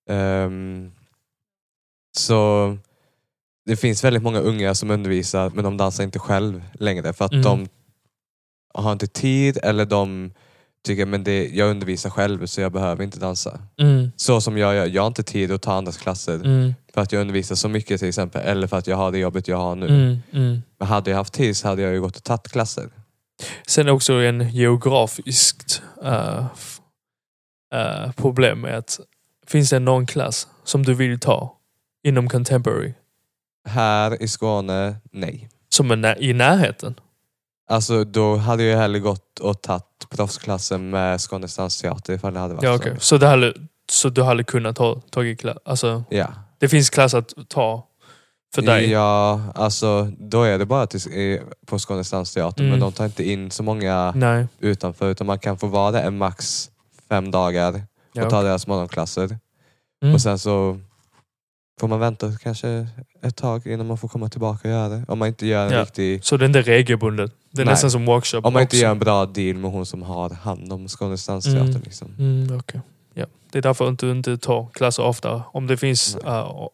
Ehm, 0.09 0.91
så 2.17 2.77
det 3.65 3.75
finns 3.75 4.03
väldigt 4.03 4.23
många 4.23 4.39
unga 4.39 4.75
som 4.75 4.91
undervisar 4.91 5.51
men 5.55 5.63
de 5.63 5.77
dansar 5.77 6.03
inte 6.03 6.19
själv 6.19 6.63
längre 6.73 7.13
för 7.13 7.25
att 7.25 7.31
Mm. 7.31 7.43
de 7.43 7.67
har 8.73 8.91
inte 8.91 9.07
tid 9.07 9.57
eller 9.63 9.85
de 9.85 10.31
tycker 10.85 11.05
men 11.05 11.23
det, 11.23 11.47
jag 11.49 11.69
undervisar 11.69 12.09
själv 12.09 12.45
så 12.45 12.61
jag 12.61 12.71
behöver 12.71 13.03
inte 13.03 13.19
dansa. 13.19 13.59
Mm. 13.77 14.11
Så 14.15 14.41
som 14.41 14.57
jag 14.57 14.75
gör, 14.75 14.85
jag 14.85 15.01
har 15.01 15.07
inte 15.07 15.23
tid 15.23 15.51
att 15.51 15.61
ta 15.61 15.73
andras 15.73 15.97
klasser 15.97 16.35
Mm. 16.35 16.73
för 16.93 17.01
att 17.01 17.11
jag 17.11 17.21
undervisar 17.21 17.55
så 17.55 17.69
mycket 17.69 17.99
till 17.99 18.09
exempel 18.09 18.41
eller 18.41 18.67
för 18.67 18.77
att 18.77 18.87
jag 18.87 18.97
har 18.97 19.11
det 19.11 19.17
jobbet 19.17 19.47
jag 19.47 19.57
har 19.57 19.75
nu. 19.75 19.87
Mm. 19.87 20.17
Mm. 20.33 20.61
Men 20.79 20.87
hade 20.87 21.09
jag 21.09 21.17
haft 21.17 21.33
tid 21.33 21.57
så 21.57 21.67
hade 21.67 21.81
jag 21.81 21.93
ju 21.93 22.01
gått 22.01 22.15
och 22.17 22.23
tagit 22.23 22.51
klasser. 22.51 22.89
Sen 23.67 23.89
också 23.89 24.13
en 24.13 24.49
geografiskt 24.49 25.81
f- 26.53 26.79
eh, 27.75 28.11
problem 28.11 28.61
med 28.61 28.77
att 28.77 28.99
finns 29.47 29.69
det 29.69 29.79
någon 29.79 30.05
klass 30.05 30.47
som 30.63 30.83
du 30.83 30.93
vill 30.93 31.19
ta 31.19 31.57
inom 32.07 32.29
contemporary 32.29 32.93
Här 33.67 34.23
i 34.23 34.27
Skåne, 34.27 34.95
nej. 35.11 35.49
som 35.69 35.91
är 35.91 36.23
i 36.23 36.33
närheten? 36.33 36.95
Alltså 37.69 38.03
då 38.03 38.35
hade 38.35 38.63
jag 38.63 38.77
hellre 38.77 38.99
gått 38.99 39.39
och 39.39 39.61
tagit 39.61 39.83
proffsklassen 40.09 40.89
med 40.89 41.21
Skånes 41.21 41.55
dansteater 41.55 42.13
ifall 42.13 42.33
det 42.33 42.39
hade 42.39 42.53
varit 42.53 42.63
Ja, 42.63 42.73
så. 42.77 42.79
okej. 42.83 42.95
Så, 42.99 43.17
det 43.17 43.27
hade, 43.27 43.53
så 43.91 44.09
du 44.09 44.23
hade 44.23 44.43
kunnat 44.43 44.75
ta 44.75 45.01
tagit 45.09 45.39
klass? 45.39 45.57
Alltså, 45.65 46.03
Ja. 46.09 46.27
det 46.59 46.69
finns 46.69 46.89
klass 46.89 47.13
att 47.13 47.33
ta 47.47 47.87
för 48.55 48.61
dig? 48.61 48.89
Ja, 48.91 49.41
alltså 49.55 50.11
då 50.19 50.43
är 50.43 50.59
det 50.59 50.65
bara 50.65 50.87
till, 50.87 51.39
på 51.65 51.79
Skånes 51.79 52.09
dansteater 52.11 52.61
Mm. 52.63 52.71
men 52.71 52.79
de 52.79 52.91
tar 52.91 53.05
inte 53.05 53.29
in 53.29 53.51
så 53.51 53.63
många 53.63 54.11
Nej. 54.15 54.47
utanför 54.59 55.09
utan 55.09 55.27
man 55.27 55.39
kan 55.39 55.57
få 55.57 55.67
vara 55.67 55.91
där 55.91 56.03
en 56.03 56.17
max 56.17 56.69
fem 57.09 57.31
dagar 57.31 57.81
Ja, 58.13 58.23
och 58.23 58.29
ta 58.29 58.41
deras 58.41 58.67
morgonklasser. 58.67 59.37
mm. 60.03 60.13
Och 60.15 60.21
sen 60.21 60.39
så 60.39 60.79
får 61.79 61.87
man 61.87 61.99
vänta 61.99 62.31
kanske 62.43 62.87
ett 63.23 63.35
tag 63.35 63.67
innan 63.67 63.87
man 63.87 63.97
får 63.97 64.07
komma 64.07 64.29
tillbaka 64.29 64.67
och 64.67 64.73
göra 64.73 64.89
det. 64.89 65.05
Om 65.07 65.19
man 65.19 65.27
inte 65.27 65.47
gör 65.47 65.65
en 65.67 65.71
Ja. 65.73 65.81
riktig 65.81 66.23
Så 66.25 66.37
det 66.37 66.45
är 66.45 66.47
inte 66.47 66.61
regelbundet? 66.61 67.31
Det 67.51 67.61
är 67.61 67.65
Nej. 67.65 67.73
nästan 67.73 67.91
som 67.91 68.05
workshop 68.05 68.41
om 68.43 68.53
man 68.53 68.61
inte 68.61 68.75
också. 68.75 68.83
gör 68.83 68.91
en 68.91 68.99
bra 68.99 69.25
deal 69.25 69.55
med 69.57 69.71
hon 69.71 69.85
som 69.85 70.01
har 70.01 70.29
hand 70.29 70.73
om 70.73 70.87
Skånes 70.87 71.25
dansteater. 71.27 71.61
Mm. 71.69 71.81
Liksom. 71.85 72.15
Mm, 72.19 72.57
okej. 72.59 72.81
ja. 73.13 73.25
Det 73.51 73.57
är 73.57 73.61
därför 73.61 73.91
du 73.91 74.11
inte 74.11 74.37
tar 74.37 74.67
klasser 74.73 75.03
ofta. 75.03 75.43
Om 75.51 75.67
det 75.67 75.77
finns 75.77 76.17
Nej. 76.25 76.33
uh, 76.33 76.67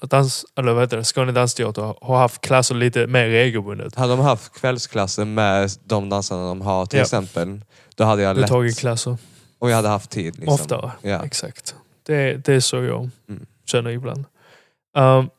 dans, 0.00 0.44
eller 0.56 0.72
vad 0.72 0.82
heter 0.82 0.96
det, 0.96 1.04
Skåne 1.04 1.32
Dansteater 1.32 1.94
har 2.00 2.18
haft 2.18 2.40
klasser 2.40 2.74
lite 2.74 3.06
mer 3.06 3.26
regelbundet. 3.26 3.94
Hade 3.94 4.12
de 4.12 4.20
haft 4.20 4.52
kvällsklasser 4.60 5.24
med 5.24 5.70
de 5.84 6.08
dansarna 6.08 6.48
de 6.48 6.60
har 6.60 6.86
till 6.86 6.96
Ja. 6.98 7.02
exempel, 7.02 7.60
då 7.96 8.04
hade 8.04 8.22
jag 8.22 8.36
Du 8.36 8.40
lätt 8.40 8.50
tagit 8.50 8.78
klasser 8.78 9.16
och 9.58 9.70
jag 9.70 9.76
hade 9.76 9.88
haft 9.88 10.10
tid. 10.10 10.34
Liksom. 10.38 10.54
oftare. 10.54 10.90
Ja. 11.02 11.24
Exakt. 11.24 11.74
Det, 12.06 12.44
det 12.44 12.54
är 12.54 12.60
så 12.60 12.76
jag 12.76 13.10
Mm. 13.28 13.46
Känner 13.68 13.90
ibland. 13.90 14.24
Um, 14.96 15.30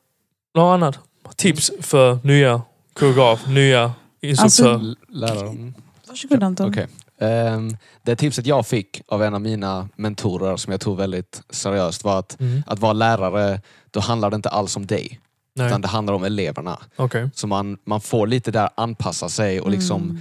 något 0.54 0.74
annat? 0.74 0.98
Tips 1.36 1.70
för 1.80 2.18
nya 2.22 2.62
koreograf, 2.92 3.46
nya 3.46 3.92
instruktör? 4.20 4.74
Alltså-. 4.74 5.72
Varsågod 6.08 6.42
Anton. 6.42 6.70
Okej. 6.70 6.86
Ehm, 7.20 7.76
det 8.02 8.16
tipset 8.16 8.46
jag 8.46 8.66
fick 8.66 9.02
av 9.08 9.22
en 9.22 9.34
av 9.34 9.40
mina 9.40 9.88
mentorer 9.96 10.56
som 10.56 10.70
jag 10.70 10.80
tog 10.80 10.96
väldigt 10.96 11.42
seriöst 11.50 12.04
var 12.04 12.18
att 12.18 12.40
mm. 12.40 12.62
att 12.66 12.78
vara 12.78 12.92
lärare, 12.92 13.60
då 13.90 14.00
handlar 14.00 14.30
det 14.30 14.36
inte 14.36 14.48
alls 14.48 14.76
om 14.76 14.86
dig. 14.86 15.20
Nej, 15.54 15.66
Utan 15.66 15.80
det 15.80 15.88
handlar 15.88 16.14
om 16.14 16.24
eleverna. 16.24 16.78
okej. 16.96 17.30
Så 17.34 17.46
man, 17.46 17.78
man 17.84 18.00
får 18.00 18.26
lite 18.26 18.50
där 18.50 18.68
anpassa 18.74 19.28
sig 19.28 19.60
och 19.60 19.70
liksom 19.70 20.02
Mm. 20.02 20.18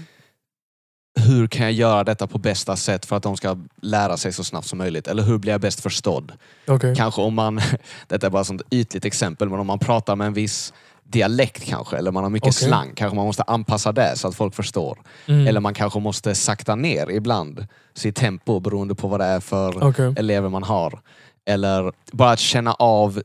Hur 1.19 1.47
kan 1.47 1.65
jag 1.65 1.71
göra 1.71 2.03
detta 2.03 2.27
på 2.27 2.37
bästa 2.37 2.75
sätt 2.75 3.05
för 3.05 3.15
att 3.15 3.23
de 3.23 3.37
ska 3.37 3.57
lära 3.81 4.17
sig 4.17 4.33
så 4.33 4.43
snabbt 4.43 4.67
som 4.67 4.77
möjligt? 4.77 5.07
Eller 5.07 5.23
hur 5.23 5.37
blir 5.37 5.51
jag 5.51 5.61
bäst 5.61 5.79
förstådd? 5.79 6.31
Okej. 6.67 6.95
Kanske 6.95 7.21
om 7.21 7.33
man, 7.33 7.61
detta 8.07 8.27
är 8.27 8.31
bara 8.31 8.41
ett 8.41 8.61
ytligt 8.71 9.05
exempel, 9.05 9.49
men 9.49 9.59
om 9.59 9.67
man 9.67 9.79
pratar 9.79 10.15
med 10.15 10.27
en 10.27 10.33
viss 10.33 10.73
dialekt 11.03 11.65
kanske, 11.65 11.97
eller 11.97 12.11
man 12.11 12.23
har 12.23 12.29
mycket 12.29 12.47
Okej. 12.47 12.67
slang, 12.67 12.91
kanske 12.95 13.15
man 13.15 13.25
måste 13.25 13.43
anpassa 13.43 13.91
det 13.91 14.15
så 14.15 14.27
att 14.27 14.35
folk 14.35 14.55
förstår. 14.55 14.99
Mm. 15.25 15.47
Eller 15.47 15.59
man 15.59 15.73
kanske 15.73 15.99
måste 15.99 16.35
sakta 16.35 16.75
ner 16.75 17.11
ibland 17.11 17.67
sitt 17.93 18.15
tempo 18.15 18.59
beroende 18.59 18.95
på 18.95 19.07
vad 19.07 19.19
det 19.19 19.25
är 19.25 19.39
för 19.39 19.83
Okej. 19.83 20.13
elever 20.17 20.49
man 20.49 20.63
har. 20.63 20.99
Eller 21.45 21.93
bara 22.11 22.31
att 22.31 22.39
känna 22.39 22.73
av 22.73 23.21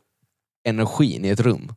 energin 0.64 1.25
i 1.25 1.29
ett 1.29 1.41
rum. 1.41 1.73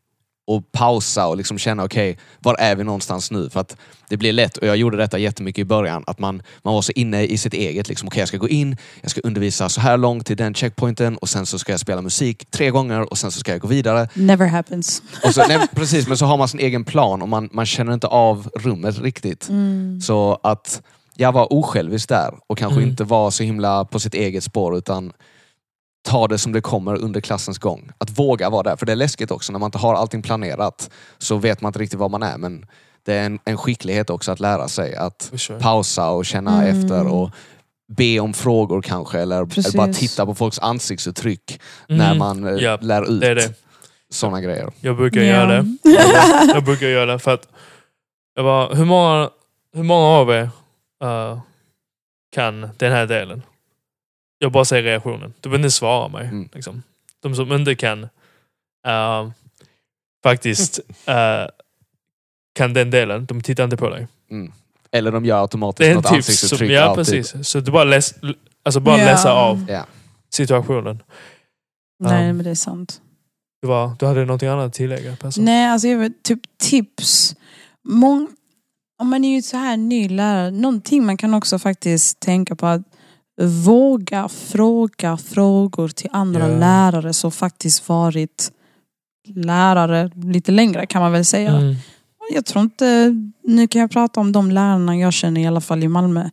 Och 0.48 0.72
pausa 0.72 1.28
och 1.28 1.38
liksom 1.38 1.58
känna, 1.58 1.84
okej, 1.84 2.18
var 2.40 2.56
är 2.60 2.76
vi 2.76 2.84
någonstans 2.84 3.32
nu? 3.32 3.50
För 3.50 3.60
att 3.60 3.78
det 4.10 4.18
blir 4.18 4.34
lätt, 4.34 4.58
och 4.58 4.68
jag 4.68 4.78
gjorde 4.78 4.98
detta 4.98 5.18
jättemycket 5.18 5.62
i 5.62 5.66
början, 5.66 6.04
att 6.08 6.20
man, 6.20 6.42
man 6.64 6.74
var 6.74 6.82
så 6.82 6.92
inne 6.96 7.24
i 7.24 7.38
sitt 7.38 7.54
eget. 7.54 7.90
Liksom, 7.90 8.08
okej, 8.08 8.20
jag 8.20 8.28
ska 8.28 8.38
gå 8.38 8.50
in, 8.50 8.78
jag 9.02 9.12
ska 9.12 9.22
undervisa 9.24 9.70
så 9.70 9.82
här 9.82 9.98
långt 9.98 10.26
till 10.26 10.38
den 10.38 10.54
checkpointen 10.54 11.18
och 11.18 11.30
sen 11.30 11.46
så 11.46 11.60
ska 11.60 11.74
jag 11.74 11.80
spela 11.80 12.02
musik 12.02 12.52
tre 12.52 12.70
gånger 12.70 13.02
och 13.12 13.18
sen 13.18 13.32
så 13.32 13.40
ska 13.40 13.52
jag 13.52 13.62
gå 13.62 13.68
vidare. 13.68 14.10
Never 14.14 14.48
happens. 14.48 15.02
Så, 15.34 15.48
nej, 15.48 15.60
precis, 15.76 16.08
men 16.08 16.18
så 16.18 16.26
har 16.26 16.38
man 16.38 16.48
sin 16.48 16.60
egen 16.60 16.84
plan 16.84 17.22
och 17.22 17.30
man, 17.30 17.50
man 17.52 17.66
känner 17.66 17.94
inte 17.94 18.08
av 18.08 18.50
rummet 18.56 19.00
riktigt. 19.02 19.50
Mm. 19.50 20.02
Så 20.02 20.40
att 20.44 20.82
jag 21.16 21.32
var 21.32 21.54
osjälvisk 21.54 22.10
där 22.10 22.34
och 22.48 22.58
kanske 22.58 22.78
Mm. 22.78 22.90
inte 22.90 23.04
var 23.04 23.32
så 23.32 23.44
himla 23.44 23.86
på 23.86 24.00
sitt 24.00 24.14
eget 24.14 24.44
spår 24.44 24.78
utan 24.78 25.14
ta 26.08 26.28
det 26.28 26.38
som 26.38 26.52
det 26.52 26.62
kommer 26.62 26.96
under 27.02 27.22
klassens 27.22 27.58
gång. 27.60 27.90
Att 27.98 28.10
våga 28.20 28.50
vara 28.50 28.64
där. 28.64 28.76
För 28.76 28.86
det 28.86 28.92
är 28.92 28.96
läskigt 28.96 29.32
också 29.32 29.52
när 29.52 29.60
man 29.60 29.68
inte 29.68 29.78
har 29.78 29.96
allting 29.96 30.22
planerat. 30.22 30.90
Så 31.18 31.38
vet 31.38 31.62
man 31.62 31.70
inte 31.70 31.80
riktigt 31.80 32.00
var 32.00 32.10
man 32.10 32.24
är. 32.24 32.38
Men 32.38 32.66
det 33.06 33.14
är 33.14 33.26
en, 33.26 33.40
en 33.46 33.58
skicklighet 33.58 34.10
också 34.10 34.32
att 34.32 34.40
lära 34.40 34.68
sig 34.68 34.96
att 34.96 35.32
pausa 35.62 36.10
och 36.10 36.26
känna 36.26 36.64
Mm. 36.64 36.80
efter 36.82 37.08
och 37.14 37.30
be 37.98 38.20
om 38.20 38.34
frågor 38.34 38.82
kanske. 38.82 39.20
Eller, 39.20 39.38
eller 39.38 39.78
bara 39.78 39.94
titta 39.94 40.26
på 40.26 40.36
folks 40.36 40.60
ansiktsuttryck 40.60 41.60
Mm. 41.90 41.98
när 41.98 42.16
man 42.16 42.48
eh, 42.48 42.64
Ja, 42.64 42.78
lär 42.82 43.12
ut 43.12 43.22
det 43.22 43.34
det. 43.34 43.54
sådana 44.10 44.42
grejer. 44.42 44.70
Jag 44.82 44.98
brukar 44.98 45.22
Ja. 45.22 45.28
göra 45.28 45.48
det. 45.62 45.66
Jag 46.54 46.64
brukar 46.64 46.88
göra 46.88 47.12
det 47.12 47.20
för 47.20 47.34
att 47.34 47.48
jag 48.36 48.46
bara, 48.46 48.76
hur 48.76 48.86
många, 48.86 49.30
hur 49.74 49.84
många 49.84 50.08
av 50.08 50.30
er 50.32 50.50
eh, 51.04 51.40
kan 52.36 52.70
den 52.78 52.92
här 52.92 53.06
delen? 53.06 53.42
Jag 54.40 54.52
bara 54.52 54.66
säger 54.66 54.84
reaktionen. 54.84 55.34
Du 55.42 55.50
behöver 55.50 55.66
inte 55.66 55.72
svara 55.76 56.08
mig. 56.08 56.28
Mm. 56.28 56.50
Liksom. 56.54 56.84
De 57.24 57.36
som 57.36 57.54
inte 57.54 57.76
kan 57.76 58.04
eh, 58.88 59.30
faktiskt 60.24 60.80
eh, 61.06 61.46
kan 62.56 62.74
den 62.74 62.92
delen, 62.92 63.26
de 63.26 63.42
tittar 63.42 63.64
inte 63.64 63.78
på 63.78 63.90
dig. 63.90 64.08
Mm. 64.32 64.52
Eller 64.92 65.12
de 65.12 65.26
gör 65.26 65.42
automatiskt 65.42 65.78
Det 65.80 65.86
är 65.86 65.90
en 65.90 65.96
något 65.96 66.06
tips. 66.06 66.26
Som, 66.26 66.32
ansiktsuttryck. 66.32 66.72
ja, 66.72 66.82
alltid. 66.84 67.06
precis. 67.24 67.48
Så 67.48 67.60
du 67.60 67.72
bara, 67.72 67.84
läs, 67.84 68.14
alltså 68.64 68.80
bara 68.80 68.98
Ja. 69.00 69.06
läsa 69.06 69.34
av 69.34 69.66
Ja. 69.70 69.86
situationen. 70.34 71.04
Nej 72.00 72.28
Ja. 72.28 72.34
men 72.34 72.44
det 72.44 72.50
är 72.50 72.56
sant. 72.56 73.02
Du, 73.62 73.68
var, 73.68 73.92
du 74.00 74.06
hade 74.06 74.26
något 74.26 74.44
annat 74.44 74.66
att 74.66 74.74
tillägga? 74.74 75.16
Person. 75.16 75.46
Nej, 75.46 75.68
alltså 75.68 75.88
jag 75.88 75.98
vet, 75.98 76.24
typ 76.24 76.40
tips. 76.58 77.36
Mång, 77.88 78.28
om 79.02 79.10
man 79.10 79.24
är 79.26 79.36
ju 79.36 79.42
så 79.42 79.58
här 79.58 79.78
ny 79.78 80.10
lärare, 80.10 80.52
någonting 80.52 81.06
man 81.06 81.18
kan 81.18 81.34
också 81.34 81.60
faktiskt 81.60 82.20
tänka 82.20 82.56
på 82.56 82.66
att 82.68 82.82
våga 83.42 84.30
fråga 84.30 85.18
frågor 85.18 85.88
till 85.88 86.10
andra 86.14 86.50
Ja. 86.50 86.58
lärare 86.60 87.14
som 87.14 87.32
faktiskt 87.32 87.90
varit 87.90 88.52
lärare 89.36 90.12
lite 90.16 90.52
längre 90.52 90.86
kan 90.86 91.02
man 91.02 91.12
väl 91.12 91.26
säga. 91.26 91.52
Mm. 91.56 91.76
Jag 92.34 92.46
tror 92.46 92.64
inte, 92.64 93.16
nu 93.44 93.68
kan 93.68 93.82
jag 93.82 93.92
prata 93.92 94.20
om 94.20 94.32
de 94.32 94.52
lärarna 94.52 94.98
jag 94.98 95.14
känner 95.14 95.42
i 95.42 95.48
alla 95.48 95.62
fall 95.62 95.84
i 95.84 95.88
Malmö. 95.88 96.30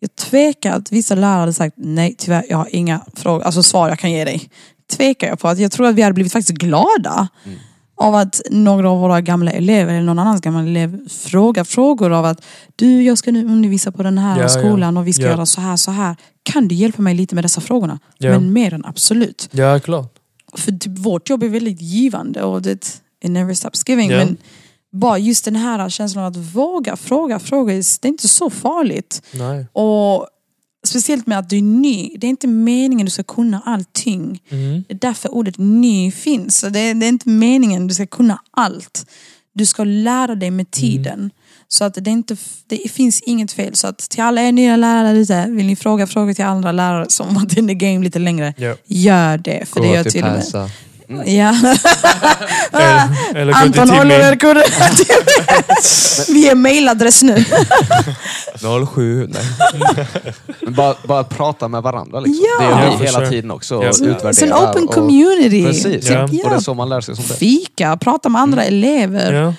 Jag 0.00 0.16
tvekar 0.16 0.72
att 0.72 0.92
vissa 0.92 1.14
lärare 1.14 1.40
hade 1.40 1.52
sagt 1.52 1.74
nej 1.78 2.14
tyvärr, 2.18 2.44
jag 2.48 2.56
har 2.56 2.68
inga 2.70 3.00
frågor, 3.14 3.42
alltså 3.44 3.62
svar 3.62 3.88
jag 3.88 3.98
kan 3.98 4.12
ge 4.12 4.24
dig. 4.24 4.50
Tvekar 4.96 5.28
jag 5.28 5.38
på 5.38 5.48
att 5.48 5.58
jag 5.58 5.72
tror 5.72 5.86
att 5.86 5.94
vi 5.94 6.02
hade 6.02 6.14
blivit 6.14 6.32
faktiskt 6.32 6.58
glada 6.58 7.28
Mm. 7.44 7.58
Av 8.02 8.14
att 8.14 8.40
några 8.50 8.90
av 8.90 9.00
våra 9.00 9.20
gamla 9.20 9.50
elever 9.50 9.94
eller 9.94 10.06
någon 10.06 10.18
annans 10.18 10.40
gamla 10.40 10.60
elev 10.60 11.08
frågar 11.08 11.64
frågor 11.64 12.12
av 12.12 12.24
att 12.24 12.44
du 12.76 13.02
jag 13.02 13.18
ska 13.18 13.32
nu 13.32 13.44
undervisa 13.44 13.92
på 13.92 14.02
den 14.02 14.18
här 14.18 14.40
Ja, 14.40 14.48
skolan 14.48 14.96
och 14.96 15.06
vi 15.06 15.12
ska 15.12 15.22
ja. 15.22 15.30
göra 15.30 15.46
så 15.46 15.60
här 15.60 15.76
så 15.76 15.90
här. 15.90 16.16
Kan 16.42 16.68
du 16.68 16.74
hjälpa 16.74 17.02
mig 17.02 17.14
lite 17.14 17.34
med 17.34 17.44
dessa 17.44 17.60
frågorna? 17.60 17.98
Ja. 18.18 18.30
Men 18.30 18.52
mer 18.52 18.74
än 18.74 18.84
absolut. 18.84 19.48
Ja, 19.52 19.80
klart. 19.80 20.18
För 20.56 20.72
typ, 20.72 20.98
vårt 20.98 21.30
jobb 21.30 21.42
är 21.42 21.48
väldigt 21.48 21.80
givande 21.80 22.42
och 22.42 22.62
det 22.62 23.00
it 23.24 23.30
never 23.30 23.54
stops 23.54 23.88
giving. 23.88 24.10
Ja. 24.10 24.16
Men 24.16 24.36
bara 24.92 25.18
just 25.18 25.44
den 25.44 25.56
här 25.56 25.88
känslan 25.88 26.24
av 26.24 26.30
att 26.30 26.36
våga 26.36 26.96
fråga 26.96 27.38
frågor, 27.38 27.72
det 27.72 28.08
är 28.08 28.08
inte 28.08 28.28
så 28.28 28.50
farligt. 28.50 29.22
Nej. 29.32 29.66
Och 29.72 30.26
speciellt 30.84 31.26
med 31.26 31.38
att 31.38 31.50
du 31.50 31.58
är 31.58 31.62
ny, 31.62 32.16
det 32.18 32.26
är 32.26 32.28
inte 32.28 32.46
meningen 32.46 33.04
du 33.04 33.10
ska 33.10 33.22
kunna 33.22 33.62
allting. 33.64 34.42
Mm. 34.48 34.84
Det 34.88 34.94
är 34.94 34.98
därför 34.98 35.34
ordet 35.34 35.58
ny 35.58 36.12
finns. 36.12 36.60
Det 36.60 36.78
är, 36.80 36.94
det 36.94 37.06
är 37.06 37.08
inte 37.08 37.28
meningen 37.28 37.86
du 37.86 37.94
ska 37.94 38.06
kunna 38.06 38.38
allt. 38.50 39.06
Du 39.54 39.66
ska 39.66 39.84
lära 39.84 40.34
dig 40.34 40.50
med 40.50 40.70
tiden. 40.70 41.30
Så 41.68 41.84
att 41.84 41.94
det, 41.94 42.10
inte, 42.10 42.36
det 42.66 42.90
finns 42.90 43.20
inget 43.20 43.52
fel. 43.52 43.76
Så 43.76 43.86
att 43.86 43.98
till 43.98 44.22
alla 44.22 44.42
er 44.42 44.52
nya 44.52 44.76
lärare 44.76 45.18
ute, 45.18 45.46
vill 45.48 45.66
ni 45.66 45.76
fråga 45.76 46.06
frågor 46.06 46.34
till 46.34 46.44
andra 46.44 46.72
lärare 46.72 47.06
som 47.08 47.34
varit 47.34 47.56
in 47.56 47.68
the 47.68 47.74
game 47.74 48.04
lite 48.04 48.18
längre, 48.18 48.54
Ja. 48.56 48.76
gör 48.86 49.38
det. 49.38 49.68
För 49.68 49.80
det 49.80 49.88
Gå 49.88 49.94
gör 49.94 50.02
till 50.02 50.12
till 50.12 50.24
och 50.24 50.30
med. 50.30 50.70
Persa. 51.18 51.30
Ja. 51.30 51.54
Eller, 53.34 53.40
eller 53.40 53.52
till 53.52 53.80
Anton 53.80 53.90
håller 53.90 54.18
Timmy. 54.18 54.32
er 54.32 54.36
kurre. 54.36 54.62
Vi 56.32 56.48
är 56.48 56.54
mailadress 56.54 57.22
nu. 57.22 57.44
07, 58.94 59.28
nej. 59.30 59.42
Men 60.60 60.74
bara, 60.74 60.94
bara 61.04 61.24
prata 61.24 61.68
med 61.68 61.82
varandra. 61.82 62.20
Liksom. 62.20 62.46
Ja. 62.60 62.64
Det 62.66 62.84
gör 62.84 62.98
vi 62.98 63.04
hela 63.04 63.18
sure. 63.18 63.28
tiden 63.28 63.50
också. 63.50 63.82
Ja. 63.84 63.92
Sen 64.32 64.52
open 64.52 64.88
och, 64.88 64.94
community. 64.94 65.64
Precis. 65.64 66.10
Ja. 66.10 66.22
Och 66.22 66.30
det 66.30 66.56
är 66.56 66.60
så 66.60 66.74
man 66.74 66.88
lär 66.88 67.00
sig 67.00 67.16
sånt 67.16 67.28
där. 67.28 67.34
Fika, 67.34 67.96
prata 67.96 68.28
med 68.28 68.40
andra 68.42 68.64
elever. 68.64 69.32
Ja. 69.32 69.54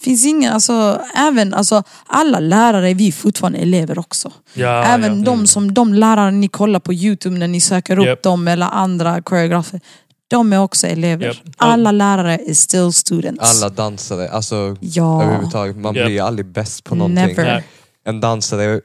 Finns 0.00 0.26
ingen, 0.26 0.52
alltså, 0.52 1.00
även, 1.16 1.54
alltså, 1.54 1.82
alla 2.06 2.40
lärare 2.40 2.90
är 2.90 2.94
vi 2.94 3.12
fortfarande 3.12 3.58
elever 3.58 3.98
också. 3.98 4.32
Ja, 4.54 4.84
även 4.84 5.18
ja. 5.18 5.24
de 5.24 5.46
som 5.46 5.74
de 5.74 5.94
lärare 5.94 6.30
ni 6.30 6.48
kollar 6.48 6.80
på 6.80 6.92
Youtube 6.92 7.38
när 7.38 7.48
ni 7.48 7.60
söker 7.60 7.98
upp 7.98 8.06
Japp. 8.06 8.22
dem 8.22 8.48
eller 8.48 8.66
andra 8.66 9.22
koreografer. 9.22 9.80
De 10.28 10.52
är 10.52 10.60
också 10.62 10.86
elever. 10.86 11.26
Japp. 11.26 11.36
Alla 11.56 11.92
lärare 11.92 12.38
är 12.46 12.54
still 12.54 12.92
students. 12.92 13.62
Alla 13.62 13.68
dansare, 13.68 14.28
alltså 14.30 14.76
Ja. 14.80 15.22
överhuvudtaget. 15.22 15.76
Man 15.76 15.94
Japp. 15.94 16.06
blir 16.06 16.22
aldrig 16.22 16.46
bäst 16.46 16.84
på 16.84 16.94
någonting. 16.94 17.26
Never. 17.26 17.62
En 18.04 18.20
dansare 18.20 18.80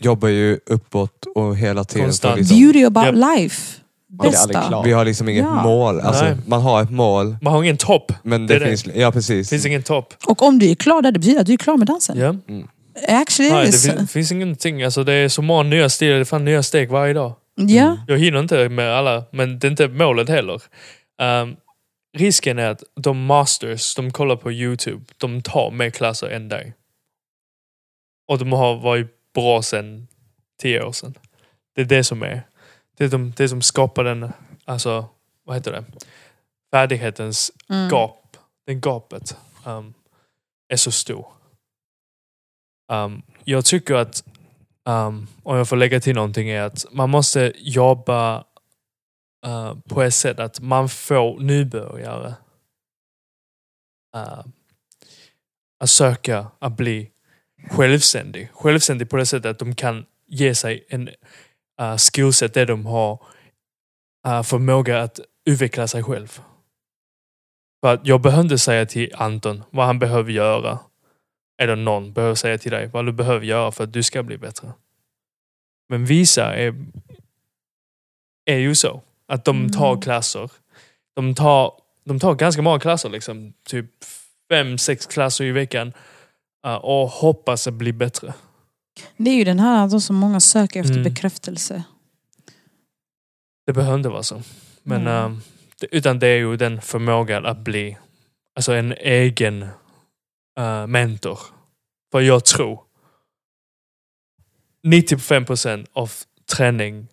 jobbar 0.00 0.28
ju 0.28 0.58
uppåt 0.66 1.26
och 1.34 1.56
hela 1.56 1.84
tiden. 1.84 2.06
Konstant. 2.06 2.38
Liksom, 2.38 2.58
Beauty 2.60 2.84
about 2.84 3.06
Japp. 3.06 3.14
life. 3.38 3.76
Bästa. 4.22 4.82
vi 4.84 4.92
har 4.92 5.04
liksom 5.04 5.28
inget 5.28 5.44
Ja. 5.44 5.62
mål. 5.62 6.00
Alltså, 6.00 6.24
Nej. 6.24 6.36
man 6.46 6.60
har 6.62 6.82
ett 6.82 6.90
mål, 6.90 7.36
Man 7.42 7.52
har 7.52 7.62
ingen 7.62 7.76
topp. 7.76 8.12
men 8.22 8.46
Det 8.46 8.54
det, 8.54 8.56
är 8.56 8.60
det. 8.60 8.66
finns... 8.76 8.96
Ja, 8.96 9.12
precis. 9.12 9.48
Det 9.48 9.54
finns 9.56 9.66
ingen 9.66 9.82
topp. 9.82 10.14
Och 10.26 10.42
om 10.42 10.58
du 10.58 10.70
är 10.70 10.74
klar 10.74 11.02
där, 11.02 11.12
det 11.12 11.18
betyder 11.18 11.40
att 11.40 11.46
du 11.46 11.52
är 11.52 11.56
klar 11.56 11.76
med 11.76 11.86
dansen. 11.86 12.18
Ja. 12.18 12.34
Actually, 13.08 13.50
Nej, 13.52 13.62
det 13.62 13.68
is. 13.68 13.86
fin- 13.86 14.06
finns 14.06 14.32
ingenting. 14.32 14.82
Alltså, 14.82 15.04
det 15.04 15.12
är 15.12 15.28
så 15.28 15.42
många 15.42 15.62
nya 15.62 15.88
steg, 15.88 16.08
det 16.10 16.16
är 16.16 16.24
fan 16.24 16.44
nya 16.44 16.62
steg 16.62 16.90
varje 16.90 17.12
dag. 17.12 17.32
Ja. 17.68 17.96
Jag 18.08 18.18
hinner 18.18 18.40
inte 18.40 18.68
med 18.68 18.92
alla, 18.94 19.24
men 19.30 19.58
det 19.58 19.66
är 19.66 19.70
inte 19.70 19.88
målet 19.88 20.28
heller. 20.28 20.62
Ehm, 21.22 21.56
risken 22.18 22.58
är 22.58 22.70
att 22.70 22.82
de 22.94 23.24
masters, 23.26 23.94
de 23.94 24.10
kollar 24.10 24.36
på 24.36 24.52
Youtube, 24.52 25.04
de 25.16 25.42
tar 25.42 25.70
mer 25.70 25.90
klasser 25.90 26.26
än 26.30 26.48
dig. 26.48 26.74
Och 28.28 28.38
de 28.38 28.52
har 28.52 28.76
varit 28.76 29.32
bra 29.34 29.62
sedan 29.62 30.08
tio 30.62 30.82
år 30.84 30.92
sedan. 30.92 31.14
Det 31.74 31.80
är 31.80 31.84
det 31.84 32.04
som 32.04 32.22
är. 32.22 32.42
Det 32.96 33.04
är 33.04 33.08
de, 33.08 33.32
det 33.36 33.48
som 33.48 33.62
skapar 33.62 34.04
den, 34.04 34.32
alltså, 34.64 35.08
vad 35.44 35.56
heter 35.56 35.72
det? 35.72 35.84
Färdighetens 36.72 37.52
Mm. 37.70 37.88
gap. 37.88 38.36
Den 38.66 38.80
gapet 38.80 39.36
um, 39.66 39.94
är 40.72 40.76
så 40.76 40.90
stor. 40.92 41.26
Um, 42.92 43.22
jag 43.44 43.64
tycker 43.64 43.94
att, 43.94 44.24
um, 44.90 45.26
om 45.42 45.56
jag 45.56 45.68
får 45.68 45.76
lägga 45.76 46.00
till 46.00 46.14
någonting, 46.14 46.48
är 46.48 46.62
att 46.62 46.86
man 46.92 47.10
måste 47.10 47.52
jobba 47.56 48.44
uh, 49.46 49.74
på 49.88 50.02
ett 50.02 50.14
sätt 50.14 50.40
att 50.40 50.60
man 50.60 50.88
får 50.88 51.40
nybörjare 51.40 52.34
uh, 54.16 54.44
att 55.80 55.90
söka 55.90 56.46
att 56.58 56.76
bli 56.76 57.10
självständig. 57.70 58.50
Självständig 58.52 59.10
på 59.10 59.16
det 59.16 59.26
sättet 59.26 59.50
att 59.50 59.58
de 59.58 59.74
kan 59.74 60.06
ge 60.26 60.54
sig 60.54 60.84
en 60.88 61.08
uh, 61.80 61.96
skillset 61.96 62.54
där 62.54 62.66
de 62.66 62.86
har 62.86 63.22
uh, 64.28 64.42
förmåga 64.42 65.02
att 65.02 65.20
utveckla 65.44 65.88
sig 65.88 66.02
själv. 66.02 66.40
För 67.80 67.94
att 67.94 68.06
jag 68.06 68.20
behöver 68.20 68.42
inte 68.42 68.58
säga 68.58 68.86
till 68.86 69.14
Anton 69.14 69.62
vad 69.70 69.86
han 69.86 69.98
behöver 69.98 70.32
göra. 70.32 70.78
Eller 71.60 71.76
någon 71.76 72.12
behöver 72.12 72.34
säga 72.34 72.58
till 72.58 72.70
dig 72.70 72.86
vad 72.86 73.06
du 73.06 73.12
behöver 73.12 73.46
göra 73.46 73.72
för 73.72 73.84
att 73.84 73.92
du 73.92 74.02
ska 74.02 74.22
bli 74.22 74.38
bättre. 74.38 74.72
Men 75.88 76.04
vissa 76.06 76.54
är, 76.56 76.74
är 78.44 78.56
ju 78.58 78.74
så. 78.74 79.02
Att 79.28 79.44
de 79.44 79.70
tar 79.70 79.88
Mm. 79.90 80.00
klasser. 80.00 80.50
De 81.14 81.34
tar, 81.34 81.72
de 82.04 82.20
tar 82.20 82.34
ganska 82.34 82.62
många 82.62 82.80
klasser. 82.80 83.08
Liksom, 83.08 83.52
typ 83.66 83.86
fem, 84.50 84.78
sex 84.78 85.06
klasser 85.06 85.44
i 85.44 85.52
veckan. 85.52 85.92
uh, 86.66 86.74
och 86.74 87.08
hoppas 87.08 87.66
att 87.66 87.74
bli 87.74 87.92
bättre. 87.92 88.34
Det 89.16 89.30
är 89.30 89.34
ju 89.34 89.44
den 89.44 89.58
här 89.60 89.84
att 89.96 90.02
så 90.02 90.12
många 90.12 90.40
söker 90.40 90.80
efter 90.80 90.92
Mm. 90.92 91.04
bekräftelse. 91.04 91.82
Det 93.66 93.72
behöver 93.72 93.96
inte 93.96 94.08
vara 94.08 94.22
så. 94.22 94.42
Men, 94.82 95.00
Mm. 95.06 95.32
eh, 95.32 95.88
utan 95.90 96.18
det 96.18 96.26
är 96.26 96.36
ju 96.36 96.56
den 96.56 96.80
förmågan 96.80 97.46
att 97.46 97.58
bli 97.58 97.96
alltså 98.56 98.72
en 98.72 98.92
egen 98.92 99.66
eh, 100.58 100.86
mentor. 100.86 101.38
För 102.12 102.20
jag 102.20 102.44
tror 102.44 102.80
95% 104.86 105.86
av 105.92 106.12
träning 106.56 107.08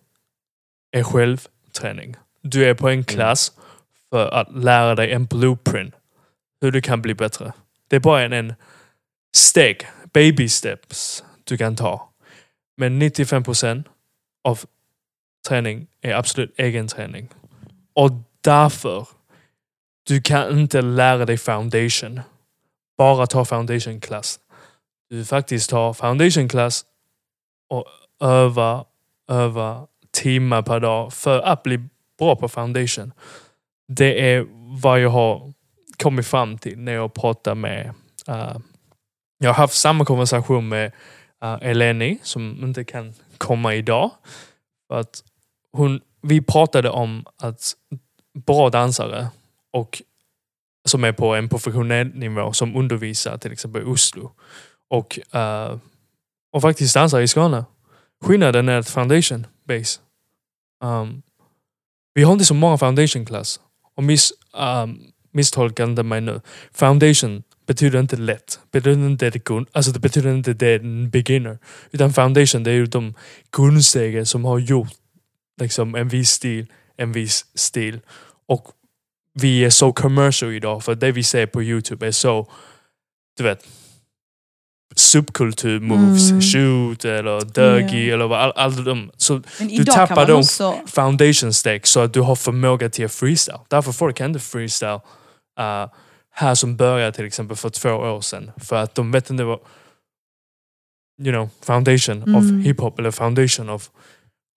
är 0.90 1.02
självträning. 1.02 2.16
Du 2.42 2.64
är 2.64 2.74
på 2.74 2.88
en 2.88 3.04
klass 3.04 3.52
för 4.10 4.28
att 4.28 4.54
lära 4.54 4.94
dig 4.94 5.12
en 5.12 5.26
blueprint. 5.26 5.94
Hur 6.60 6.70
du 6.70 6.82
kan 6.82 7.02
bli 7.02 7.14
bättre. 7.14 7.52
Det 7.88 7.96
är 7.96 8.00
bara 8.00 8.22
en, 8.22 8.32
en 8.32 8.54
steg, 9.36 9.86
baby 10.12 10.48
steps 10.48 11.24
du 11.44 11.58
kan 11.58 11.76
ta. 11.76 12.12
Men 12.76 13.02
95% 13.02 13.84
av 14.44 14.60
träning 15.48 15.86
är 16.00 16.14
absolut 16.14 16.54
egen 16.58 16.88
träning. 16.88 17.28
Och 17.92 18.10
därför, 18.40 19.08
du 20.06 20.22
kan 20.22 20.58
inte 20.58 20.82
lära 20.82 21.26
dig 21.26 21.38
foundation. 21.38 22.20
Bara 22.98 23.26
ta 23.26 23.44
foundation 23.44 24.00
class. 24.00 24.40
Du 25.10 25.24
faktiskt 25.24 25.70
tar 25.70 25.92
foundation 25.92 26.48
class 26.48 26.84
och 27.70 27.84
öva, 28.20 28.84
öva 29.28 29.86
timmar 30.10 30.62
per 30.62 30.80
dag 30.80 31.12
för 31.12 31.40
att 31.40 31.62
bli 31.62 31.88
bra 32.18 32.36
på 32.36 32.48
foundation. 32.48 33.12
Det 33.88 34.32
är 34.32 34.46
vad 34.82 35.00
jag 35.00 35.10
har 35.10 35.52
kommit 36.02 36.26
fram 36.26 36.58
till 36.58 36.78
när 36.78 36.92
jag 36.92 37.14
pratar 37.14 37.54
med... 37.54 37.94
Uh, 38.28 38.56
jag 39.38 39.48
har 39.48 39.54
haft 39.54 39.74
samma 39.74 40.04
konversation 40.04 40.68
med 40.68 40.92
uh, 41.44 41.58
Eleni 41.60 42.18
som 42.22 42.64
inte 42.64 42.84
kan 42.84 43.14
komma 43.38 43.74
idag. 43.74 44.10
För 44.88 45.00
att 45.00 45.24
hon, 45.72 46.00
vi 46.22 46.40
pratade 46.40 46.90
om 46.90 47.24
att 47.42 47.72
bra 48.46 48.70
dansare 48.70 49.28
och 49.72 50.02
som 50.84 51.04
är 51.04 51.12
på 51.12 51.34
en 51.34 51.48
professionell 51.48 52.14
nivå 52.14 52.52
som 52.52 52.76
undervisar 52.76 53.38
till 53.38 53.52
exempel 53.52 53.82
i 53.82 53.84
Oslo 53.84 54.32
och, 54.90 55.18
uh, 55.34 55.78
och 56.52 56.62
faktiskt 56.62 56.94
dansar 56.94 57.20
i 57.20 57.28
Skåne. 57.28 57.64
Skillnaden 58.24 58.68
är 58.68 58.78
att 58.78 58.88
foundation 58.88 59.46
base. 59.68 60.00
Um, 60.84 61.22
vi 62.14 62.22
har 62.22 62.32
inte 62.32 62.44
så 62.44 62.54
många 62.54 62.78
foundation 62.78 63.26
class. 63.26 63.60
Och 63.96 64.02
miss, 64.02 64.32
um, 64.82 65.00
misstolka 65.32 65.84
inte 65.84 66.02
mig 66.02 66.20
nu. 66.20 66.40
Foundation 66.72 67.42
betyder 67.66 68.00
inte 68.00 68.16
lätt. 68.16 68.60
Betyder 68.72 69.06
inte 69.06 69.30
det, 69.30 69.50
alltså 69.72 69.92
det 69.92 70.00
betyder 70.00 70.34
inte 70.34 70.52
det 70.52 70.66
är 70.66 70.80
en 70.80 71.10
beginner. 71.10 71.58
Utan 71.90 72.12
foundation 72.12 72.64
det 72.64 72.70
är 72.70 72.74
ju 72.74 72.86
de 72.86 73.14
grundstegen 73.56 74.26
som 74.26 74.44
har 74.44 74.58
gjort 74.58 74.92
liksom, 75.60 75.94
en 75.94 76.08
viss 76.08 76.30
stil, 76.30 76.66
en 76.96 77.12
viss 77.12 77.46
stil. 77.54 78.00
Och 78.46 78.68
vi 79.40 79.64
är 79.64 79.70
så 79.70 79.92
commercial 79.92 80.52
idag 80.52 80.84
för 80.84 80.94
det 80.94 81.12
vi 81.12 81.22
ser 81.22 81.46
på 81.46 81.62
Youtube 81.62 82.06
är 82.06 82.10
så, 82.12 82.46
du 83.36 83.42
vet, 83.42 83.64
subkultur 84.96 85.80
moves, 85.80 86.30
Mm. 86.30 86.40
shoot 86.42 87.04
eller 87.04 87.40
dögi 87.44 88.08
Ja. 88.08 88.14
eller 88.14 88.26
vad, 88.26 88.40
all, 88.40 88.52
all 88.56 88.84
de. 88.84 89.10
Så 89.16 89.42
Men 89.58 89.68
du 89.68 89.84
tappar 89.84 90.26
dem 90.26 90.38
också... 90.38 90.74
foundation 90.86 91.52
steg 91.52 91.86
så 91.86 92.00
att 92.00 92.12
du 92.12 92.20
har 92.20 92.36
förmåga 92.36 92.88
till 92.90 93.04
att 93.04 93.12
freestyle. 93.12 93.58
Därför 93.68 93.92
folk 93.92 94.16
kan 94.16 94.26
inte 94.30 94.40
freestyle 94.40 95.00
uh, 95.60 95.86
här 96.30 96.54
som 96.54 96.76
började 96.76 97.12
till 97.12 97.24
exempel 97.26 97.56
för 97.56 97.70
två 97.70 97.90
år 97.90 98.20
sedan. 98.20 98.50
För 98.56 98.76
att 98.76 98.94
de 98.94 99.10
vet 99.12 99.30
inte 99.30 99.44
vad 99.44 99.58
you 101.22 101.32
know, 101.32 101.48
foundation 101.62 102.22
Mm. 102.22 102.34
of 102.34 102.66
hiphop 102.66 102.98
eller 102.98 103.10
foundation 103.10 103.68
of 103.70 103.90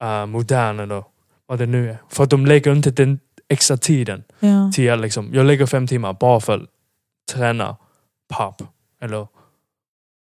uh, 0.04 0.26
modern 0.26 0.80
eller 0.80 1.04
vad 1.48 1.60
det 1.60 1.66
nu 1.66 1.90
är. 1.90 1.98
För 2.10 2.24
att 2.24 2.30
de 2.30 2.46
lägger 2.46 2.72
inte 2.72 2.92
den 2.92 3.20
extra 3.52 3.78
tiden 3.78 4.24
Ja. 4.40 4.72
till 4.74 4.92
att 4.92 5.00
liksom, 5.00 5.30
jag 5.34 5.46
lägger 5.46 5.66
fem 5.66 5.88
timmar 5.88 6.14
bara 6.20 6.40
för 6.40 6.58
att 6.60 6.70
träna 7.34 7.78
pop 8.38 8.62
eller 9.02 9.28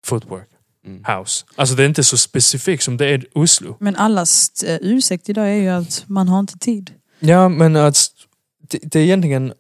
footwork, 0.07 0.49
Mm. 0.87 1.05
house. 1.19 1.45
Alltså 1.57 1.75
det 1.75 1.83
är 1.83 1.87
inte 1.89 2.05
så 2.05 2.17
specifikt 2.19 2.83
som 2.83 2.97
det 2.97 3.07
är 3.07 3.19
i 3.25 3.27
Oslo. 3.35 3.77
Men 3.81 3.97
allas 3.97 4.63
eh, 4.63 4.79
ursäkt 4.83 5.29
idag 5.29 5.49
är 5.49 5.55
ju 5.55 5.69
att 5.69 6.05
man 6.07 6.29
har 6.29 6.39
inte 6.41 6.59
tid. 6.59 6.95
Ja, 7.19 7.49
men 7.49 7.77
att 7.77 7.97
det, 8.69 8.79
det 8.83 8.99
är 9.01 9.05
egentligen 9.05 9.53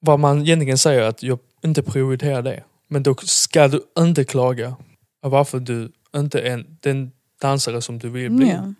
vad 0.00 0.20
man 0.20 0.40
egentligen 0.42 0.78
säger 0.78 1.02
att 1.02 1.22
jag 1.22 1.38
inte 1.64 1.82
prioriterar 1.82 2.42
det. 2.42 2.64
Men 2.88 3.02
då 3.02 3.14
ska 3.22 3.68
du 3.68 3.80
inte 3.98 4.24
klaga 4.24 4.76
av 5.22 5.30
varför 5.30 5.60
du 5.60 5.92
inte 6.16 6.40
är 6.40 6.50
en- 6.52 6.76
den 6.80 7.12
dansare 7.42 7.82
som 7.82 7.98
du 7.98 8.08
vill 8.08 8.30
bli. 8.30 8.48
Ja. 8.50 8.74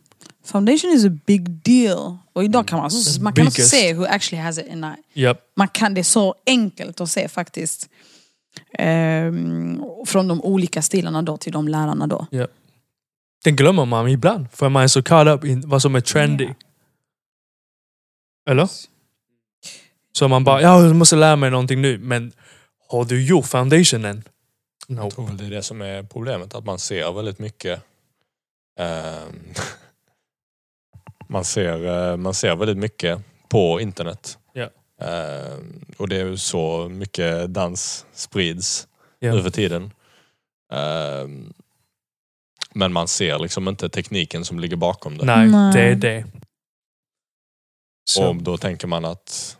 Foundation 0.44 0.90
is 0.90 1.04
a 1.04 1.18
big 1.26 1.50
deal. 1.50 2.18
Och 2.32 2.44
idag 2.44 2.68
kan 2.68 2.78
man, 2.78 2.90
man 3.20 3.32
kan 3.32 3.46
också 3.46 3.62
se 3.62 3.94
who 3.94 4.04
actually 4.04 4.42
has 4.42 4.58
it 4.58 4.66
in 4.66 4.82
that. 4.82 4.98
Japp. 5.12 5.38
Man 5.56 5.68
kan, 5.68 5.94
det 5.94 6.00
är 6.00 6.02
så 6.02 6.34
enkelt 6.46 7.00
att 7.00 7.10
se 7.10 7.28
faktiskt. 7.28 7.88
Ehm, 8.78 9.82
från 10.06 10.28
de 10.28 10.42
olika 10.42 10.82
stilarna 10.82 11.22
då 11.22 11.36
till 11.36 11.52
de 11.52 11.68
lärarna 11.68 12.06
då. 12.06 12.26
Den 13.44 13.56
glömmer 13.56 13.84
man 13.84 14.08
ibland 14.08 14.46
för 14.52 14.68
man 14.68 14.82
är 14.82 14.88
så 14.88 15.02
caught 15.02 15.28
up 15.28 15.44
i 15.44 15.62
vad 15.64 15.82
som 15.82 15.94
är 15.94 16.00
trendy. 16.00 16.44
Ja. 16.44 16.54
Eller? 18.50 18.68
Så 20.12 20.28
man 20.28 20.44
bara, 20.44 20.62
ja 20.62 20.82
jag 20.82 20.96
måste 20.96 21.16
lära 21.16 21.36
mig 21.36 21.50
någonting 21.50 21.82
nu. 21.82 21.98
Men 21.98 22.32
har 22.88 23.04
du 23.04 23.26
gjort 23.26 23.46
foundationen? 23.46 24.22
No. 24.88 25.02
Jag 25.02 25.12
tror 25.12 25.30
det 25.30 25.44
är 25.44 25.50
det 25.50 25.62
som 25.62 25.82
är 25.82 26.02
problemet, 26.02 26.54
att 26.54 26.64
man 26.64 26.78
ser 26.78 27.12
väldigt 27.12 27.38
mycket 27.38 27.82
ehm, 28.78 29.54
man, 31.26 31.44
ser, 31.44 32.10
eh, 32.10 32.16
man 32.16 32.34
ser 32.34 32.56
väldigt 32.56 32.78
mycket 32.78 33.20
på 33.48 33.80
internet. 33.80 34.38
Ja. 34.52 34.68
Ehm, 35.06 35.84
och 35.96 36.08
det 36.08 36.16
är 36.16 36.24
ju 36.24 36.36
så 36.36 36.88
mycket 36.88 37.54
dans 37.54 38.06
sprids 38.12 38.88
Ja. 39.18 39.34
nu 39.34 39.42
för 39.42 39.50
tiden. 39.50 39.92
Ehm, 40.72 41.52
men 42.74 42.92
man 42.92 43.08
ser 43.08 43.38
liksom 43.38 43.68
inte 43.68 43.88
tekniken 43.88 44.44
som 44.44 44.58
ligger 44.60 44.76
bakom 44.76 45.18
det. 45.18 45.24
Nej, 45.24 45.48
Nej. 45.48 45.72
det 45.72 45.80
är 45.80 45.94
det. 45.94 46.24
Så. 48.04 48.28
Och 48.28 48.36
då 48.42 48.56
tänker 48.56 48.86
man 48.86 49.04
att 49.04 49.58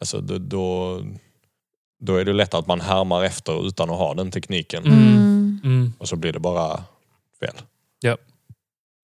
alltså, 0.00 0.20
då, 0.20 0.38
då, 0.38 1.00
då 2.00 2.16
är 2.16 2.24
det 2.24 2.32
lätt 2.32 2.54
att 2.54 2.66
man 2.66 2.80
härmar 2.80 3.24
efter 3.24 3.66
utan 3.66 3.90
att 3.90 3.96
ha 3.98 4.14
den 4.14 4.30
tekniken. 4.30 4.84
Mm. 4.84 5.60
Mm. 5.64 5.92
Och 5.98 6.08
så 6.08 6.16
blir 6.16 6.32
det 6.32 6.38
bara 6.38 6.84
fel. 7.40 7.54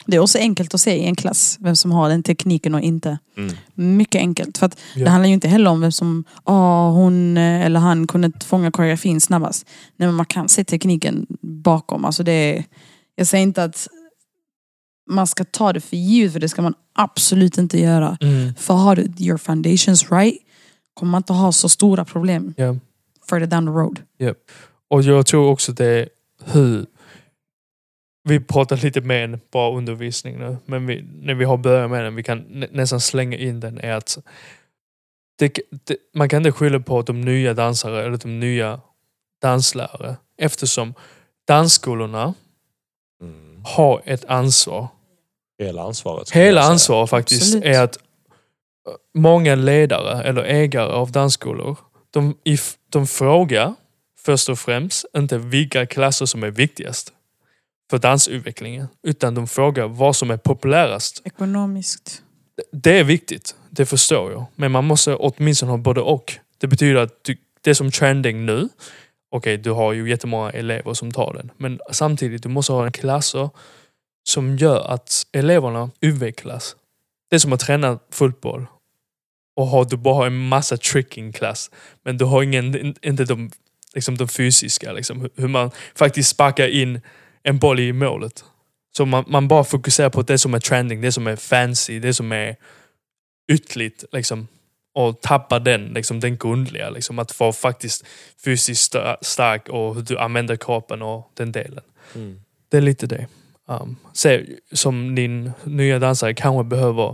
Det 0.06 0.16
är 0.16 0.20
också 0.20 0.38
enkelt 0.38 0.74
att 0.74 0.80
se 0.80 0.96
i 0.96 1.04
en 1.04 1.14
klass 1.16 1.58
vem 1.60 1.76
som 1.76 1.92
har 1.92 2.08
den 2.08 2.22
tekniken 2.22 2.74
och 2.74 2.80
inte. 2.80 3.18
Mm. 3.36 3.56
Mycket 3.74 4.18
enkelt. 4.18 4.58
För 4.58 4.66
att 4.66 4.78
Ja. 4.94 5.04
Det 5.04 5.10
handlar 5.10 5.26
ju 5.28 5.34
inte 5.34 5.48
heller 5.48 5.70
om 5.70 5.80
vem 5.80 5.92
som 5.92 6.24
ah, 6.44 6.90
hon 6.90 7.36
eh, 7.36 7.66
eller 7.66 7.80
han 7.80 8.06
kunde 8.06 8.32
fånga 8.44 8.70
koreografin 8.70 9.20
snabbast. 9.20 9.66
Nej, 9.96 10.08
men 10.08 10.14
man 10.14 10.26
kan 10.26 10.48
se 10.48 10.64
tekniken 10.64 11.26
bakom. 11.40 12.04
Alltså 12.04 12.22
det 12.22 12.32
är, 12.32 12.64
jag 13.14 13.26
säger 13.26 13.42
inte 13.42 13.64
att 13.64 13.88
man 15.10 15.26
ska 15.26 15.44
ta 15.44 15.72
det 15.72 15.80
för 15.80 15.96
givet, 15.96 16.32
för 16.32 16.40
det 16.40 16.48
ska 16.48 16.62
man 16.62 16.74
absolut 16.94 17.58
inte 17.58 17.80
göra. 17.80 18.18
Mm. 18.20 18.54
För 18.54 18.74
har 18.74 18.96
du 18.96 19.12
your 19.18 19.38
foundations 19.38 20.10
right 20.10 20.38
kommer 20.94 21.10
man 21.10 21.18
inte 21.18 21.32
ha 21.32 21.52
så 21.52 21.68
stora 21.68 22.04
problem 22.04 22.54
Ja. 22.56 22.76
further 23.28 23.46
down 23.46 23.66
the 23.66 23.70
road. 23.72 24.00
Och 24.90 25.02
jag 25.02 25.26
tror 25.26 25.46
också 25.50 25.72
det 25.72 25.86
är 25.86 26.08
hur... 26.44 26.86
Vi 28.28 28.40
pratar 28.40 28.76
lite 28.76 29.00
mer 29.00 29.24
än 29.24 29.40
bara 29.52 29.76
undervisning 29.76 30.38
nu. 30.38 30.56
Men 30.66 30.86
vi, 30.86 31.04
när 31.22 31.34
vi 31.34 31.44
har 31.44 31.56
börjat 31.56 31.90
med 31.90 32.04
den, 32.04 32.14
vi 32.16 32.22
kan 32.22 32.38
nä, 32.38 32.68
nästan 32.70 33.00
slänga 33.00 33.36
in 33.36 33.60
den, 33.60 33.78
är 33.78 33.92
att 33.92 34.18
det, 35.38 35.58
det, 35.84 35.96
man 36.14 36.28
kan 36.28 36.36
inte 36.36 36.52
skylla 36.52 36.80
på 36.80 37.02
de 37.02 37.20
nya 37.20 37.54
dansare 37.54 38.04
eller 38.04 38.16
de 38.16 38.40
nya 38.40 38.80
danslärare. 39.42 40.16
Eftersom 40.38 40.94
dansskolorna 41.48 42.34
Mm. 43.22 43.62
har 43.64 44.02
ett 44.04 44.24
ansvar. 44.24 44.88
Hela 45.58 45.82
ansvaret. 45.82 46.30
Hela 46.30 46.46
jag 46.46 46.64
säga. 46.64 46.72
ansvar 46.72 47.06
faktiskt 47.06 47.42
Absolut. 47.42 47.64
är 47.64 47.82
att 47.82 47.96
eh, 47.96 48.02
många 49.14 49.54
ledare 49.54 50.22
eller 50.22 50.42
ägare 50.42 50.92
av 50.92 51.12
dansskolor, 51.12 51.76
de, 52.10 52.38
if, 52.44 52.76
de 52.88 53.06
frågar 53.06 53.74
först 54.18 54.48
och 54.48 54.58
främst 54.58 55.04
inte 55.16 55.38
vilka 55.38 55.86
klasser 55.86 56.26
som 56.26 56.42
är 56.42 56.50
viktigast 56.50 57.12
för 57.90 57.98
dansutvecklingen. 57.98 58.88
Utan 59.02 59.34
de 59.34 59.46
frågar 59.46 59.88
vad 59.88 60.16
som 60.16 60.30
är 60.30 60.36
populärast. 60.36 61.22
Ekonomiskt. 61.24 62.22
Det 62.72 62.98
är 62.98 63.04
viktigt, 63.04 63.54
det 63.70 63.86
förstår 63.86 64.32
jag. 64.32 64.46
Men 64.56 64.72
man 64.72 64.84
måste 64.84 65.14
åtminstone 65.14 65.72
ha 65.72 65.78
både 65.78 66.00
och. 66.00 66.34
Det 66.58 66.66
betyder 66.66 67.00
att 67.00 67.24
du, 67.24 67.36
det 67.60 67.74
som 67.74 67.90
trending 67.90 68.46
nu, 68.46 68.68
okej 69.30 69.56
du 69.56 69.70
har 69.70 69.92
ju 69.92 70.10
jättemånga 70.10 70.50
elever 70.50 70.94
som 70.94 71.12
tar 71.12 71.34
den. 71.34 71.50
Men 71.56 71.80
samtidigt, 71.92 72.42
du 72.42 72.48
måste 72.48 72.72
ha 72.72 72.86
en 72.86 72.92
klasser 72.92 73.50
som 74.28 74.56
gör 74.56 74.86
att 74.90 75.26
eleverna 75.32 75.90
utvecklas. 76.00 76.76
Det 77.30 77.36
är 77.36 77.40
som 77.40 77.52
att 77.52 77.60
träna 77.60 77.98
fotboll. 78.10 78.66
Och 79.56 79.66
har, 79.66 79.84
du 79.84 79.96
bara 79.96 80.14
har 80.14 80.26
en 80.26 80.48
massa 80.48 80.76
tricking-klass. 80.76 81.70
Men 82.04 82.18
du 82.18 82.24
har 82.24 82.42
ingen, 82.42 82.94
inte 83.02 83.24
de, 83.24 83.50
liksom 83.94 84.16
de 84.16 84.28
fysiska, 84.28 84.92
liksom, 84.92 85.20
hur- 85.20 85.30
hur 85.36 85.48
man 85.48 85.70
faktiskt 85.94 86.28
sparkar 86.30 86.68
in 86.68 87.00
en 87.42 87.58
boll 87.58 87.80
i 87.80 87.92
målet. 87.92 88.44
Så 88.96 89.06
man, 89.06 89.24
man 89.26 89.48
bara 89.48 89.64
fokuserar 89.64 90.10
på 90.10 90.22
det 90.22 90.38
som 90.38 90.54
är 90.54 90.60
trending, 90.60 91.00
det 91.00 91.12
som 91.12 91.26
är 91.26 91.36
fancy, 91.36 91.98
det 91.98 92.14
som 92.14 92.32
är 92.32 92.56
ytligt. 93.52 94.04
Liksom, 94.12 94.48
och 94.94 95.20
tappar 95.20 95.60
den, 95.60 95.84
liksom, 95.84 96.20
den 96.20 96.36
grundliga. 96.36 96.90
Liksom, 96.90 97.18
att 97.18 97.40
vara 97.40 97.52
faktiskt 97.52 98.06
fysiskt 98.44 98.94
sta- 98.94 99.16
stark 99.22 99.68
och 99.68 99.94
hur 99.94 100.02
du 100.02 100.18
använder 100.18 100.56
kroppen 100.56 101.02
och 101.02 101.30
den 101.34 101.52
delen. 101.52 101.84
Mm. 102.14 102.40
Det 102.68 102.76
är 102.76 102.80
lite 102.80 103.06
det. 103.06 103.26
Um, 103.68 103.96
se, 104.12 104.44
som 104.72 105.14
din 105.14 105.52
nya 105.64 105.98
dansare 105.98 106.34
kanske 106.34 106.64
behöver 106.64 107.08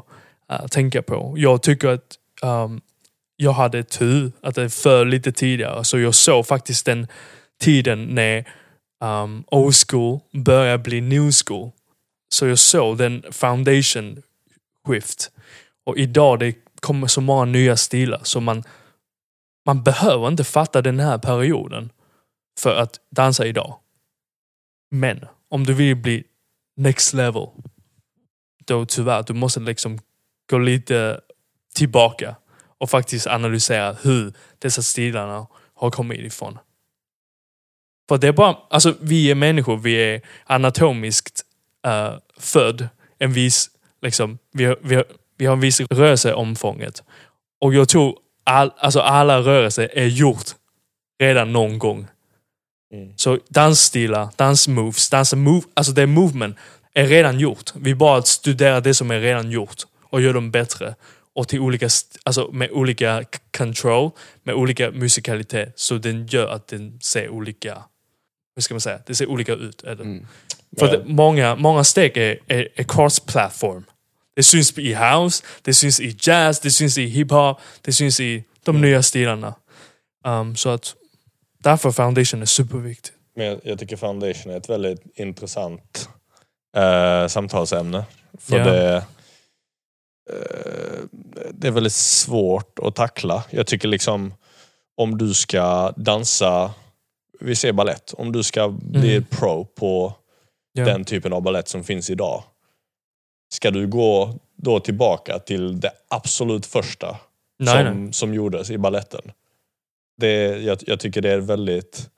uh, 0.53 0.67
tänka 0.71 1.03
på. 1.03 1.35
Jag 1.37 1.63
tycker 1.63 1.89
att 1.89 2.19
um, 2.43 2.81
jag 3.37 3.53
hade 3.53 3.83
tur 3.83 4.33
att 4.43 4.55
det 4.55 4.71
föll 4.71 5.09
lite 5.09 5.33
tidigare. 5.33 5.85
Så 5.85 5.99
jag 5.99 6.15
såg 6.15 6.47
faktiskt 6.47 6.87
den 6.87 7.07
tiden 7.61 8.05
när 8.05 8.45
um, 9.01 9.45
old 9.51 9.75
school 9.75 10.21
börjar 10.33 10.79
bli 10.79 11.01
new 11.01 11.31
school. 11.47 11.71
Så 12.29 12.47
jag 12.47 12.59
såg 12.59 12.99
den 12.99 13.25
foundation 13.31 14.23
skift. 14.87 15.31
Och 15.85 15.99
idag 15.99 16.39
det 16.39 16.55
kommer 16.81 17.07
så 17.07 17.21
många 17.21 17.45
nya 17.45 17.77
stilar 17.77 18.21
så 18.23 18.41
man, 18.41 18.65
man 19.67 19.83
behöver 19.83 20.29
inte 20.29 20.45
fatta 20.45 20.83
den 20.83 21.01
här 21.01 21.19
perioden 21.19 21.91
för 22.59 22.77
att 22.77 23.01
dansa 23.11 23.47
idag. 23.47 23.79
Men 24.91 25.27
om 25.49 25.65
du 25.65 25.75
vill 25.75 25.97
bli 25.97 26.25
next 26.77 27.15
level, 27.15 27.47
då 28.65 28.87
tyvärr, 28.87 29.23
du 29.23 29.33
måste 29.33 29.61
liksom 29.61 29.99
gå 30.51 30.59
lite 30.59 31.21
tillbaka 31.75 32.37
och 32.79 32.91
faktiskt 32.91 33.27
analysera 33.27 33.93
hur 33.93 34.33
dessa 34.59 34.83
stilarna 34.83 35.47
har 35.75 35.91
kommit 35.91 36.21
ifrån. 36.21 36.59
För 38.09 38.19
det 38.19 38.29
är 38.29 38.33
bara, 38.33 38.57
alltså 38.71 38.95
vi 39.01 39.31
är 39.31 39.35
människor, 39.35 39.77
vi 39.77 39.95
är 39.95 40.21
anatomiskt 40.45 41.43
uh, 41.87 42.19
född 42.39 42.89
en 43.19 43.33
viss, 43.33 43.71
liksom, 44.03 44.39
vi, 44.53 44.65
har, 44.65 44.79
vi, 44.83 44.95
har, 44.95 45.05
vi 45.39 45.47
har 45.47 45.53
en 45.53 45.61
viss 45.61 45.81
rörelseomfånget. 45.81 47.03
Och 47.61 47.75
jag 47.75 47.89
tror 47.89 48.19
all, 48.45 48.73
alltså 48.77 49.01
alla 49.01 49.41
rörelser 49.41 49.91
är 49.93 50.07
gjort 50.07 50.47
redan 51.21 51.53
någon 51.53 51.79
gång. 51.79 52.07
Mm. 52.93 53.13
Så 53.17 53.39
dansstilar, 53.49 54.29
dansmoves, 54.37 55.11
dansa 55.11 55.37
move, 55.37 55.63
alltså 55.75 55.93
det 55.93 56.07
movement 56.07 56.57
är 56.95 57.07
redan 57.07 57.39
gjort. 57.39 57.73
Vi 57.75 57.95
bara 57.95 58.23
studerar 58.23 58.81
det 58.81 58.95
som 58.95 59.11
är 59.11 59.21
redan 59.21 59.51
gjort 59.51 59.83
och 60.03 60.21
gör 60.21 60.35
dem 60.35 60.51
bättre. 60.51 60.95
Och 61.35 61.49
till 61.49 61.61
olika, 61.61 61.89
alltså 62.23 62.51
med 62.53 62.71
olika 62.71 63.25
control, 63.57 64.11
med 64.43 64.55
olika 64.55 64.91
musikalitet. 64.91 65.73
Så 65.77 65.99
den 65.99 66.27
gör 66.27 66.49
att 66.49 66.69
den 66.69 67.01
ser 67.01 67.29
olika, 67.29 67.83
hur 68.55 68.63
ska 68.63 68.75
man 68.75 68.81
säga, 68.81 68.99
det 69.07 69.15
ser 69.15 69.27
olika 69.27 69.53
ut. 69.53 69.79
Det. 69.79 69.91
Mm. 69.91 70.27
För 70.79 70.87
det, 70.87 71.05
många, 71.07 71.57
många 71.57 71.85
steg 71.85 72.17
är, 72.17 72.39
är, 72.47 72.69
är 72.75 72.85
cross-platform. 72.85 73.85
Det 74.37 74.43
syns 74.43 74.79
i 74.79 74.95
house, 74.95 75.45
det 75.63 75.75
syns 75.75 76.01
i 76.01 76.17
jazz, 76.21 76.61
det 76.61 76.71
syns 76.71 76.99
i 76.99 77.07
hiphop, 77.07 77.59
det 77.81 77.93
syns 77.93 78.21
i 78.21 78.45
de 78.63 78.81
nya 78.81 79.03
stilarna. 79.03 79.55
Um, 80.27 80.57
så 80.57 80.69
att 80.69 80.95
därför 81.59 81.91
foundation 81.91 82.43
är 82.43 82.47
superviktigt. 82.47 83.13
Men 83.37 83.47
jag, 83.47 83.61
jag 83.65 83.79
tycker 83.79 83.97
foundation 83.97 84.53
är 84.53 84.57
ett 84.57 84.69
väldigt 84.69 85.03
intressant 85.15 86.09
eh, 86.77 87.27
samtalsämne. 87.27 88.05
För 88.39 88.59
Ja. 88.59 88.65
det, 88.65 88.97
eh, 90.31 91.03
det 91.51 91.69
är 91.69 91.73
väldigt 91.73 91.93
svårt 91.93 92.79
att 92.79 92.95
tackla. 92.95 93.45
Jag 93.51 93.67
tycker 93.67 93.89
liksom 93.89 94.35
om 94.97 95.19
du 95.19 95.35
ska 95.35 95.91
dansa, 95.97 96.75
vi 97.45 97.57
ser 97.57 97.73
ballett, 97.73 98.15
om 98.15 98.33
du 98.33 98.43
ska 98.43 98.69
bli 98.69 99.17
Mm. 99.17 99.25
pro 99.31 99.65
på 99.65 100.15
Ja. 100.73 100.85
den 100.85 101.05
typen 101.05 101.33
av 101.33 101.43
ballett 101.43 101.69
som 101.69 101.85
finns 101.85 102.11
idag. 102.11 102.43
Ska 103.55 103.71
du 103.71 103.87
gå 103.87 104.39
då 104.57 104.81
tillbaka 104.81 105.39
till 105.39 105.81
det 105.81 105.93
absolut 106.09 106.67
första 106.67 107.19
nej, 107.59 107.85
som, 107.85 108.05
nej. 108.05 108.13
som 108.13 108.35
gjordes 108.35 108.71
i 108.71 108.79
balletten. 108.79 109.33
Det, 110.17 110.33
jag, 110.63 110.79
jag 110.87 111.01
tycker 111.01 111.21
det 111.23 111.31
är 111.31 111.39
väldigt... 111.39 112.11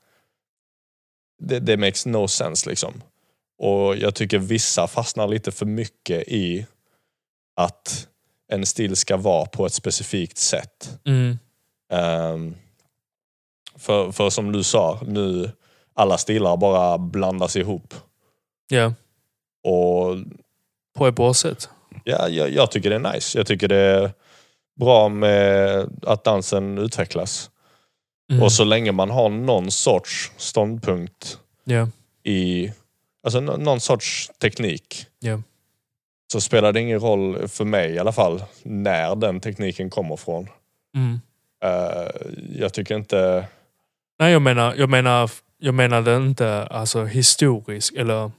Det, 1.39 1.59
det 1.59 1.77
makes 1.77 2.05
no 2.05 2.27
sense 2.27 2.69
liksom. 2.69 3.03
Och 3.57 3.95
jag 3.97 4.15
tycker 4.15 4.37
vissa 4.37 4.87
fastnar 4.87 5.27
lite 5.27 5.51
för 5.51 5.65
mycket 5.65 6.27
i 6.27 6.65
att 7.55 8.07
en 8.51 8.65
stil 8.65 8.95
ska 8.95 9.17
vara 9.17 9.45
på 9.45 9.65
ett 9.65 9.73
specifikt 9.73 10.37
sätt. 10.37 10.99
Mm. 11.05 11.37
Ehm, 11.93 12.55
för, 13.77 14.11
för 14.11 14.29
som 14.29 14.51
du 14.51 14.63
sa, 14.63 14.99
nu 15.07 15.51
alla 15.93 16.17
stilar 16.17 16.57
bara 16.57 16.97
blandas 16.97 17.55
ihop. 17.55 17.93
Ja, 18.69 18.93
Och 19.63 20.15
på 20.97 21.07
ett 21.07 21.15
bra 21.15 21.33
sätt. 21.33 21.69
ja, 22.03 22.27
jag, 22.29 22.49
jag 22.49 22.71
tycker 22.71 22.89
det 22.89 22.95
är 22.95 23.13
nice. 23.13 23.37
Jag 23.37 23.47
tycker 23.47 23.67
det 23.67 23.75
är 23.77 24.11
bra 24.79 25.09
med 25.09 25.89
att 26.03 26.23
dansen 26.23 26.77
utvecklas. 26.77 27.49
Mm. 28.31 28.43
Och 28.43 28.51
så 28.51 28.63
länge 28.63 28.91
man 28.91 29.09
har 29.09 29.29
någon 29.29 29.71
sorts 29.71 30.31
ståndpunkt 30.37 31.39
Ja, 31.63 31.87
i, 32.23 32.71
alltså 33.23 33.39
nå- 33.39 33.57
någon 33.57 33.79
sorts 33.79 34.31
teknik. 34.41 35.05
Ja. 35.19 35.41
Så 36.31 36.41
spelar 36.41 36.73
det 36.73 36.79
ingen 36.81 36.99
roll, 36.99 37.47
för 37.47 37.65
mig 37.65 37.91
i 37.91 37.99
alla 37.99 38.11
fall, 38.11 38.43
när 38.63 39.15
den 39.15 39.39
tekniken 39.39 39.89
kommer 39.89 40.15
från. 40.15 40.49
mm. 40.95 41.19
Eh, 41.63 42.07
jag 42.55 42.73
tycker 42.73 42.95
inte... 42.95 43.45
Nej, 44.19 44.31
jag 44.31 44.41
menar, 44.41 44.75
jag 44.77 44.89
menar, 44.89 45.31
jag 45.59 45.73
menar 45.73 46.01
det 46.01 46.15
inte 46.15 46.67
alltså 46.71 47.05
historiskt 47.05 47.97
eller 47.97 48.31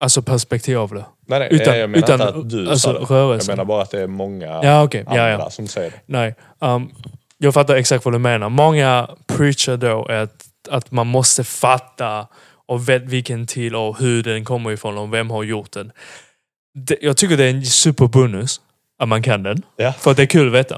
alltså 0.00 0.22
perspektiv 0.22 0.78
av 0.78 0.94
det. 0.94 1.04
Nej, 1.26 1.38
nej 1.38 1.48
Utan, 1.50 1.78
jag 1.78 1.90
menar 1.90 2.04
utan 2.04 2.20
inte 2.20 2.38
att 2.38 2.50
du 2.50 2.70
alltså, 2.70 3.06
sa 3.06 3.26
det. 3.28 3.36
Jag 3.36 3.46
menar 3.46 3.64
bara 3.64 3.82
att 3.82 3.90
det 3.90 4.00
är 4.00 4.06
många 4.06 4.46
ja, 4.46 4.82
okej. 4.82 5.04
andra 5.06 5.30
Ja, 5.30 5.38
ja. 5.38 5.50
som 5.50 5.68
säger 5.68 5.90
det. 5.90 6.00
Nej. 6.06 6.34
Um, 6.58 6.92
jag 7.38 7.54
fattar 7.54 7.74
exakt 7.74 8.04
vad 8.04 8.14
du 8.14 8.18
menar. 8.18 8.48
Många 8.48 9.10
preacher 9.26 9.76
då 9.76 10.04
att, 10.04 10.46
att 10.70 10.90
man 10.90 11.06
måste 11.06 11.44
fatta 11.44 12.26
och 12.66 12.88
vet 12.88 13.02
vilken 13.02 13.46
till 13.46 13.76
och 13.76 13.98
hur 13.98 14.22
den 14.22 14.44
kommer 14.44 14.72
ifrån 14.72 14.98
och 14.98 15.14
vem 15.14 15.30
har 15.30 15.42
gjort 15.42 15.72
den. 15.72 15.92
Det, 16.74 16.98
jag 17.00 17.16
tycker 17.16 17.36
det 17.36 17.44
är 17.44 17.50
en 17.50 17.64
superbonus 17.64 18.60
att 18.98 19.08
man 19.08 19.22
kan 19.22 19.42
den. 19.42 19.62
Ja. 19.76 19.92
För 19.92 20.14
det 20.14 20.22
är 20.22 20.26
kul 20.26 20.46
att 20.46 20.54
veta. 20.54 20.74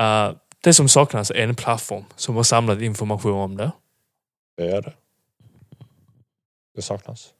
Uh, 0.00 0.36
det 0.60 0.74
som 0.74 0.88
saknas 0.88 1.30
är 1.30 1.34
en 1.34 1.54
plattform 1.54 2.04
som 2.16 2.36
har 2.36 2.42
samlat 2.42 2.80
information 2.80 3.32
om 3.32 3.56
det. 3.56 3.72
Det 4.56 4.70
är 4.70 4.82
det. 4.82 4.92
Det 6.74 6.82
saknas. 6.82 7.32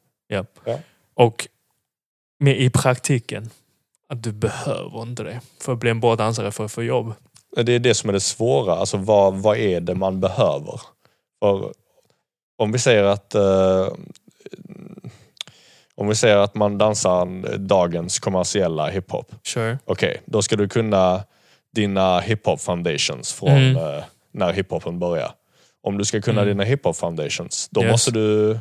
Och 1.13 1.47
med 2.39 2.59
i 2.59 2.69
praktiken, 2.69 3.49
att 4.07 4.23
du 4.23 4.31
behöver 4.31 5.01
inte 5.01 5.23
det 5.23 5.41
för 5.59 5.73
att 5.73 5.79
bli 5.79 5.89
en 5.89 5.99
bra 5.99 6.15
dansare 6.15 6.51
för 6.51 6.65
att 6.65 6.71
få 6.71 6.83
jobb. 6.83 7.13
Det 7.55 7.73
är 7.73 7.79
det 7.79 7.93
som 7.93 8.09
är 8.09 8.13
det 8.13 8.19
svåra. 8.19 8.73
Alltså 8.73 8.97
vad, 8.97 9.35
vad 9.35 9.57
är 9.57 9.81
det 9.81 9.95
man 9.95 10.19
behöver? 10.19 10.81
För 11.39 11.73
om 12.57 12.71
vi 12.71 12.79
säger 12.79 13.03
att 13.03 13.35
eh, 13.35 13.87
om 15.95 16.07
vi 16.07 16.15
säger 16.15 16.37
att 16.37 16.55
man 16.55 16.77
dansar 16.77 17.57
dagens 17.57 18.19
kommersiella 18.19 18.89
hiphop. 18.89 19.35
Sure. 19.43 19.79
Okej, 19.85 20.21
då 20.25 20.41
ska 20.41 20.55
du 20.55 20.69
kunna 20.69 21.23
dina 21.79 22.19
hiphop 22.19 22.61
foundations 22.61 23.33
från 23.33 23.49
Mm. 23.49 23.75
eh, 23.77 24.03
när 24.31 24.53
hiphopen 24.53 24.99
börjar. 24.99 25.31
Om 25.83 25.97
du 25.97 26.05
ska 26.05 26.21
kunna 26.21 26.41
Mm. 26.41 26.57
dina 26.57 26.63
hiphop 26.63 26.95
foundations, 26.95 27.69
då 27.71 27.81
Yes. 27.83 27.91
måste 27.91 28.11
du 28.11 28.59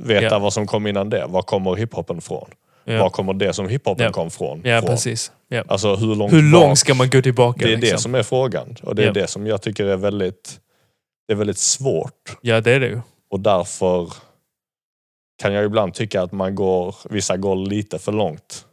veta 0.00 0.24
Ja. 0.24 0.38
vad 0.38 0.52
som 0.52 0.66
kom 0.66 0.86
innan 0.86 1.10
det. 1.10 1.26
Var 1.26 1.42
kommer 1.42 1.74
hiphopen 1.76 2.20
från? 2.20 2.50
Var 2.84 2.94
Ja, 2.94 3.10
kommer 3.10 3.34
det 3.34 3.52
som 3.52 3.68
hiphopen 3.68 4.04
Ja. 4.06 4.12
kom 4.12 4.30
från? 4.30 4.60
ja 4.64 4.80
från? 4.80 4.90
precis. 4.90 5.32
Ja. 5.48 5.64
Alltså 5.68 5.94
hur 5.96 6.14
långt, 6.14 6.32
Hur 6.32 6.42
bak- 6.52 6.60
långt 6.62 6.78
ska 6.78 6.94
man 6.94 7.10
gå 7.10 7.22
tillbaka? 7.22 7.58
Det 7.66 7.72
är 7.72 7.76
det 7.76 7.80
liksom? 7.80 7.98
som 7.98 8.14
är 8.14 8.22
frågan. 8.22 8.76
Och 8.82 8.94
det 8.94 9.04
är 9.04 9.12
det 9.12 9.26
som 9.26 9.46
jag 9.46 9.62
tycker 9.62 9.84
är 9.84 9.96
väldigt, 9.96 10.60
det 11.26 11.32
är 11.32 11.36
väldigt 11.36 11.58
svårt. 11.58 12.36
Ja, 12.42 12.60
det 12.60 12.72
är 12.72 12.80
det 12.80 12.86
ju. 12.86 13.00
Och 13.30 13.40
därför 13.40 14.12
kan 15.42 15.52
jag 15.52 15.64
ibland 15.64 15.94
tycka 15.94 16.22
att 16.22 16.32
man 16.32 16.54
går, 16.54 16.94
vissa 17.10 17.36
går 17.36 17.56
lite 17.56 17.98
för 17.98 18.12
långt. 18.12 18.66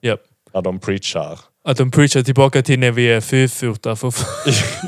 När 0.54 0.62
de 0.62 0.80
preachar. 0.80 1.40
Att 1.68 1.78
de 1.78 1.92
preachar 1.92 2.24
tillbaka 2.24 2.62
till 2.64 2.80
när 2.80 2.92
vi 2.92 3.08
är 3.08 3.22
fyrfota. 3.22 3.96
För... 3.96 4.08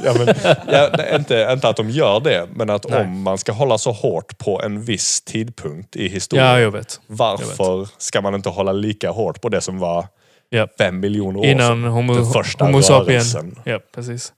ja, 0.05 0.13
men, 0.13 0.35
ja, 0.67 1.15
inte, 1.15 1.49
inte 1.53 1.69
att 1.69 1.75
de 1.77 1.89
gör 1.89 2.19
det, 2.19 2.47
men 2.55 2.69
att 2.69 2.89
Nej. 2.89 3.01
om 3.01 3.21
man 3.21 3.37
ska 3.37 3.51
hålla 3.51 3.77
så 3.77 3.91
hårt 3.91 4.37
på 4.37 4.61
en 4.61 4.83
viss 4.83 5.21
tidpunkt 5.21 5.95
i 5.95 6.07
historien. 6.07 6.47
ja, 6.47 6.59
jag 6.59 6.71
vet. 6.71 6.99
varför 7.07 7.87
ska 7.97 8.21
man 8.21 8.35
inte 8.35 8.49
hålla 8.49 8.71
lika 8.71 9.11
hårt 9.11 9.41
på 9.41 9.49
det 9.49 9.61
som 9.61 9.79
var 9.79 10.07
Japp. 10.51 10.77
fem 10.77 10.99
miljoner 10.99 11.39
år 11.39 11.45
Innan 11.45 11.67
sedan? 11.67 11.83
homo, 11.83 12.13
Den 12.13 12.31
första 12.31 12.65
homo 12.65 12.79
rörelsen. 12.81 13.59
Ja, 13.63 13.79
precis. 13.95 14.33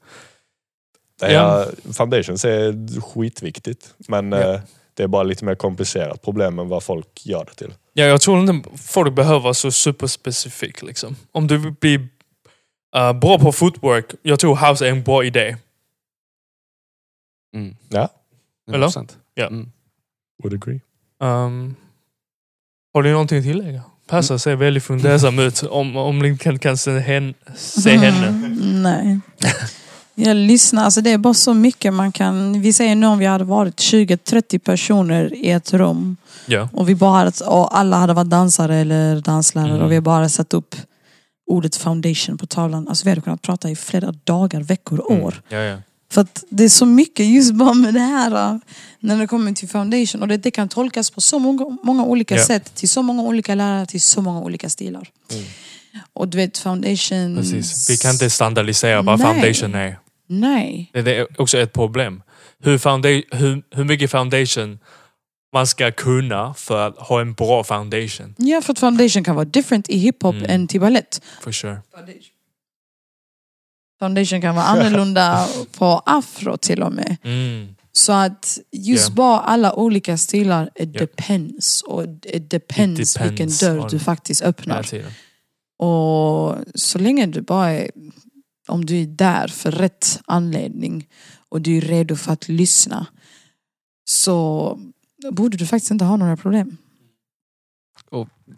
Det 1.20 1.32
Ja. 1.34 1.66
är, 1.88 1.94
Foundations 1.94 2.46
är 2.46 3.02
skitviktigt. 3.02 3.94
Men 4.08 4.32
Ja. 4.32 4.54
eh, 4.54 4.60
det 4.94 5.04
är 5.04 5.08
bara 5.08 5.24
lite 5.24 5.46
mer 5.46 5.56
komplicerat 5.56 6.22
problem 6.22 6.60
än 6.60 6.68
vad 6.70 6.84
folk 6.84 7.08
gör 7.26 7.46
det 7.46 7.54
till. 7.54 7.74
Ja, 7.94 8.06
jag 8.06 8.22
tror 8.22 8.40
inte 8.50 8.70
folk 8.78 9.14
behöver 9.14 9.40
vara 9.40 9.54
så 9.54 9.72
superspecifik. 9.72 10.82
Liksom. 10.82 11.16
Om 11.32 11.48
du 11.48 11.58
vill 11.58 11.72
bli 11.72 12.08
uh, 12.98 13.14
bra 13.14 13.40
på 13.40 13.52
footwork, 13.52 14.06
jag 14.22 14.40
tror 14.40 14.70
house 14.70 14.88
är 14.88 14.92
en 14.92 15.04
bra 15.04 15.24
idé. 15.24 15.58
Mm. 17.56 17.76
Ja. 17.90 18.10
100%. 18.72 19.10
Ja. 19.34 19.48
Mm. 19.48 19.72
Would 20.44 20.64
agree. 20.64 20.80
Um, 21.20 21.76
har 22.94 23.04
du 23.04 23.12
någonting 23.12 23.38
att 23.38 23.44
tillägga? 23.44 23.82
Persa 24.08 24.40
ser 24.40 24.56
väldigt 24.56 24.84
fundersam 24.84 25.40
ut. 25.40 25.64
Om, 25.64 25.98
om 25.98 26.20
ni 26.20 26.38
kan, 26.38 26.60
kan 26.60 26.78
se, 26.78 27.00
hen, 27.00 27.34
se 27.58 27.98
henne. 27.98 28.28
Mm, 28.28 28.84
nej. 28.84 29.20
Jag 30.16 30.36
lyssnar, 30.38 30.84
alltså 30.84 31.02
det 31.02 31.12
är 31.12 31.18
bara 31.18 31.34
så 31.34 31.54
mycket 31.54 31.94
man 31.94 32.12
kan... 32.12 32.62
Vi 32.62 32.74
säger 32.74 32.96
nu 32.96 33.08
om 33.08 33.18
vi 33.20 33.26
hade 33.26 33.44
varit 33.44 33.76
20-30 33.76 34.60
personer 34.60 35.34
i 35.34 35.50
ett 35.52 35.74
rum 35.74 36.18
Ja. 36.46 36.70
och 36.74 36.90
vi 36.90 36.96
bara 36.96 37.32
och 37.48 37.78
alla 37.78 37.98
hade 37.98 38.14
varit 38.14 38.30
dansare 38.30 38.76
eller 38.76 39.22
danslärare 39.22 39.70
Mm. 39.72 39.82
och 39.86 39.92
vi 39.92 40.02
bara 40.02 40.30
satt 40.30 40.54
upp 40.54 40.76
ordet 41.50 41.76
foundation 41.76 42.38
på 42.38 42.46
tavlan. 42.46 42.88
Alltså 42.88 43.04
vi 43.06 43.10
hade 43.10 43.22
kunnat 43.22 43.42
prata 43.42 43.70
i 43.70 43.76
flera 43.76 44.12
dagar, 44.24 44.62
veckor, 44.62 45.06
Mm. 45.12 45.24
år. 45.24 45.42
Ja, 45.50 45.58
ja. 45.58 45.78
För 46.12 46.22
att 46.22 46.44
det 46.50 46.64
är 46.64 46.70
så 46.70 46.86
mycket 46.86 47.26
just 47.26 47.54
bara 47.54 47.74
med 47.74 47.94
det 47.94 48.00
här 48.00 48.52
äh, 48.54 48.58
när 49.00 49.18
det 49.18 49.28
kommer 49.28 49.52
till 49.52 49.70
foundation. 49.70 50.22
Och 50.22 50.28
det, 50.28 50.38
det 50.38 50.52
kan 50.52 50.70
tolkas 50.70 51.12
på 51.12 51.22
så 51.22 51.40
många, 51.40 51.78
många 51.84 52.04
olika 52.04 52.36
Ja. 52.36 52.46
sätt. 52.46 52.76
Till 52.76 52.90
så 52.90 53.02
många 53.02 53.22
olika 53.24 53.56
lärare, 53.56 53.86
till 53.86 54.02
så 54.02 54.22
många 54.22 54.40
olika 54.42 54.70
stilar. 54.70 55.10
Mm. 55.32 55.44
Och 56.14 56.28
du 56.28 56.38
vet 56.38 56.58
foundation... 56.58 57.36
Precis. 57.36 57.90
Vi 57.90 57.98
kan 57.98 58.12
inte 58.12 58.30
standardisera 58.30 59.02
vad 59.02 59.20
Nej. 59.20 59.28
foundation 59.34 59.76
är. 59.76 60.00
Nej. 60.28 60.90
Det 60.94 61.16
är 61.18 61.42
också 61.42 61.58
ett 61.58 61.74
problem. 61.74 62.22
Hur, 62.64 62.78
founda- 62.78 63.24
hur, 63.32 63.64
hur 63.76 63.84
mycket 63.84 64.12
foundation 64.12 64.80
man 65.54 65.68
ska 65.68 65.92
kunna 65.92 66.54
för 66.54 66.88
att 66.88 66.98
ha 66.98 67.22
en 67.22 67.34
bra 67.34 67.64
foundation. 67.64 68.36
Ja, 68.38 68.62
för 68.62 68.72
att 68.74 68.80
foundation 68.80 69.24
kan 69.24 69.36
vara 69.36 69.46
different 69.46 69.90
i 69.90 69.98
hiphop 69.98 70.36
Mm. 70.36 70.50
än 70.50 70.68
till 70.68 70.80
ballett. 70.82 71.22
For 71.42 71.52
sure. 71.52 71.82
Foundation 74.00 74.42
kan 74.42 74.56
vara 74.56 74.66
annorlunda 74.74 75.48
på 75.78 76.02
afro 76.06 76.58
till 76.58 76.84
och 76.84 76.94
med. 76.94 77.18
Mm. 77.24 77.76
Så 77.92 78.12
att 78.14 78.60
just 78.72 79.10
Ja. 79.10 79.16
bara 79.16 79.40
alla 79.40 79.74
olika 79.74 80.18
stilar, 80.18 80.70
it 80.76 80.90
Ja. 80.94 81.00
depends. 81.00 81.82
Och 81.82 82.04
it 82.24 82.50
depends, 82.52 83.16
It 83.16 83.22
vilken 83.22 83.36
depends 83.36 83.60
dörr 83.60 83.80
on- 83.80 83.88
du 83.90 84.00
faktiskt 84.00 84.42
öppnar. 84.42 84.86
Och 85.80 86.56
så 86.76 87.00
länge 87.00 87.26
du 87.26 87.42
bara 87.42 87.70
är, 87.70 87.92
om 88.68 88.86
du 88.86 89.02
är 89.02 89.06
där 89.06 89.48
för 89.48 89.72
rätt 89.72 90.20
anledning 90.26 91.08
och 91.50 91.62
du 91.62 91.78
är 91.78 91.82
redo 91.82 92.16
för 92.16 92.32
att 92.34 92.48
lyssna 92.50 93.06
så 94.10 94.80
borde 95.32 95.58
du 95.58 95.66
faktiskt 95.66 95.92
inte 95.92 96.06
ha 96.06 96.16
några 96.18 96.38
problem. 96.38 96.78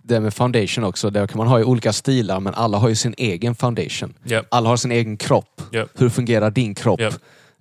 Det 0.03 0.19
med 0.19 0.33
foundation 0.33 0.83
också, 0.83 1.09
där 1.09 1.27
kan 1.27 1.37
man 1.37 1.47
ha 1.47 1.59
i 1.59 1.63
olika 1.63 1.93
stilar 1.93 2.39
men 2.39 2.53
alla 2.53 2.77
har 2.77 2.89
ju 2.89 2.95
sin 2.95 3.13
egen 3.17 3.55
foundation. 3.55 4.13
Yep. 4.25 4.45
Alla 4.51 4.69
har 4.69 4.77
sin 4.77 4.91
egen 4.91 5.17
kropp. 5.17 5.61
Yep. 5.73 5.89
Hur 5.95 6.09
fungerar 6.09 6.51
din 6.51 6.75
kropp? 6.75 6.99
Yep. 7.01 7.13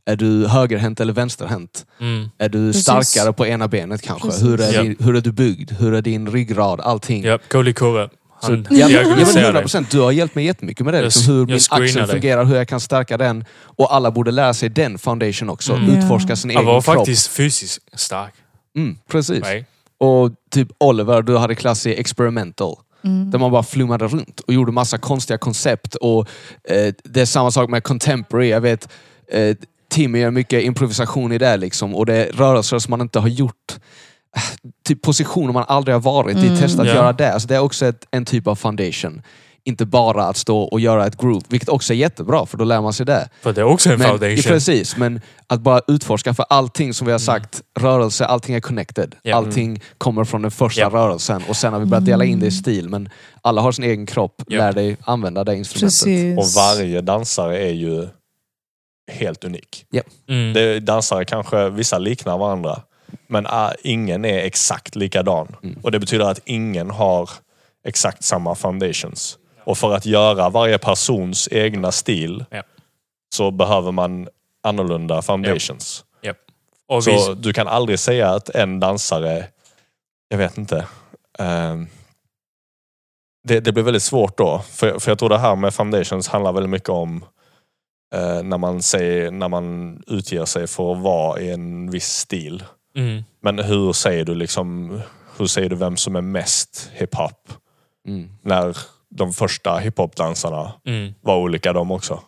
Är 0.04 0.16
du 0.16 0.46
högerhänt 0.46 1.00
eller 1.00 1.12
vänsterhänt? 1.12 1.86
Mm. 2.00 2.28
Är 2.38 2.48
du 2.48 2.72
Precis. 2.72 2.82
starkare 2.82 3.32
på 3.32 3.46
ena 3.46 3.68
benet 3.68 4.02
kanske? 4.02 4.28
Precis. 4.28 4.44
Hur 4.44 4.60
är, 4.60 4.72
Yep. 4.72 4.82
din, 4.82 4.96
hur 5.06 5.16
är 5.16 5.20
du 5.20 5.32
byggd? 5.32 5.72
Hur 5.72 5.94
är 5.94 6.02
din 6.02 6.30
ryggrad? 6.30 6.80
Allting. 6.80 7.24
Yep. 7.24 7.42
Så, 7.50 7.56
Han 7.58 7.66
ja, 7.72 8.56
men- 8.70 8.78
ja, 8.78 8.86
men 8.86 8.88
diagnostiserar 8.88 9.42
100 9.44 9.52
dig. 9.52 9.62
procent. 9.62 9.90
Du 9.90 10.00
har 10.00 10.12
hjälpt 10.12 10.34
mig 10.34 10.44
jättemycket 10.44 10.84
med 10.84 10.94
det. 10.94 10.98
Jag 10.98 11.04
Liksom, 11.04 11.32
hur 11.34 11.40
jag 11.40 11.46
min 11.48 11.56
axel 11.70 11.94
dig. 11.94 12.06
fungerar, 12.06 12.44
hur 12.44 12.56
jag 12.56 12.68
kan 12.68 12.80
stärka 12.80 13.16
den. 13.16 13.44
Och 13.60 13.94
alla 13.94 14.10
borde 14.10 14.30
lära 14.30 14.54
sig 14.54 14.68
den 14.68 14.98
foundation 14.98 15.50
också. 15.50 15.72
Mm. 15.72 15.90
Utforska 15.98 16.36
sin 16.36 16.50
Han 16.50 16.56
egen 16.56 16.66
var 16.74 16.80
kropp. 16.82 16.96
faktiskt 16.96 17.26
fysiskt 17.28 17.78
stark. 18.00 18.34
Mm, 18.76 18.96
precis. 19.08 19.44
Right? 19.44 19.66
Och 19.98 20.30
typ 20.50 20.68
Oliver, 20.80 21.22
du 21.22 21.36
hade 21.36 21.54
klass 21.54 21.86
i 21.86 21.94
experimental. 22.00 22.76
Mm. 23.04 23.30
Där 23.30 23.38
man 23.38 23.50
bara 23.50 23.62
flummade 23.62 24.06
runt 24.06 24.40
och 24.40 24.54
gjorde 24.54 24.72
massa 24.72 24.98
konstiga 24.98 25.38
koncept. 25.38 25.94
Och 25.94 26.28
eh, 26.64 26.94
Det 27.04 27.20
är 27.20 27.24
samma 27.26 27.50
sak 27.50 27.70
med 27.70 27.82
contemporary. 27.84 28.48
Jag 28.48 28.60
vet, 28.60 28.88
eh, 29.32 29.56
Timmy 29.90 30.18
gör 30.18 30.30
mycket 30.30 30.62
improvisation 30.64 31.32
i 31.32 31.38
det 31.38 31.56
liksom. 31.56 31.94
Och 31.94 32.06
det 32.06 32.14
är 32.14 32.32
rörelser 32.32 32.78
som 32.78 32.90
man 32.90 33.00
inte 33.00 33.18
har 33.18 33.28
gjort. 33.28 33.72
Eh, 34.36 34.42
Typ 34.86 35.02
positioner 35.02 35.52
man 35.52 35.64
aldrig 35.68 35.94
har 35.94 36.00
varit 36.00 36.36
i. 36.36 36.46
Mm. 36.46 36.58
Testa 36.58 36.82
att 36.82 36.88
Ja. 36.88 36.94
göra 36.94 37.12
det. 37.12 37.32
Alltså 37.32 37.48
det 37.48 37.54
är 37.54 37.60
också 37.60 37.86
ett, 37.86 38.06
en 38.10 38.24
typ 38.24 38.46
av 38.46 38.54
foundation. 38.54 39.22
Inte 39.64 39.86
bara 39.86 40.24
att 40.24 40.36
stå 40.36 40.58
och 40.60 40.80
göra 40.80 41.06
ett 41.06 41.16
groove, 41.20 41.46
vilket 41.48 41.68
också 41.68 41.92
är 41.92 41.96
jättebra 41.96 42.46
för 42.46 42.58
då 42.58 42.64
lär 42.64 42.80
man 42.80 42.92
sig 42.92 43.06
det. 43.06 43.28
För 43.42 43.52
det 43.52 43.60
är 43.60 43.64
också 43.64 43.90
en 43.92 43.98
Men, 43.98 44.08
foundation. 44.08 44.42
precis, 44.42 44.96
men 44.96 45.20
att 45.46 45.60
bara 45.60 45.80
utforska 45.88 46.34
för 46.34 46.46
allting 46.48 46.94
som 46.94 47.06
vi 47.06 47.12
har 47.12 47.18
sagt, 47.18 47.62
rörelse, 47.78 48.26
allting 48.26 48.54
är 48.54 48.60
connected. 48.60 49.14
Ja. 49.22 49.36
Allting 49.36 49.80
kommer 49.98 50.24
från 50.24 50.42
den 50.42 50.50
första 50.50 50.80
Ja. 50.80 50.88
rörelsen 50.88 51.42
och 51.48 51.56
sen 51.56 51.72
har 51.72 51.80
vi 51.80 51.86
börjat 51.86 52.04
dela 52.06 52.24
in 52.24 52.40
det 52.40 52.46
i 52.46 52.50
stil. 52.50 52.88
Men 52.88 53.08
alla 53.42 53.60
har 53.60 53.72
sin 53.72 53.84
egen 53.84 54.06
kropp, 54.06 54.42
Ja. 54.46 54.58
lär 54.58 54.72
dig 54.72 54.96
använda 55.04 55.44
det 55.44 55.56
instrumentet. 55.56 56.04
Precis. 56.04 56.38
Och 56.38 56.62
varje 56.62 57.00
dansare 57.00 57.58
är 57.58 57.72
ju 57.72 58.08
helt 59.12 59.44
unik. 59.44 59.84
Mm. 60.28 60.52
Det, 60.52 60.80
dansare 60.80 61.24
kanske, 61.24 61.68
vissa 61.70 61.98
liknar 61.98 62.38
varandra. 62.38 62.80
Men 63.26 63.46
ah, 63.46 63.72
ingen 63.82 64.24
är 64.24 64.38
exakt 64.38 64.96
likadan. 64.96 65.56
Mm. 65.62 65.78
Och 65.82 65.90
det 65.92 65.98
betyder 65.98 66.24
att 66.24 66.40
ingen 66.44 66.90
har 66.90 67.30
exakt 67.86 68.24
samma 68.24 68.54
foundations. 68.54 69.36
Och 69.64 69.78
för 69.78 69.94
att 69.94 70.06
göra 70.06 70.48
varje 70.48 70.78
persons 70.78 71.48
egna 71.50 71.92
stil 71.92 72.44
Ja. 72.50 72.62
så 73.34 73.50
behöver 73.50 73.92
man 73.92 74.28
annorlunda 74.62 75.22
foundations. 75.22 76.04
Och 76.88 77.04
Så 77.04 77.34
vi, 77.34 77.40
du 77.40 77.52
kan 77.52 77.68
aldrig 77.68 77.98
säga 77.98 78.30
att 78.30 78.48
en 78.48 78.80
dansare, 78.80 79.46
jag 80.28 80.38
vet 80.38 80.58
inte. 80.58 80.86
ehm, 81.38 81.86
det, 83.48 83.60
det 83.60 83.72
blir 83.72 83.84
väldigt 83.84 84.02
svårt 84.02 84.38
då. 84.38 84.58
För, 84.58 84.98
för 84.98 85.10
jag 85.10 85.18
tror 85.18 85.28
det 85.28 85.38
här 85.38 85.56
med 85.56 85.74
foundations 85.74 86.28
handlar 86.28 86.52
väldigt 86.52 86.70
mycket 86.70 86.88
om 86.88 87.24
eh, 88.14 88.42
när, 88.42 88.58
man 88.58 88.82
säger, 88.82 89.30
när 89.30 89.48
man 89.48 89.96
utger 90.06 90.44
sig 90.44 90.66
för 90.66 90.92
att 90.92 90.98
vara 91.02 91.40
i 91.40 91.50
en 91.50 91.90
viss 91.90 92.08
stil. 92.08 92.64
mm. 92.96 93.22
Men 93.42 93.58
hur 93.58 93.92
säger 93.92 94.24
du 94.24 94.34
liksom, 94.34 95.00
hur 95.38 95.46
säger 95.46 95.68
du 95.68 95.76
vem 95.76 95.96
som 95.96 96.16
är 96.16 96.20
mest 96.20 96.90
hiphop? 96.92 97.52
Mm. 98.08 98.30
När 98.42 98.76
de 99.10 99.32
första 99.32 99.78
hiphopdansarna 99.78 100.72
Mm. 100.86 101.14
var 101.20 101.36
olika 101.36 101.72
de 101.72 101.90
också. 101.90 102.22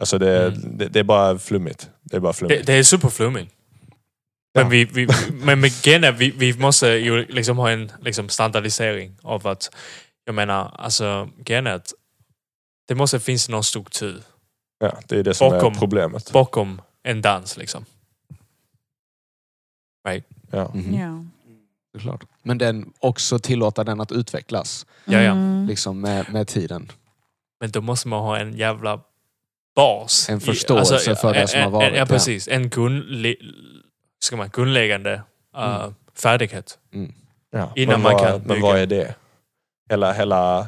Alltså 0.00 0.18
det, 0.18 0.46
Mm. 0.46 0.78
det, 0.78 0.88
det 0.88 0.98
är 1.00 1.04
bara 1.04 1.38
flummigt. 1.38 1.90
Det 2.02 2.16
är 2.16 2.20
bara 2.20 2.32
Det, 2.32 2.38
flummigt. 2.38 2.66
det 2.66 2.72
är 2.72 2.82
superflummigt. 2.82 3.52
Men, 4.54 4.64
Ja. 4.64 4.68
vi, 4.68 4.84
vi, 4.84 5.08
men 5.32 5.60
med 5.60 5.70
grejen 5.82 6.04
är, 6.04 6.12
vi, 6.12 6.30
vi 6.30 6.58
måste 6.58 6.86
ju 6.88 7.26
liksom 7.26 7.58
ha 7.58 7.70
en 7.70 7.92
liksom 8.00 8.28
standardisering 8.28 9.16
av 9.22 9.46
att, 9.46 9.74
jag 10.24 10.34
menar, 10.34 10.74
alltså 10.78 11.28
grejen 11.38 11.66
är 11.66 11.72
att 11.74 11.92
det 12.88 12.94
måste 12.94 13.20
finnas 13.20 13.48
någon 13.48 13.64
struktur 13.64 14.22
Ja, 14.78 14.98
det 15.08 15.18
är 15.18 15.22
det 15.22 15.34
som 15.34 15.50
Bakom. 15.50 15.72
är 15.74 15.78
problemet. 15.78 16.32
bakom 16.32 16.80
en 17.02 17.22
dans. 17.22 17.56
Liksom. 17.56 17.84
Ja. 20.50 20.70
Mhm. 20.74 20.94
Ja. 20.94 21.24
Såklart. 21.96 22.24
Men 22.42 22.58
den 22.58 22.92
också 22.98 23.38
tillåta 23.38 23.84
den 23.84 24.00
att 24.00 24.12
utvecklas 24.12 24.86
Ja, 25.04 25.22
ja. 25.22 25.30
Mm. 25.30 25.66
liksom 25.66 26.00
med, 26.00 26.32
med 26.32 26.48
tiden. 26.48 26.92
Men 27.60 27.70
då 27.70 27.80
måste 27.80 28.08
man 28.08 28.22
ha 28.22 28.38
en 28.38 28.56
jävla 28.56 29.00
bas. 29.76 30.28
En 30.28 30.40
förståelse 30.40 31.16
för 31.16 31.34
det 31.34 31.48
som 31.48 31.58
en, 31.58 31.64
har 31.64 31.70
varit, 31.70 31.88
En, 31.88 31.94
ja, 31.94 32.06
precis. 32.06 32.48
En 32.48 32.68
grundle, 32.68 33.34
ska 34.20 34.36
man, 34.36 34.50
grundläggande 34.52 35.22
uh, 35.56 35.76
Mm. 35.80 35.94
färdighet. 36.14 36.78
Ja. 37.50 37.72
Innan 37.76 37.92
men 37.92 38.02
man 38.02 38.12
vad, 38.12 38.22
kan 38.22 38.38
Men 38.38 38.48
bygga. 38.48 38.60
vad 38.60 38.78
är 38.78 38.86
det? 38.86 39.14
Hela, 39.90 40.12
hela... 40.12 40.66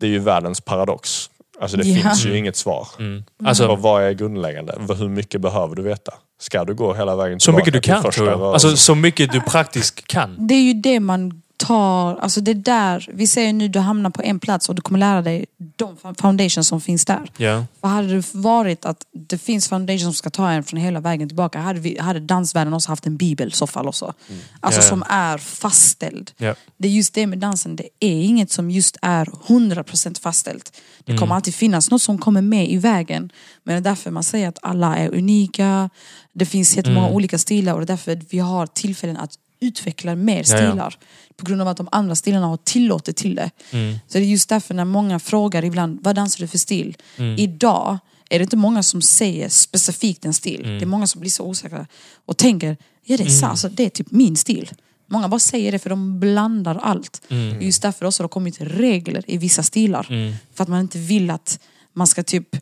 Det 0.00 0.06
är 0.06 0.10
ju 0.10 0.18
världens 0.18 0.60
paradox. 0.60 1.30
Alltså 1.60 1.76
det 1.76 1.88
Ja. 1.88 2.02
finns 2.02 2.26
ju 2.26 2.36
inget 2.38 2.56
svar. 2.56 2.88
Mm. 2.98 3.24
Alltså- 3.44 3.68
Och 3.68 3.78
vad 3.78 4.02
är 4.02 4.12
grundläggande? 4.12 4.74
Hur 4.98 5.08
mycket 5.08 5.40
behöver 5.40 5.76
du 5.76 5.82
veta? 5.82 6.12
Ska 6.40 6.64
du 6.64 6.74
gå 6.74 6.94
hela 6.94 7.16
vägen 7.16 7.40
Så 7.40 7.52
mycket 7.52 7.72
du 7.72 7.80
tillbaka 7.80 7.82
till 7.82 7.92
kan 7.92 8.02
första 8.02 8.24
tror 8.36 8.44
jag. 8.44 8.52
Alltså 8.52 8.76
så 8.76 8.94
mycket 8.94 9.32
du 9.32 9.40
praktiskt 9.40 10.06
kan. 10.06 10.46
Det 10.48 10.54
är 10.54 10.62
ju 10.62 10.72
det 10.72 11.00
man 11.00 11.42
tar, 11.58 12.16
alltså 12.16 12.40
det 12.40 12.54
där, 12.54 13.10
vi 13.12 13.26
säger 13.26 13.52
nu 13.52 13.68
du 13.68 13.78
hamnar 13.78 14.10
på 14.10 14.22
en 14.22 14.40
plats 14.40 14.68
och 14.68 14.74
du 14.74 14.82
kommer 14.82 14.98
lära 14.98 15.22
dig 15.22 15.46
de 15.76 15.96
foundations 16.18 16.68
som 16.68 16.80
finns 16.80 17.04
där. 17.04 17.30
Ja. 17.36 17.64
Vad 17.80 17.92
hade 17.92 18.16
det 18.16 18.34
varit 18.34 18.84
att 18.84 19.04
det 19.12 19.38
finns 19.38 19.68
foundations 19.68 20.02
som 20.02 20.12
ska 20.12 20.30
ta 20.30 20.50
en 20.50 20.64
från 20.64 20.80
hela 20.80 21.00
vägen 21.00 21.28
tillbaka, 21.28 21.60
hade, 21.60 21.80
vi, 21.80 21.98
hade 21.98 22.20
dansvärlden 22.20 22.74
också 22.74 22.90
haft 22.90 23.06
en 23.06 23.16
bibel 23.16 23.48
i 23.48 23.50
så 23.50 23.66
fall 23.66 23.88
också. 23.88 24.04
Alltså 24.60 24.80
Ja, 24.80 24.84
ja. 24.84 24.88
som 24.88 25.04
är 25.08 25.38
fastställd. 25.38 26.30
Ja. 26.36 26.54
Det 26.76 26.88
är 26.88 26.92
just 26.92 27.14
det 27.14 27.26
med 27.26 27.38
dansen, 27.38 27.76
det 27.76 27.88
är 28.00 28.22
inget 28.22 28.50
som 28.50 28.70
just 28.70 28.96
är 29.02 29.24
100% 29.24 30.20
fastställt. 30.20 30.72
Det 31.04 31.16
kommer 31.16 31.34
alltid 31.34 31.54
finnas 31.54 31.90
något 31.90 32.02
som 32.02 32.18
kommer 32.18 32.42
med 32.42 32.70
i 32.70 32.76
vägen. 32.76 33.32
Men 33.64 33.74
det 33.74 33.88
är 33.88 33.90
därför 33.90 34.10
man 34.10 34.24
säger 34.24 34.48
att 34.48 34.58
alla 34.62 34.96
är 34.96 35.14
unika, 35.14 35.90
det 36.32 36.46
finns 36.46 36.76
jättemånga 36.76 37.06
Mm. 37.06 37.16
olika 37.16 37.38
stilar 37.38 37.72
och 37.72 37.78
det 37.80 37.84
är 37.84 37.86
därför 37.86 38.20
vi 38.30 38.38
har 38.38 38.66
tillfällen 38.66 39.16
att 39.16 39.30
utveckla 39.60 40.14
mer 40.14 40.34
Ja, 40.34 40.38
ja. 40.38 40.44
stilar. 40.44 40.98
På 41.36 41.46
grund 41.46 41.62
av 41.62 41.68
att 41.68 41.76
de 41.76 41.88
andra 41.92 42.14
stilarna 42.14 42.46
har 42.46 42.56
tillåtit 42.56 43.16
till 43.16 43.34
det. 43.34 43.50
Mm. 43.70 43.98
Så 44.08 44.18
det 44.18 44.24
är 44.24 44.28
just 44.28 44.48
därför 44.48 44.74
när 44.74 44.84
många 44.84 45.18
frågar 45.18 45.64
ibland, 45.64 45.98
vad 46.02 46.16
dansar 46.16 46.40
du 46.40 46.48
för 46.48 46.58
stil? 46.58 46.96
Mm. 47.16 47.38
Idag 47.38 47.98
är 48.30 48.38
det 48.38 48.42
inte 48.42 48.56
många 48.56 48.82
som 48.82 49.02
säger 49.02 49.48
specifikt 49.48 50.24
en 50.24 50.34
stil. 50.34 50.60
Mm. 50.64 50.78
Det 50.78 50.84
är 50.84 50.86
många 50.86 51.06
som 51.06 51.20
blir 51.20 51.30
så 51.30 51.44
osäkra 51.44 51.86
och 52.26 52.36
tänker, 52.36 52.76
ja 53.04 53.16
det 53.16 53.24
är 53.24 53.28
sant, 53.28 53.50
alltså, 53.50 53.68
det 53.68 53.84
är 53.84 53.90
typ 53.90 54.10
min 54.10 54.36
stil. 54.36 54.70
Många 55.06 55.28
bara 55.28 55.40
säger 55.40 55.72
det 55.72 55.78
för 55.78 55.90
de 55.90 56.20
blandar 56.20 56.74
allt. 56.82 57.22
Mm. 57.28 57.58
Det 57.58 57.64
just 57.64 57.82
därför 57.82 58.06
också 58.06 58.22
det 58.22 58.24
har 58.24 58.28
kommit 58.28 58.56
regler 58.60 59.24
i 59.26 59.38
vissa 59.38 59.62
stilar. 59.62 60.06
Mm. 60.10 60.34
För 60.54 60.62
att 60.62 60.68
man 60.68 60.80
inte 60.80 60.98
vill 60.98 61.30
att 61.30 61.60
man 61.92 62.06
ska 62.06 62.22
typ 62.22 62.56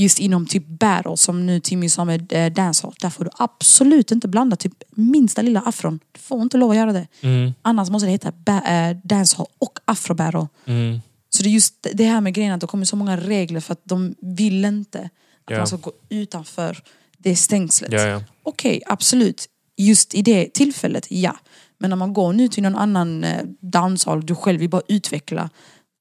Just 0.00 0.18
inom 0.18 0.46
typ 0.46 0.66
battle 0.66 1.16
som 1.16 1.46
nu 1.46 1.60
Timmy 1.60 1.88
sa 1.88 2.04
med 2.04 2.32
eh, 2.32 2.52
dancehall. 2.52 2.94
Där 3.00 3.10
får 3.10 3.24
du 3.24 3.30
absolut 3.36 4.10
inte 4.10 4.28
blanda 4.28 4.56
typ 4.56 4.72
minsta 4.90 5.42
lilla 5.42 5.60
afron. 5.60 6.00
Du 6.12 6.20
får 6.20 6.42
inte 6.42 6.56
lov 6.56 6.70
att 6.70 6.76
göra 6.76 6.92
det. 6.92 7.06
Mm. 7.20 7.52
Annars 7.62 7.90
måste 7.90 8.06
det 8.06 8.12
heta 8.12 8.32
ba- 8.32 8.62
eh, 8.64 8.96
dancehall 9.04 9.46
och 9.58 9.78
afro 9.84 10.14
battle. 10.14 10.48
Mm. 10.66 11.00
Så 11.30 11.42
det 11.42 11.48
är 11.48 11.50
just 11.52 11.86
det 11.94 12.04
här 12.04 12.20
med 12.20 12.34
grejen 12.34 12.52
att 12.54 12.60
det 12.60 12.66
kommer 12.66 12.84
så 12.84 12.96
många 12.96 13.16
regler 13.16 13.60
för 13.60 13.72
att 13.72 13.80
de 13.84 14.14
vill 14.20 14.64
inte 14.64 14.98
att 15.44 15.50
Ja. 15.50 15.56
man 15.58 15.66
ska 15.66 15.76
gå 15.76 15.92
utanför 16.08 16.82
det 17.18 17.36
stängslet. 17.36 17.92
Ja, 17.92 18.00
ja. 18.06 18.22
Okej, 18.42 18.82
absolut. 18.86 19.46
Just 19.76 20.14
i 20.14 20.22
det 20.22 20.54
tillfället, 20.54 21.06
ja. 21.10 21.36
Men 21.78 21.90
när 21.90 21.96
man 21.96 22.12
går 22.12 22.32
nu 22.32 22.48
till 22.48 22.62
någon 22.62 22.76
annan 22.76 23.24
eh, 23.24 23.44
danshall, 23.60 24.26
du 24.26 24.34
själv 24.34 24.60
vill 24.60 24.70
bara 24.70 24.82
utveckla. 24.88 25.50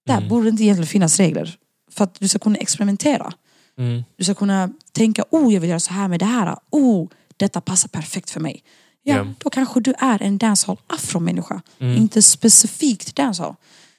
Där 0.08 0.18
Mm. 0.18 0.30
borde 0.30 0.44
det 0.46 0.50
inte 0.50 0.64
egentligen 0.64 0.88
finnas 0.88 1.18
regler. 1.20 1.56
För 1.92 2.04
att 2.04 2.20
du 2.20 2.28
ska 2.28 2.40
kunna 2.40 2.58
experimentera. 2.58 3.34
Mm. 3.78 4.04
Du 4.18 4.24
ska 4.24 4.34
kunna 4.34 4.70
tänka, 4.92 5.24
oh 5.32 5.54
jag 5.54 5.62
vill 5.62 5.70
göra 5.70 5.80
så 5.80 5.94
här 5.94 6.08
med 6.08 6.20
det 6.20 6.26
här. 6.26 6.56
Oh, 6.72 7.08
detta 7.38 7.62
passar 7.62 7.90
perfekt 7.90 8.30
för 8.30 8.40
mig. 8.40 8.64
Ja, 9.04 9.16
Ja. 9.16 9.28
då 9.38 9.50
kanske 9.50 9.80
du 9.80 9.94
är 10.00 10.22
en 10.22 10.38
dancehall 10.38 10.78
afromänniska. 10.88 11.62
Mm. 11.80 11.98
Inte 11.98 12.22
specifikt 12.22 13.16
dancehall. 13.16 13.56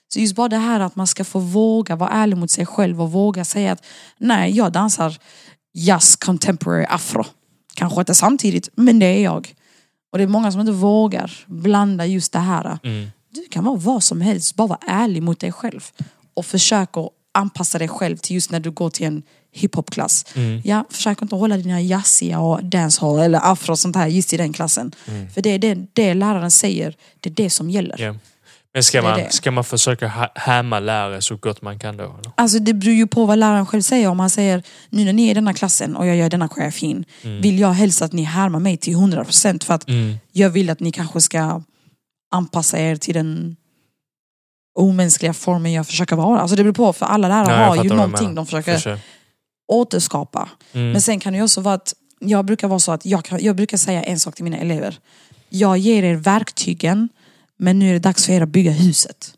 Så 0.09 0.21
just 0.21 0.35
bara 0.37 0.49
det 0.49 0.57
här 0.57 0.81
att 0.81 0.97
man 0.97 1.07
ska 1.07 1.25
få 1.25 1.39
våga 1.39 1.97
vara 1.97 2.11
ärlig 2.11 2.37
mot 2.37 2.51
sig 2.51 2.67
själv 2.67 3.03
och 3.03 3.13
våga 3.13 3.45
säga 3.45 3.73
att 3.73 3.85
nej, 4.19 4.57
jag 4.57 4.73
dansar 4.73 5.19
jazz, 5.75 6.17
contemporary, 6.17 6.87
afro. 6.89 7.25
Kanske 7.75 8.01
inte 8.01 8.15
samtidigt, 8.15 8.69
men 8.75 8.99
det 8.99 9.07
är 9.07 9.23
jag. 9.23 9.55
Och 10.13 10.19
det 10.19 10.25
är 10.25 10.29
många 10.29 10.53
som 10.53 10.61
inte 10.61 10.73
vågar 10.73 11.45
blanda 11.47 12.07
just 12.07 12.33
det 12.33 12.39
här. 12.39 12.79
Mm. 12.83 13.11
Du 13.31 13.45
kan 13.51 13.65
vara 13.65 13.77
vad 13.77 14.03
som 14.03 14.21
helst, 14.21 14.55
bara 14.57 14.69
vara 14.69 14.81
ärlig 14.87 15.23
mot 15.23 15.41
dig 15.41 15.53
själv. 15.53 15.81
Och 16.35 16.47
försök 16.47 16.97
att 16.97 17.09
anpassa 17.35 17.79
dig 17.79 17.89
själv 17.89 18.17
till 18.17 18.35
just 18.35 18.51
när 18.51 18.61
du 18.61 18.71
går 18.71 18.91
till 18.91 19.07
en 19.07 19.23
hiphopklass. 19.53 20.25
Mm. 20.35 20.61
Ja, 20.65 20.85
försök 20.91 21.23
inte 21.23 21.35
hålla 21.35 21.57
dina 21.57 21.81
jazziga 21.81 22.39
och 22.39 22.65
dancehall 22.65 23.19
eller 23.19 23.41
afro 23.53 23.73
och 23.73 23.79
sånt 23.79 23.97
här 23.97 24.07
just 24.07 24.33
i 24.33 24.37
den 24.37 24.53
klassen. 24.53 24.93
För 25.35 25.43
det 25.43 25.51
är 25.51 25.59
det, 25.59 25.75
det 25.93 26.15
läraren 26.15 26.51
säger, 26.51 26.95
det 27.21 27.31
är 27.31 27.35
det 27.35 27.51
som 27.51 27.71
gäller. 27.71 28.01
Ja. 28.01 28.15
Men 28.75 28.83
ska 28.83 29.03
man, 29.03 29.21
ska 29.31 29.51
man 29.51 29.65
försöka 29.65 30.31
hämma 30.35 30.81
lärare 30.81 31.23
så 31.23 31.37
gott 31.37 31.63
man 31.63 31.79
kan 31.79 31.97
då? 31.97 32.05
Eller? 32.05 32.33
Alltså 32.35 32.59
det 32.59 32.75
beror 32.75 32.95
ju 32.95 33.07
på 33.07 33.27
vad 33.27 33.39
läraren 33.39 33.67
själv 33.67 33.83
säger. 33.83 34.09
Om 34.09 34.21
han 34.21 34.31
säger, 34.31 34.63
nu 34.91 35.05
när 35.05 35.13
ni 35.13 35.27
är 35.27 35.31
i 35.31 35.35
denna 35.35 35.55
klassen 35.55 35.97
och 35.97 36.07
jag 36.07 36.17
gör 36.17 36.31
denna 36.31 36.49
koreografin, 36.49 37.05
vill 37.23 37.59
jag 37.59 37.73
helst 37.73 38.03
att 38.03 38.13
ni 38.13 38.23
härmar 38.23 38.59
mig 38.59 38.77
till 38.77 38.95
100% 38.97 39.65
för 39.65 39.75
att 39.75 39.89
Mm. 39.89 40.17
jag 40.33 40.51
vill 40.51 40.71
att 40.71 40.81
ni 40.81 40.93
kanske 40.93 41.21
ska 41.21 41.63
anpassa 42.35 42.79
er 42.79 42.97
till 42.97 43.15
den 43.15 43.57
omänskliga 44.79 45.33
formen 45.35 45.73
jag 45.73 45.87
försöker 45.87 46.17
vara. 46.17 46.41
Alltså 46.41 46.57
det 46.57 46.63
beror 46.63 46.75
på, 46.75 46.93
för 46.93 47.07
alla 47.07 47.29
lärare 47.29 47.61
Ja, 47.63 47.69
har 47.69 47.85
ju 47.85 47.91
någonting 47.91 48.35
de 48.35 48.47
försöker 48.47 48.75
Försök. 48.75 49.01
Återskapa. 49.69 50.49
Mm. 50.73 50.93
Men 50.93 51.03
sen 51.03 51.21
kan 51.21 51.33
det 51.33 51.43
också 51.43 51.61
vara 51.61 51.75
att 51.75 51.95
jag 52.21 52.45
brukar 52.45 52.69
vara 52.69 52.79
så 52.79 52.93
att 52.93 53.07
jag, 53.07 53.25
kan, 53.25 53.39
jag 53.43 53.57
brukar 53.57 53.77
säga 53.77 54.03
en 54.03 54.21
sak 54.21 54.35
till 54.35 54.45
mina 54.45 54.57
elever. 54.57 54.99
Jag 55.49 55.79
ger 55.79 56.03
er 56.03 56.15
verktygen, 56.15 57.09
men 57.57 57.79
nu 57.79 57.89
är 57.89 57.93
det 57.93 57.99
dags 57.99 58.27
för 58.27 58.33
er 58.33 58.41
att 58.41 58.49
bygga 58.49 58.73
huset. 58.73 59.35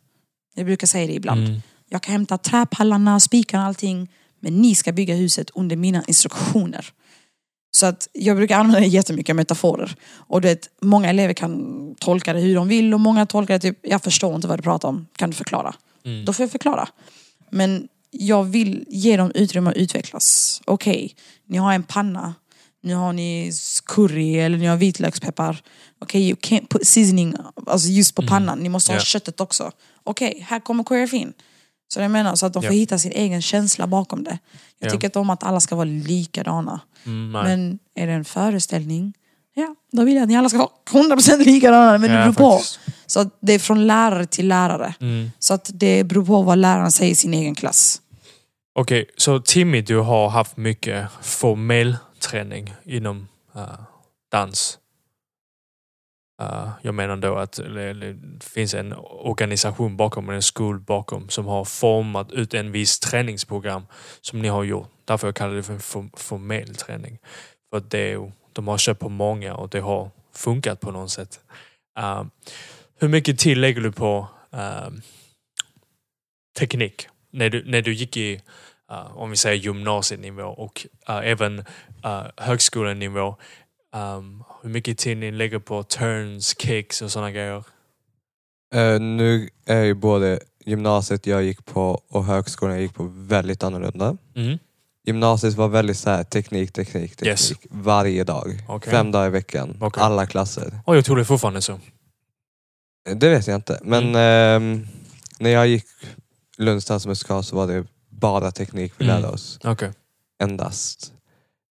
Jag 0.55 0.67
brukar 0.67 0.87
säga 0.87 1.07
det 1.07 1.13
ibland. 1.13 1.47
Mm. 1.47 1.63
Jag 1.89 2.03
kan 2.03 2.13
hämta 2.13 2.39
träpallarna, 2.39 3.21
spikarna, 3.21 3.67
allting. 3.67 4.09
Men 4.41 4.63
ni 4.63 4.75
ska 4.75 4.93
bygga 4.93 5.15
huset 5.15 5.51
under 5.55 5.77
mina 5.77 6.05
instruktioner. 6.07 6.93
Så 7.73 7.87
att 7.87 8.09
jag 8.13 8.37
brukar 8.37 8.59
använda 8.59 8.87
jättemycket 8.87 9.37
metaforer. 9.37 9.97
Och 10.13 10.41
du 10.41 10.49
vet, 10.49 10.69
många 10.81 11.11
elever 11.11 11.35
kan 11.35 11.95
tolka 11.99 12.33
det 12.33 12.41
hur 12.41 12.55
de 12.55 12.69
vill 12.69 12.95
och 12.95 13.01
många 13.01 13.27
tolkar 13.27 13.55
det 13.55 13.61
typ, 13.61 13.79
jag 13.83 14.03
förstår 14.03 14.35
inte 14.35 14.49
vad 14.49 14.59
du 14.59 14.63
pratar 14.63 14.89
om, 14.89 15.07
kan 15.17 15.31
du 15.31 15.37
förklara? 15.37 15.75
Mm. 16.05 16.25
Då 16.25 16.33
får 16.33 16.43
jag 16.43 16.51
förklara. 16.51 16.89
Men 17.51 17.89
jag 18.11 18.45
vill 18.45 18.85
ge 18.89 19.17
dem 19.17 19.33
utrymme 19.35 19.71
att 19.71 19.77
utvecklas. 19.77 20.61
Okej, 20.65 21.15
ni 21.47 21.57
har 21.59 21.73
en 21.73 21.83
panna. 21.83 22.35
Nu 22.83 22.95
har 22.95 23.13
ni 23.13 23.53
curry 23.87 24.35
eller 24.39 24.59
ni 24.59 24.67
har 24.67 24.77
vitlökspeppar. 24.77 25.63
Okej, 25.99 26.29
you 26.29 26.37
can't 26.41 26.67
put 26.69 26.87
seasoning 26.87 27.35
alltså 27.67 27.89
just 27.89 28.15
på 28.15 28.23
pannan. 28.27 28.59
Ni 28.59 28.69
måste 28.69 28.93
ha 28.93 28.97
Ja. 28.97 29.01
köttet 29.05 29.41
också. 29.41 29.73
Okej, 30.05 30.47
här 30.49 30.61
kommer 30.61 30.85
koreografin. 30.85 31.33
Så 31.89 32.01
jag 32.01 32.11
menar, 32.11 32.35
så 32.37 32.47
att 32.47 32.53
de 32.53 32.63
får 32.63 32.73
hitta 32.73 32.99
sin 32.99 33.13
egen 33.13 33.43
känsla 33.43 33.87
bakom 33.87 34.25
det. 34.25 34.39
Jag 34.79 34.87
Ja. 34.89 34.91
tycker 34.93 35.07
inte 35.09 35.19
om 35.19 35.31
att 35.31 35.43
alla 35.43 35.61
ska 35.61 35.75
vara 35.77 35.85
likadana. 35.85 36.81
Mm, 37.07 37.33
nej. 37.33 37.43
Men 37.45 37.79
är 37.95 38.07
det 38.07 38.13
en 38.13 38.25
föreställning, 38.25 39.15
ja, 39.55 39.75
då 39.93 40.05
vill 40.05 40.15
jag 40.15 40.23
att 40.23 40.29
ni 40.29 40.37
alla 40.37 40.49
ska 40.49 40.59
vara 40.59 40.71
100% 41.17 41.45
likadana. 41.45 41.99
Men 41.99 42.11
det 42.11 42.17
Ja, 42.17 42.23
beror 42.23 42.33
på. 42.33 42.51
faktiskt. 42.51 42.81
Så 43.07 43.21
att 43.21 43.39
det 43.41 43.53
är 43.53 43.59
från 43.59 43.87
lärare 43.87 44.27
till 44.27 44.49
lärare. 44.49 44.95
Mm. 45.01 45.31
Så 45.39 45.55
att 45.55 45.71
det 45.75 46.05
beror 46.05 46.27
på 46.27 46.43
vad 46.43 46.59
läraren 46.59 46.93
säger 46.93 47.13
i 47.13 47.15
sin 47.15 47.35
egen 47.35 47.55
klass. 47.55 48.03
Okej, 48.75 49.11
så 49.17 49.41
Timmy, 49.41 49.81
du 49.83 49.97
har 49.99 50.29
haft 50.29 50.57
mycket 50.57 51.07
formell 51.23 51.97
träning 52.19 52.75
inom 52.85 53.29
eh, 53.55 53.63
dans. 54.33 54.79
Eh, 56.43 56.69
jag 56.83 56.95
menar 56.95 57.17
då 57.17 57.37
att 57.37 57.53
det, 57.53 57.93
det 57.95 58.17
finns 58.45 58.75
en 58.75 58.95
organisation 59.23 59.97
bakom, 59.97 60.31
en 60.31 60.43
skol 60.43 60.81
bakom, 60.81 61.29
som 61.29 61.47
har 61.47 61.65
format 61.65 62.33
ut 62.33 62.55
en 62.55 62.73
viss 62.73 62.99
träningsprogram 63.01 63.87
som 64.21 64.43
ni 64.43 64.49
har 64.49 64.65
gjort. 64.65 64.89
Därför 65.05 65.29
jag 65.29 65.35
kallar 65.35 65.55
det 65.55 65.63
för 65.63 65.73
en 65.73 65.81
form- 65.81 66.11
formell 66.17 66.75
träning. 66.75 67.19
För 67.71 67.77
att 67.79 67.91
det, 67.91 68.13
är- 68.13 68.33
de 68.53 68.69
har 68.69 68.79
köpt 68.79 69.01
på 69.01 69.09
många 69.09 69.55
och 69.55 69.69
det 69.69 69.81
har 69.81 70.11
funkat 70.35 70.81
på 70.81 70.91
något 70.91 71.11
sätt. 71.11 71.41
Eh, 71.99 72.25
hur 72.99 73.09
mycket 73.09 73.39
tid 73.39 73.57
lägger 73.57 73.81
du 73.81 73.93
på 73.93 74.29
eh, 74.53 74.89
teknik? 76.59 77.09
När 77.33 77.51
du, 77.51 77.65
när 77.65 77.83
du 77.83 77.95
gick 77.95 78.17
i 78.17 78.41
uh, 78.93 79.17
om 79.17 79.31
vi 79.31 79.37
säger 79.37 79.57
gymnasienivå 79.57 80.43
och 80.43 80.87
uh, 81.09 81.17
även 81.17 81.59
uh, 81.59 82.23
högskolenivå. 82.37 83.37
Um, 83.97 84.45
hur 84.63 84.71
mycket 84.71 84.99
tid 84.99 85.17
ni 85.17 85.31
lägger 85.31 85.59
på 85.59 85.83
turns, 85.83 86.59
kicks 86.59 87.03
och 87.03 87.11
sådana 87.11 87.31
grejer. 87.31 87.65
Eh, 88.75 89.01
nu 89.01 89.49
är 89.67 89.83
ju 89.83 89.95
både 89.95 90.41
gymnasiet 90.65 91.27
jag 91.27 91.43
gick 91.43 91.65
på 91.65 92.03
och 92.09 92.25
högskolan 92.25 92.75
jag 92.75 92.83
gick 92.83 92.95
på 92.95 93.11
väldigt 93.13 93.63
annorlunda. 93.63 94.17
Mm. 94.37 94.59
Gymnasiet 95.07 95.55
var 95.55 95.69
väldigt 95.69 95.99
så 95.99 96.11
här, 96.11 96.25
teknik, 96.25 96.73
teknik, 96.73 97.11
teknik. 97.17 97.27
Yes. 97.29 97.53
Varje 97.71 98.25
dag. 98.25 98.65
Okej. 98.69 98.91
Fem 98.91 99.11
dagar 99.13 99.27
i 99.27 99.31
veckan. 99.31 99.77
Okej. 99.81 100.03
Alla 100.03 100.27
klasser. 100.27 100.81
Och 100.85 100.97
jag 100.97 101.05
tror 101.05 101.17
det 101.17 101.23
är 101.23 101.25
fortfarande 101.25 101.63
så. 101.63 101.81
Det 103.15 103.29
vet 103.29 103.47
jag 103.47 103.55
inte. 103.57 103.81
Men 103.83 104.03
Mm. 104.09 104.17
ehm, 104.63 104.87
när 105.39 105.51
jag 105.51 105.67
gick 105.69 105.85
Lunds 106.59 106.87
dans 106.87 107.05
och 107.05 107.09
musikal 107.09 107.45
så 107.45 107.57
var 107.57 107.67
det 107.67 107.85
bara 108.09 108.51
teknik 108.51 108.93
vi 108.99 109.05
Mm. 109.05 109.17
lärde 109.17 109.29
oss. 109.35 109.59
Okej. 109.65 109.91
Endast. 110.43 111.13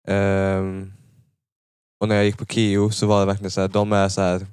Ehm, 0.08 0.92
och 2.00 2.08
när 2.08 2.14
jag 2.16 2.24
gick 2.24 2.38
på 2.38 2.46
KIO 2.46 2.90
så 2.90 3.06
var 3.06 3.20
det 3.20 3.26
verkligen 3.26 3.50
så 3.50 3.60
här, 3.60 3.68
de 3.68 3.92
är 3.92 4.08
så 4.08 4.20
här, 4.20 4.46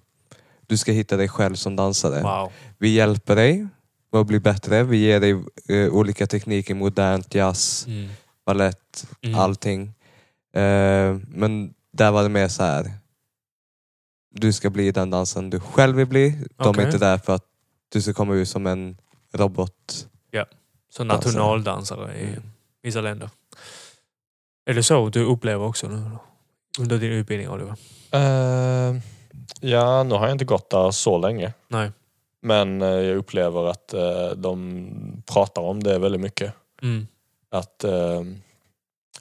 du 0.67 0.77
ska 0.77 0.91
hitta 0.91 1.17
dig 1.17 1.27
själv 1.29 1.55
som 1.55 1.75
dansare. 1.75 2.21
Wow. 2.21 2.51
Vi 2.77 2.89
hjälper 2.89 3.35
dig 3.35 3.67
med 4.11 4.21
att 4.21 4.27
bli 4.27 4.39
bättre. 4.39 4.83
Vi 4.83 4.97
ger 4.97 5.19
dig 5.19 5.31
eh, 5.69 5.93
olika 5.93 6.27
tekniker, 6.27 6.75
modernt, 6.75 7.35
jazz, 7.35 7.85
Mm. 7.87 8.09
Ballett, 8.49 9.07
Mm. 9.21 9.39
allting. 9.39 9.81
Eh, 10.53 11.17
men 11.27 11.73
där 11.93 12.11
var 12.11 12.23
det 12.23 12.29
mer 12.29 12.47
så 12.47 12.63
här. 12.63 12.91
Du 14.31 14.53
ska 14.53 14.69
bli 14.69 14.91
den 14.91 15.09
dansen 15.09 15.49
du 15.49 15.59
själv 15.59 15.95
vill 15.95 16.07
bli. 16.07 16.29
De 16.57 16.69
Okej. 16.69 16.83
är 16.83 16.85
inte 16.87 16.97
där 16.97 17.17
för 17.17 17.35
att 17.35 17.45
du 17.91 18.01
ska 18.01 18.13
komma 18.13 18.33
ut 18.35 18.49
som 18.49 18.67
en 18.67 18.97
robot. 19.33 20.05
Så 20.91 21.03
Dansare. 21.03 21.17
nationaldansare 21.17 22.15
i 22.17 22.27
Mm. 22.27 22.41
vissa 22.81 23.01
länder. 23.01 23.29
Är 24.65 24.73
det 24.73 24.83
så 24.83 25.09
du 25.09 25.23
upplever 25.23 25.65
också 25.65 25.87
nu? 25.87 26.11
Under 26.79 26.97
din 26.97 27.11
utbildning 27.11 27.49
Oliver? 27.49 27.75
Eh, 28.11 28.95
ja, 29.61 30.03
nu 30.03 30.15
har 30.15 30.21
jag 30.25 30.31
inte 30.31 30.45
gått 30.45 30.69
där 30.69 30.91
så 30.91 31.17
länge. 31.17 31.53
Nej. 31.67 31.91
Men 32.41 32.81
eh, 32.81 32.87
jag 32.87 33.17
upplever 33.17 33.65
att 33.69 33.93
eh, 33.93 34.29
de 34.35 35.23
pratar 35.33 35.61
om 35.61 35.83
det 35.83 35.99
väldigt 35.99 36.21
mycket. 36.21 36.53
Mm. 36.81 37.07
Att 37.51 37.83
eh, 37.83 38.21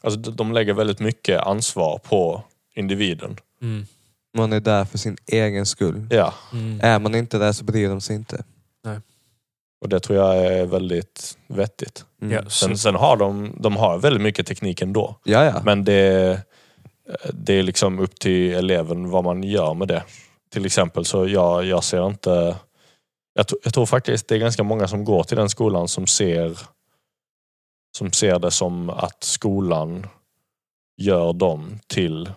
alltså, 0.00 0.20
de- 0.20 0.52
lägger 0.52 0.74
väldigt 0.74 1.00
mycket 1.00 1.40
ansvar 1.40 1.98
på 1.98 2.42
individen. 2.74 3.36
Mm. 3.62 3.86
Man 4.36 4.52
är 4.52 4.60
där 4.60 4.84
för 4.84 4.98
sin 4.98 5.16
egen 5.26 5.66
skull. 5.66 6.06
Ja, 6.10 6.34
Mm. 6.52 6.80
Är 6.82 6.98
man 6.98 7.14
inte 7.14 7.38
där 7.38 7.52
så 7.52 7.64
bryr 7.64 7.88
de 7.88 8.00
sig 8.00 8.16
inte. 8.16 8.44
och 9.80 9.88
det 9.88 10.00
tror 10.00 10.18
jag 10.18 10.36
är 10.46 10.66
väldigt 10.66 11.38
vettigt. 11.46 12.04
Mm. 12.22 12.34
Ja, 12.34 12.50
Sen, 12.50 12.78
sen 12.78 12.94
har 12.94 13.16
de, 13.16 13.56
de 13.60 13.76
har 13.76 13.98
väldigt 13.98 14.22
mycket 14.22 14.46
teknik 14.46 14.82
ändå. 14.82 15.18
ja, 15.24 15.44
ja. 15.44 15.62
Men 15.64 15.84
det, 15.84 16.42
det 17.32 17.54
är 17.54 17.62
liksom 17.62 17.98
upp 17.98 18.18
till 18.20 18.52
eleven 18.54 19.10
vad 19.10 19.24
man 19.24 19.42
gör 19.42 19.74
med 19.74 19.88
det. 19.88 20.02
Till 20.52 20.66
exempel 20.66 21.04
så 21.04 21.28
jag, 21.28 21.64
jag 21.64 21.84
ser 21.84 22.06
inte... 22.06 22.56
Jag, 23.34 23.46
jag 23.64 23.74
tror 23.74 23.86
faktiskt 23.86 24.28
det 24.28 24.34
är 24.34 24.38
ganska 24.38 24.62
många 24.62 24.88
som 24.88 25.04
går 25.04 25.22
till 25.24 25.36
den 25.36 25.48
skolan 25.48 25.88
som 25.88 26.06
ser 26.06 26.58
som 27.96 28.12
ser 28.12 28.38
det 28.38 28.50
som 28.50 28.90
att 28.90 29.24
skolan 29.24 30.06
gör 30.96 31.32
dem 31.32 31.78
till 31.86 32.30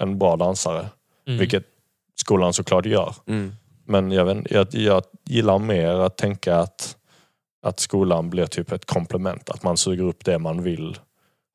en 0.00 0.18
bra 0.18 0.36
dansare. 0.36 0.88
mm. 1.26 1.38
Vilket 1.38 1.64
skolan 2.20 2.52
såklart 2.52 2.86
gör. 2.86 3.14
Mm. 3.26 3.52
Men 3.84 4.12
jag, 4.12 4.24
vet, 4.24 4.50
jag, 4.50 4.66
jag 4.74 5.02
gillar 5.24 5.58
mer 5.58 5.88
att 5.88 6.16
tänka 6.16 6.56
att, 6.56 6.96
att 7.62 7.80
skolan 7.80 8.30
blir 8.30 8.46
typ 8.46 8.72
ett 8.72 8.84
komplement. 8.84 9.50
Att 9.50 9.62
man 9.62 9.76
suger 9.76 10.04
upp 10.04 10.24
det 10.24 10.38
man 10.38 10.62
vill 10.62 10.98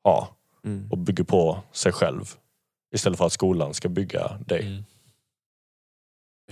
ha 0.04 0.28
Mm. 0.64 0.88
och 0.90 0.98
bygger 0.98 1.24
på 1.24 1.58
sig 1.72 1.92
själv. 1.92 2.24
Istället 2.94 3.18
för 3.18 3.26
att 3.26 3.32
skolan 3.32 3.74
ska 3.74 3.88
bygga 3.88 4.38
dig. 4.46 4.66
Mm. 4.66 4.84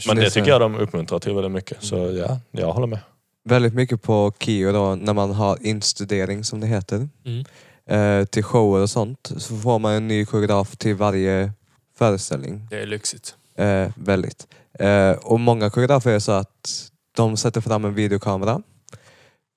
Men 0.06 0.16
Det 0.16 0.30
tycker 0.30 0.48
jag 0.50 0.60
de 0.60 0.74
uppmuntrar 0.76 1.18
till 1.18 1.34
väldigt 1.34 1.52
mycket. 1.52 1.82
Så 1.84 1.96
ja, 1.96 2.40
jag 2.50 2.72
håller 2.72 2.86
med. 2.86 2.98
Väldigt 3.44 3.74
mycket 3.74 4.02
på 4.02 4.32
KIO 4.38 4.72
då, 4.72 4.94
när 4.94 5.12
man 5.12 5.30
har 5.32 5.58
instudering 5.66 6.44
som 6.44 6.60
det 6.60 6.66
heter. 6.66 7.08
Mm. 7.24 7.44
Eh, 7.86 8.24
till 8.26 8.42
shower 8.44 8.80
och 8.82 8.90
sånt. 8.90 9.32
Så 9.36 9.56
får 9.56 9.78
man 9.78 9.92
en 9.92 10.08
ny 10.08 10.24
koreograf 10.24 10.76
till 10.76 10.94
varje 10.94 11.52
föreställning. 11.98 12.66
Det 12.70 12.82
är 12.82 12.86
lyxigt. 12.86 13.34
Eh, 13.58 13.88
väldigt. 13.96 14.46
Eh, 14.78 15.10
och 15.10 15.40
många 15.40 15.70
koreografer 15.70 16.10
är 16.10 16.18
så 16.18 16.32
att 16.32 16.90
de 17.16 17.36
sätter 17.36 17.60
fram 17.60 17.84
en 17.84 17.94
videokamera, 17.94 18.62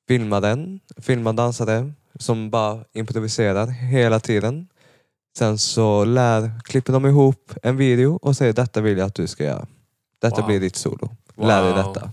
filmar 0.07 0.41
den, 0.41 0.79
filmar 0.97 1.33
dansare 1.33 1.91
som 2.19 2.49
bara 2.49 2.83
improviserar 2.93 3.67
hela 3.67 4.19
tiden. 4.19 4.67
Sen 5.37 5.57
så 5.57 6.05
lär, 6.05 6.51
klipper 6.63 6.93
de 6.93 7.05
ihop 7.05 7.53
en 7.63 7.77
video 7.77 8.19
och 8.21 8.35
säger 8.37 8.53
detta 8.53 8.81
vill 8.81 8.97
jag 8.97 9.07
att 9.07 9.15
du 9.15 9.27
ska 9.27 9.43
göra. 9.43 9.67
Detta 10.21 10.35
Wow. 10.41 10.47
blir 10.47 10.59
ditt 10.59 10.75
solo. 10.75 11.09
Lär 11.37 11.63
dig 11.63 11.73
detta. 11.73 12.11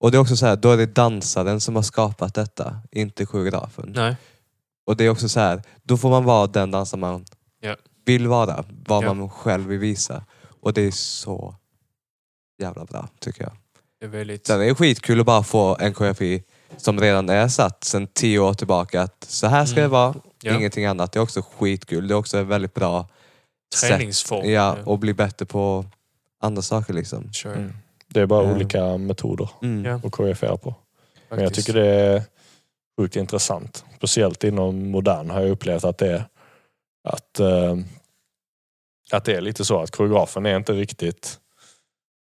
Och 0.00 0.10
det 0.10 0.16
är 0.16 0.20
också 0.20 0.36
så 0.36 0.46
här, 0.46 0.56
då 0.56 0.70
är 0.70 0.76
det 0.76 0.86
dansaren 0.86 1.60
som 1.60 1.76
har 1.76 1.82
skapat 1.82 2.34
detta, 2.34 2.78
inte 2.90 3.26
koreografen. 3.26 3.92
Nej. 3.96 4.16
Och 4.86 4.96
det 4.96 5.04
är 5.04 5.10
också 5.10 5.28
så 5.28 5.40
här, 5.40 5.62
då 5.82 5.96
får 5.96 6.10
man 6.10 6.24
vara 6.24 6.46
den 6.46 6.70
dansare 6.70 7.00
man 7.00 7.24
Ja. 7.60 7.76
vill 8.04 8.26
vara, 8.28 8.64
vad 8.86 9.04
Ja. 9.04 9.14
man 9.14 9.30
själv 9.30 9.66
vill 9.66 9.78
visa. 9.78 10.24
Och 10.60 10.72
det 10.72 10.82
är 10.82 10.90
så 10.90 11.54
jävla 12.62 12.84
bra 12.84 13.08
tycker 13.18 13.42
jag. 13.42 13.52
Det 14.00 14.06
är 14.06 14.10
väldigt... 14.10 14.46
Sen 14.46 14.60
är 14.60 14.64
det 14.64 14.74
skitkul 14.74 15.20
att 15.20 15.26
bara 15.26 15.42
få 15.42 15.76
en 15.80 15.94
koreografi 15.94 16.42
som 16.76 17.00
redan 17.00 17.28
är 17.28 17.48
satt 17.48 17.84
sedan 17.84 18.06
tio 18.06 18.38
år 18.38 18.54
tillbaka. 18.54 19.02
Att 19.02 19.24
så 19.28 19.46
här 19.46 19.64
ska 19.66 19.76
Mm. 19.80 19.82
det 19.90 19.92
vara, 19.92 20.14
Ja. 20.42 20.54
ingenting 20.56 20.84
annat. 20.84 21.12
Det 21.12 21.18
är 21.18 21.22
också 21.22 21.42
skitkul. 21.58 22.08
Det 22.08 22.14
är 22.14 22.16
också 22.16 22.38
ett 22.38 22.46
väldigt 22.46 22.74
bra 22.74 23.08
sätt 23.74 23.88
Träningsform. 23.90 24.50
ja, 24.50 24.76
och 24.84 24.98
bli 24.98 25.14
bättre 25.14 25.46
på 25.46 25.84
andra 26.40 26.62
saker 26.62 26.94
liksom. 26.94 27.32
Sure. 27.32 27.54
Mm. 27.54 27.72
Det 28.08 28.20
är 28.20 28.26
bara 28.26 28.42
Mm. 28.44 28.56
olika 28.56 28.96
metoder 28.98 29.50
Mm. 29.62 29.96
Att 30.04 30.12
koreografera 30.12 30.56
på. 30.56 30.74
Men 31.28 31.38
jag 31.38 31.48
Faktiskt. 31.48 31.66
tycker 31.66 31.80
det 31.80 31.86
är 31.86 32.22
sjukt 33.00 33.16
intressant. 33.16 33.84
Speciellt 33.96 34.44
inom 34.44 34.90
modern 34.90 35.30
har 35.30 35.40
jag 35.40 35.50
upplevt 35.50 35.84
att 35.84 35.98
det 35.98 36.12
är 36.12 36.24
att, 37.08 37.40
eh, 37.40 37.76
att 39.12 39.24
det 39.24 39.34
är 39.34 39.40
lite 39.40 39.64
så 39.64 39.80
att 39.82 39.90
koreografen 39.90 40.46
är 40.46 40.56
inte 40.56 40.72
riktigt... 40.72 41.38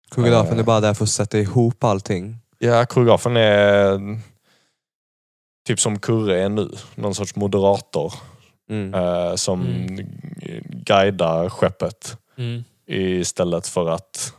Koreografen 0.09 0.53
Eh. 0.53 0.59
är 0.59 0.63
bara 0.63 0.79
där 0.79 0.93
för 0.93 1.03
att 1.03 1.09
sätta 1.09 1.37
ihop 1.39 1.83
allting. 1.83 2.37
Ja, 2.57 2.85
koreografen 2.85 3.37
är 3.37 3.99
typ 5.67 5.79
som 5.79 5.99
Kurre 5.99 6.41
är 6.43 6.49
nu. 6.49 6.71
Någon 6.95 7.15
sorts 7.15 7.35
moderator 7.35 8.13
Mm. 8.69 8.93
eh, 8.93 9.35
som 9.35 9.61
Mm. 9.61 10.07
guidar 10.69 11.49
skeppet 11.49 12.17
Mm. 12.37 12.63
istället 12.87 13.67
för 13.67 13.89
att 13.89 14.33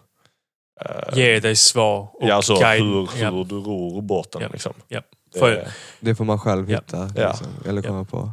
Ge 1.12 1.40
dig 1.40 1.56
svar 1.56 2.00
och 2.12 2.28
ja, 2.28 2.34
alltså 2.34 2.54
guide. 2.56 2.82
hur, 2.84 3.06
hur 3.30 3.44
du 3.44 3.54
ror 3.54 4.02
båten. 4.02 4.42
Ja. 4.42 4.48
Liksom. 4.52 4.72
Ja. 4.88 5.00
Det 5.32 5.38
För- 5.38 5.68
Det 6.00 6.14
får 6.14 6.24
man 6.24 6.38
själv 6.38 6.68
hitta. 6.68 7.10
Ja. 7.16 7.28
Liksom, 7.28 7.46
eller 7.68 7.82
komma 7.82 8.04
på. 8.04 8.30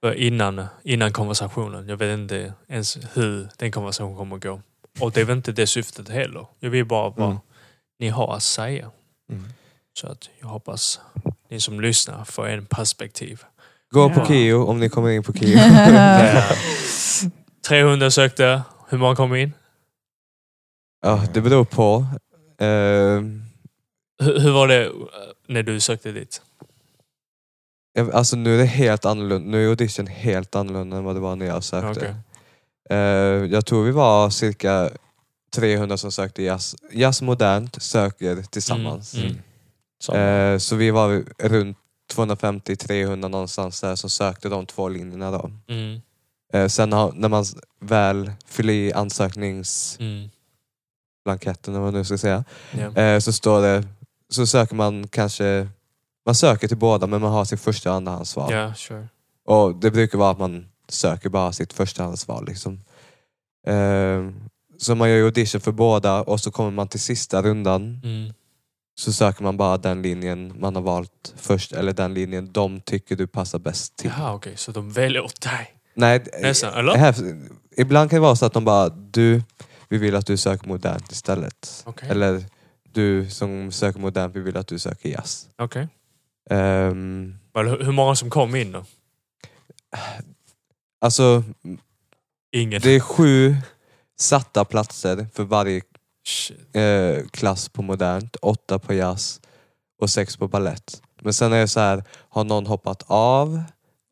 För 0.00 0.14
innan, 0.14 0.66
innan 0.84 1.12
konversationen. 1.12 1.88
Jag 1.88 1.96
vet 1.96 2.18
inte 2.18 2.52
ens 2.68 2.98
hur 3.14 3.48
den 3.58 3.72
konversationen 3.72 4.16
kommer 4.16 4.36
att 4.36 4.42
gå. 4.42 4.60
Och 5.00 5.12
det 5.12 5.20
är 5.20 5.24
väl 5.24 5.36
inte 5.36 5.52
det 5.52 5.66
syftet 5.66 6.08
heller. 6.08 6.46
Jag 6.60 6.70
vill 6.70 6.84
bara 6.86 7.08
vad 7.10 7.26
Mm. 7.26 7.38
ni 7.98 8.08
har 8.08 8.34
att 8.36 8.42
säga. 8.42 8.90
Mm. 9.30 9.44
Så 10.00 10.06
att 10.06 10.30
jag 10.40 10.48
hoppas 10.48 11.00
ni 11.50 11.60
som 11.60 11.80
lyssnar 11.80 12.24
får 12.24 12.48
en 12.48 12.66
perspektiv. 12.66 13.42
Gå 13.90 14.10
på. 14.10 14.26
Kio 14.26 14.54
om 14.54 14.80
ni 14.80 14.88
kommer 14.88 15.10
in 15.10 15.22
på 15.22 15.32
Kio. 15.32 15.58
Eh, 15.58 16.44
300 17.68 18.10
sökte. 18.10 18.62
Hur 18.88 18.98
många 18.98 19.16
kom 19.16 19.34
in? 19.34 19.52
Ja, 21.02 21.24
det 21.34 21.40
beror 21.40 21.64
på. 21.64 22.06
Eh, 22.58 23.20
Hur, 24.22 24.40
hur 24.40 24.52
var 24.52 24.68
det 24.68 24.84
eh, 24.86 24.92
när 25.48 25.62
du 25.62 25.80
sökte 25.80 26.12
dit? 26.12 26.42
jag- 27.92 28.10
alltså 28.12 28.36
nu 28.36 28.54
är 28.54 28.58
det 28.58 28.64
helt 28.64 29.04
annorlunda. 29.04 29.50
Nu 29.50 29.64
är 29.64 29.68
audition 29.68 30.06
helt 30.06 30.54
annorlunda 30.56 30.96
än 30.96 31.04
vad 31.04 31.16
det 31.16 31.20
var 31.20 31.36
när 31.36 31.46
jag 31.46 31.64
sökte. 31.64 31.90
Okej. 32.00 32.14
Eh, 32.90 32.96
jag 33.52 33.66
tror 33.66 33.84
vi 33.84 33.90
var 33.90 34.30
cirka 34.30 34.90
300 35.54 35.96
som 35.96 36.12
sökte 36.12 36.42
jazz. 36.42 36.76
Jazz 36.92 37.22
modernt 37.22 37.82
söker 37.82 38.42
tillsammans. 38.42 39.14
Mm, 39.14 39.26
mm. 39.26 39.38
Så, 40.02 40.14
Eh, 40.14 40.58
så 40.58 40.76
vi 40.76 40.90
var 40.90 41.24
runt 41.38 41.76
250-300 42.14 43.28
någonstans 43.28 43.80
där 43.80 43.96
som 43.96 44.10
sökte 44.10 44.48
de 44.48 44.66
två 44.66 44.88
linjerna. 44.88 45.30
Då. 45.30 45.50
Mm, 45.68 46.00
Eh, 46.54 46.66
sen 46.68 46.92
har, 46.92 47.12
när 47.12 47.28
man 47.28 47.42
s- 47.42 47.56
väl 47.80 48.32
fyller 48.46 48.72
i 48.72 48.92
ansökningsblanketten, 48.92 50.06
mm, 50.18 50.30
eller 51.26 51.72
vad 51.72 51.82
man 51.82 51.94
nu 51.94 52.04
ska 52.04 52.18
säga, 52.18 52.44
eh, 52.96 53.18
så 53.18 53.32
står 53.32 53.62
det, 53.62 53.84
så 54.30 54.46
söker 54.46 54.74
man 54.74 55.08
kanske, 55.08 55.68
man 56.26 56.34
söker 56.34 56.68
till 56.68 56.76
båda 56.76 57.06
men 57.06 57.20
man 57.20 57.32
har 57.32 57.44
sitt 57.44 57.60
första 57.60 57.90
och 57.90 57.96
andrahandsval. 57.96 58.52
ja, 58.52 58.74
sure. 58.74 59.08
Och 59.46 59.74
det 59.76 59.90
brukar 59.90 60.18
vara 60.18 60.30
att 60.30 60.38
man 60.38 60.66
söker 60.88 61.28
bara 61.28 61.52
sitt 61.52 61.72
förstahandsval. 61.72 62.46
Liksom. 62.46 62.80
Eh, 63.66 64.28
så 64.78 64.94
man 64.94 65.10
gör 65.10 65.24
audition 65.24 65.60
för 65.60 65.72
båda 65.72 66.22
och 66.22 66.40
så 66.40 66.50
kommer 66.50 66.70
man 66.70 66.88
till 66.88 67.00
sista 67.00 67.42
rundan 67.42 68.00
Mm. 68.04 68.32
så 68.94 69.12
söker 69.12 69.42
man 69.42 69.56
bara 69.56 69.76
den 69.76 70.02
linjen 70.02 70.52
man 70.60 70.74
har 70.76 70.82
valt 70.82 71.34
först 71.36 71.72
eller 71.72 71.92
den 71.92 72.14
linjen 72.14 72.52
de 72.52 72.80
tycker 72.80 73.16
du 73.16 73.26
passar 73.26 73.58
bäst 73.58 73.96
till. 73.96 74.10
Jaha, 74.18 74.34
okej. 74.34 74.52
Så 74.56 74.72
de 74.72 74.90
väljer 74.92 75.22
åt 75.24 75.40
dig? 75.40 75.74
Nej, 75.94 76.24
Nästan, 76.42 76.74
eller? 76.74 76.94
här, 76.94 77.14
ibland 77.76 78.10
kan 78.10 78.16
det 78.16 78.20
vara 78.20 78.36
så 78.36 78.46
att 78.46 78.52
de 78.52 78.64
bara, 78.64 78.88
du, 78.88 79.42
vi 79.92 79.98
vill 79.98 80.16
att 80.16 80.26
du 80.26 80.36
söker 80.36 80.68
modernt 80.68 81.12
istället. 81.12 81.82
Okej. 81.86 82.08
Eller 82.10 82.44
du 82.92 83.30
som 83.30 83.72
söker 83.72 84.00
modernt, 84.00 84.36
vi 84.36 84.40
vill 84.40 84.56
att 84.56 84.66
du 84.66 84.78
söker 84.78 85.08
jazz. 85.08 85.48
Okej. 85.58 85.88
Ehm, 86.50 87.38
Well, 87.54 87.68
hur 87.84 87.92
många 87.92 88.14
som 88.14 88.30
kom 88.30 88.54
in 88.54 88.72
då? 88.72 88.84
alltså, 91.00 91.42
Ingen? 92.52 92.80
det 92.82 92.90
är 92.90 93.00
sju 93.00 93.56
satta 94.20 94.64
platser 94.64 95.26
för 95.34 95.44
varje 95.44 95.82
eh, 96.72 97.26
klass 97.30 97.68
på 97.68 97.82
modernt, 97.82 98.36
åtta 98.36 98.78
på 98.78 98.94
jazz 98.94 99.40
och 100.00 100.10
sex 100.10 100.36
på 100.36 100.48
ballett. 100.48 101.02
Men 101.20 101.34
sen 101.34 101.52
är 101.52 101.60
det 101.60 101.68
så 101.68 101.80
här, 101.80 102.04
har 102.28 102.44
någon 102.44 102.66
hoppat 102.66 103.02
av 103.06 103.62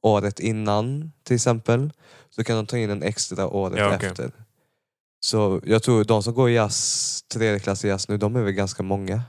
året 0.03 0.41
innan 0.41 1.12
till 1.24 1.37
exempel, 1.37 1.93
så 2.31 2.45
kan 2.45 2.57
de 2.57 2.66
ta 2.66 2.76
in 2.78 2.91
en 2.91 3.03
extra 3.03 3.47
året 3.49 3.78
Ja, 3.78 3.95
okej. 3.97 4.09
efter. 4.09 4.31
Så 5.21 5.61
jag 5.64 5.83
tror 5.83 6.05
de 6.05 6.23
som 6.23 6.35
går 6.35 6.51
i 6.51 6.55
jazz, 6.55 7.23
tredje 7.33 7.59
klass 7.59 7.85
i 7.85 7.89
jazz 7.89 8.09
nu, 8.09 8.16
de 8.16 8.37
är 8.37 8.43
väl 8.43 8.53
ganska 8.53 8.83
många. 8.83 9.23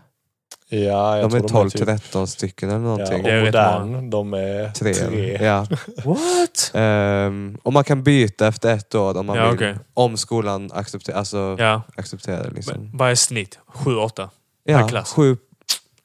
ja, 0.70 1.18
jag 1.18 1.30
De 1.32 1.38
är 1.38 1.48
tror 1.48 1.70
typ- 1.70 1.82
12-13 1.82 2.26
stycken 2.28 2.70
eller 2.70 2.80
Ja, 2.80 2.84
någonting. 2.84 3.18
och 3.18 3.24
Det 3.24 3.32
är 3.32 3.42
rätt 3.42 3.46
modern, 3.54 4.10
de 4.10 4.34
är 4.34 4.72
Tre. 4.72 4.94
tre. 4.94 5.46
Ja. 5.46 5.68
What? 6.06 6.72
Ehm, 6.74 7.58
och 7.64 7.74
man 7.74 7.84
kan 7.84 8.04
byta 8.04 8.48
efter 8.48 8.74
ett 8.74 8.96
år 8.96 9.18
om 9.18 9.26
man 9.26 9.38
Ja, 9.38 9.46
vill. 9.46 9.56
okej. 9.56 9.76
Om 9.94 10.18
skolan 10.18 10.70
accepterar, 10.74 11.18
alltså, 11.18 11.56
Ja. 11.60 11.82
accepterar 11.96 12.44
det. 12.44 12.50
Liksom. 12.50 12.74
Men 12.82 12.98
Vad 12.98 13.12
är 13.12 13.16
snitt? 13.16 13.60
Sju, 13.68 13.96
åtta? 13.96 14.30
Ja, 14.64 14.88
klass? 14.88 15.14
Sju, 15.14 15.38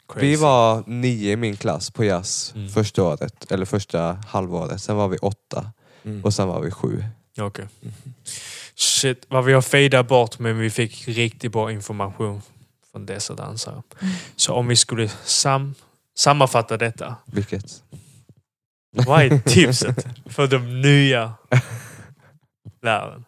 Crazy. 0.08 0.26
vi 0.26 0.36
var 0.36 0.82
nio 0.86 1.32
i 1.32 1.36
min 1.36 1.56
klass 1.56 1.90
på 1.90 2.04
jazz 2.04 2.52
Mm. 2.56 2.68
första 2.68 3.02
året, 3.02 3.52
eller 3.52 3.64
första 3.64 4.18
halvåret. 4.28 4.82
Sen 4.82 4.96
var 4.96 5.08
vi 5.08 5.16
åtta 5.18 5.70
Mm. 6.04 6.24
och 6.24 6.34
sen 6.34 6.48
var 6.48 6.60
vi 6.60 6.70
sju. 6.70 7.04
Okej. 7.40 7.66
Shit, 8.78 9.26
vad 9.28 9.44
vi 9.44 9.52
har 9.52 9.62
fejdat 9.62 10.08
bort 10.08 10.38
men 10.38 10.58
vi 10.58 10.70
fick 10.70 11.08
riktigt 11.08 11.52
bra 11.52 11.72
information 11.72 12.42
från 12.92 13.06
dessa 13.06 13.34
dansare. 13.34 13.82
Så 14.36 14.52
om 14.54 14.66
vi 14.68 14.76
skulle 14.76 15.08
sam 15.24 15.74
sammanfatta 16.16 16.76
detta. 16.76 17.16
Vilket? 17.26 17.82
Vad 18.96 19.22
är 19.22 19.38
tipset 19.44 20.06
för 20.26 20.46
de 20.46 20.80
nya 20.80 21.32
lärarna? 22.82 23.24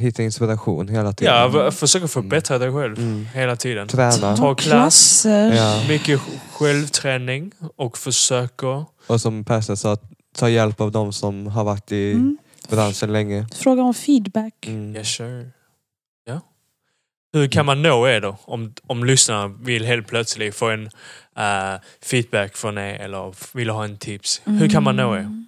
Hitta 0.00 0.22
inspiration 0.22 0.88
hela 0.88 1.12
tiden. 1.12 1.34
Ja, 1.34 1.70
försöka 1.70 2.08
förbättra 2.08 2.58
dig 2.58 2.72
själv 2.72 2.98
Mm. 2.98 3.26
hela 3.34 3.56
tiden. 3.56 3.88
Träna. 3.88 4.36
Ta 4.36 4.54
klass. 4.54 4.64
Klasser. 4.64 5.52
Ja. 5.54 5.84
Mycket 5.88 6.20
självträning 6.52 7.52
och 7.76 7.98
försöka... 7.98 8.84
Och 9.06 9.20
som 9.20 9.44
Persa 9.44 9.76
sa, 9.76 9.96
ta 10.36 10.48
hjälp 10.48 10.80
av 10.80 10.92
de 10.92 11.12
som 11.12 11.46
har 11.46 11.64
varit 11.64 11.92
i 11.92 12.12
Mm. 12.12 12.38
Branschen 12.68 13.12
länge. 13.12 13.46
Fråga 13.54 13.82
om 13.82 13.94
feedback. 13.94 14.66
Mm. 14.66 14.96
Yes 14.96 15.08
sir. 15.08 15.50
Ja. 16.24 16.40
Hur 17.32 17.48
kan 17.48 17.66
man 17.66 17.82
nå 17.82 18.06
er 18.06 18.20
då? 18.20 18.36
Om, 18.44 18.74
om 18.86 19.04
lyssnarna 19.04 19.48
vill 19.48 19.84
helt 19.84 20.06
plötsligt 20.06 20.54
få 20.54 20.70
en 20.70 20.90
eh, 21.36 21.80
feedback 22.02 22.56
från 22.56 22.78
er 22.78 22.94
eller 22.94 23.56
vill 23.56 23.70
ha 23.70 23.84
en 23.84 23.98
tips. 23.98 24.42
Hur 24.44 24.68
kan 24.68 24.82
man 24.82 24.96
nå 24.96 25.14
er? 25.14 25.44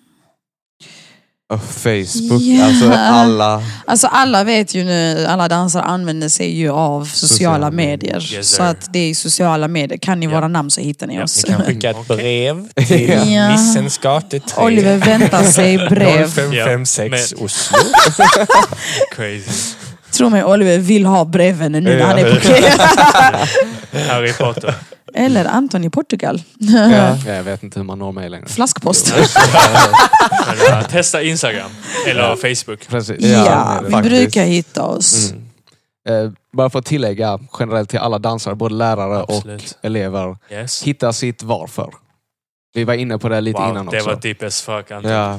Facebook, 1.53 2.43
Ja. 2.43 2.65
alltså 2.65 2.91
alla. 2.93 3.63
Alltså 3.87 4.07
alla 4.07 4.45
vet 4.45 4.75
ju 4.75 4.85
nu, 4.85 5.27
alla 5.29 5.49
dansare 5.49 5.83
använder 5.83 6.29
sig 6.29 6.59
ju 6.59 6.71
av 6.71 7.05
sociala, 7.05 7.29
Sociala 7.29 7.71
medier. 7.71 8.15
medier. 8.15 8.35
Yes, 8.39 8.49
så 8.51 8.63
att 8.63 8.93
det 8.93 8.99
är 8.99 9.09
i 9.09 9.15
sociala 9.15 9.69
medier. 9.69 9.99
Kan 9.99 10.21
ni 10.21 10.27
Ja. 10.27 10.33
våra 10.33 10.49
namn 10.49 10.71
så 10.71 10.81
hittar 10.81 11.07
ni 11.07 11.15
Ja, 11.17 11.23
oss. 11.23 11.45
Ni 11.47 11.53
kan 11.55 11.63
skicka 11.63 11.91
ett 11.91 12.09
brev 12.09 12.69
till 12.87 13.33
Ja. 13.33 13.49
Nissens 13.53 13.99
gate 13.99 14.41
3. 14.41 14.65
Oliver 14.65 14.97
väntar 14.97 15.43
sig 15.43 15.77
brev. 15.91 16.31
0556 16.35 17.33
Ja, 17.37 17.45
Oslo. 17.45 17.79
Crazy. 19.17 19.75
Tro 20.11 20.29
mig, 20.29 20.45
Oliver 20.45 20.79
vill 20.79 21.07
ha 21.07 21.25
breven 21.25 21.73
nu 21.73 21.81
när 21.81 22.01
han 22.05 22.19
är 22.19 22.31
på. 23.91 23.99
Harry 24.13 24.33
Potter. 24.33 24.75
Eller 25.15 25.45
Anton 25.45 25.85
i 25.85 25.91
Portugal. 25.91 26.43
Ja. 26.59 26.89
Ja, 27.27 27.33
jag 27.33 27.43
vet 27.43 27.63
inte 27.63 27.79
hur 27.79 27.85
man 27.85 27.99
når 27.99 28.13
mig 28.13 28.29
längre. 28.29 28.47
Flaskpost. 28.47 29.15
Testa 30.91 31.23
Instagram 31.23 31.71
eller 32.07 32.37
Facebook. 32.37 32.89
Precis. 32.89 33.21
Ja, 33.25 33.81
vi 33.85 33.91
faktiskt. 33.91 34.15
brukar 34.15 34.45
hitta 34.45 34.83
oss. 34.83 35.33
Mm. 35.33 35.45
Eh, 36.27 36.33
bara 36.53 36.71
för 36.71 36.79
att 36.79 36.85
tillägga 36.87 37.39
generellt 37.59 37.91
till 37.91 37.99
alla 37.99 38.19
dansare, 38.19 38.55
både 38.55 38.75
lärare 38.75 39.23
Absolut. 39.29 39.77
och 39.79 39.85
elever. 39.85 40.37
Yes. 40.51 40.83
Hitta 40.83 41.13
sitt 41.13 41.43
varför. 41.43 41.91
Vi 42.75 42.85
var 42.85 42.95
inne 42.95 43.19
på 43.19 43.29
det 43.29 43.41
lite 43.41 43.61
Wow, 43.61 43.71
innan 43.71 43.87
det 43.87 43.97
också. 43.97 44.11
var 44.11 44.17
deep 44.17 44.43
as 44.43 44.63
fuck 44.63 44.91
Anton. 44.91 45.11
Ja. 45.11 45.39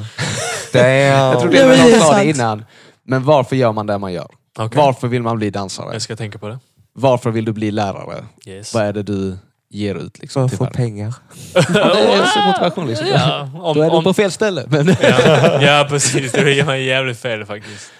Jag 0.74 1.40
tror 1.42 1.52
det 1.52 1.58
Ja, 1.58 1.68
var 1.68 1.78
någon 1.78 2.16
det 2.18 2.24
det 2.24 2.30
innan. 2.30 2.66
Men 3.04 3.24
varför 3.24 3.56
gör 3.56 3.72
man 3.72 3.88
det 3.88 3.98
man 3.98 4.14
gör? 4.14 4.28
Okej. 4.60 4.78
Varför 4.82 5.08
vill 5.08 5.22
man 5.22 5.38
bli 5.38 5.50
dansare? 5.50 5.94
Jag 5.94 6.02
ska 6.02 6.16
tänka 6.16 6.38
på 6.38 6.48
det. 6.48 6.60
Varför 6.94 7.32
vill 7.32 7.46
du 7.46 7.52
bli 7.54 7.72
lärare? 7.72 8.26
Yes. 8.46 8.74
Vad 8.74 8.84
är 8.84 8.94
det 8.94 9.04
du 9.04 9.38
ger 9.76 9.96
ut? 9.96 10.20
Liksom, 10.20 10.40
För 10.40 10.46
att 10.46 10.50
till 10.52 10.58
få 10.58 10.66
pengar. 10.84 11.14
Det 11.54 11.80
är 11.80 12.40
en 12.42 12.48
motivation 12.48 12.88
liksom. 12.88 13.08
Ja, 13.08 13.50
om, 13.62 13.76
Då 13.78 13.82
är 13.82 13.90
du 13.90 13.96
om, 13.98 14.04
på 14.04 14.14
fel 14.14 14.32
ställe. 14.32 14.66
Men, 14.68 14.88
ja, 15.02 15.62
ja, 15.62 15.86
precis. 15.90 16.32
Det 16.32 16.54
gör 16.54 16.66
man 16.66 16.84
jävligt 16.84 17.20
fel 17.20 17.46
faktiskt. 17.46 17.92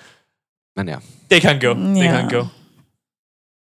men 0.76 0.88
ja. 0.88 0.98
Det 1.28 1.40
kan 1.40 1.60
gå. 1.60 1.74
Det 1.74 2.00
Ja. 2.06 2.12
kan 2.14 2.30
gå. 2.30 2.48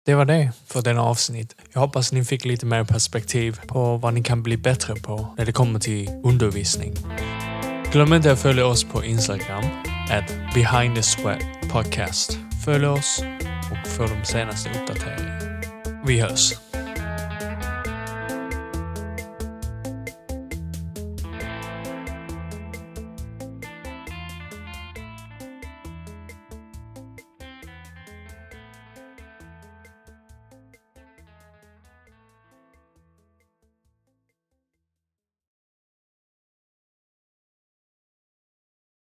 Det 0.05 0.15
var 0.15 0.25
det 0.25 0.51
för 0.67 0.81
denna 0.81 1.01
avsnitt. 1.01 1.55
Jag 1.73 1.79
hoppas 1.79 2.11
ni 2.11 2.25
fick 2.25 2.45
lite 2.45 2.65
mer 2.65 2.83
perspektiv 2.83 3.59
på 3.67 3.97
vad 3.97 4.13
ni 4.13 4.23
kan 4.23 4.43
bli 4.43 4.57
bättre 4.57 4.95
på 4.95 5.27
när 5.37 5.45
det 5.45 5.51
kommer 5.51 5.79
till 5.79 6.09
undervisning. 6.23 6.93
Glöm 7.91 8.13
inte 8.13 8.31
att 8.31 8.39
följa 8.39 8.65
oss 8.65 8.83
på 8.83 9.03
Instagram, 9.03 9.63
at 10.11 10.53
behind 10.53 10.95
the 10.95 11.03
sweat 11.03 11.41
podcast. 11.71 12.37
Följ 12.65 12.85
oss 12.87 13.23
och 13.71 13.91
få 13.91 14.03
de 14.03 14.25
senaste 14.25 14.69
uppdateringarna. 14.69 15.61
Vi 16.05 16.19
hörs! 16.19 16.53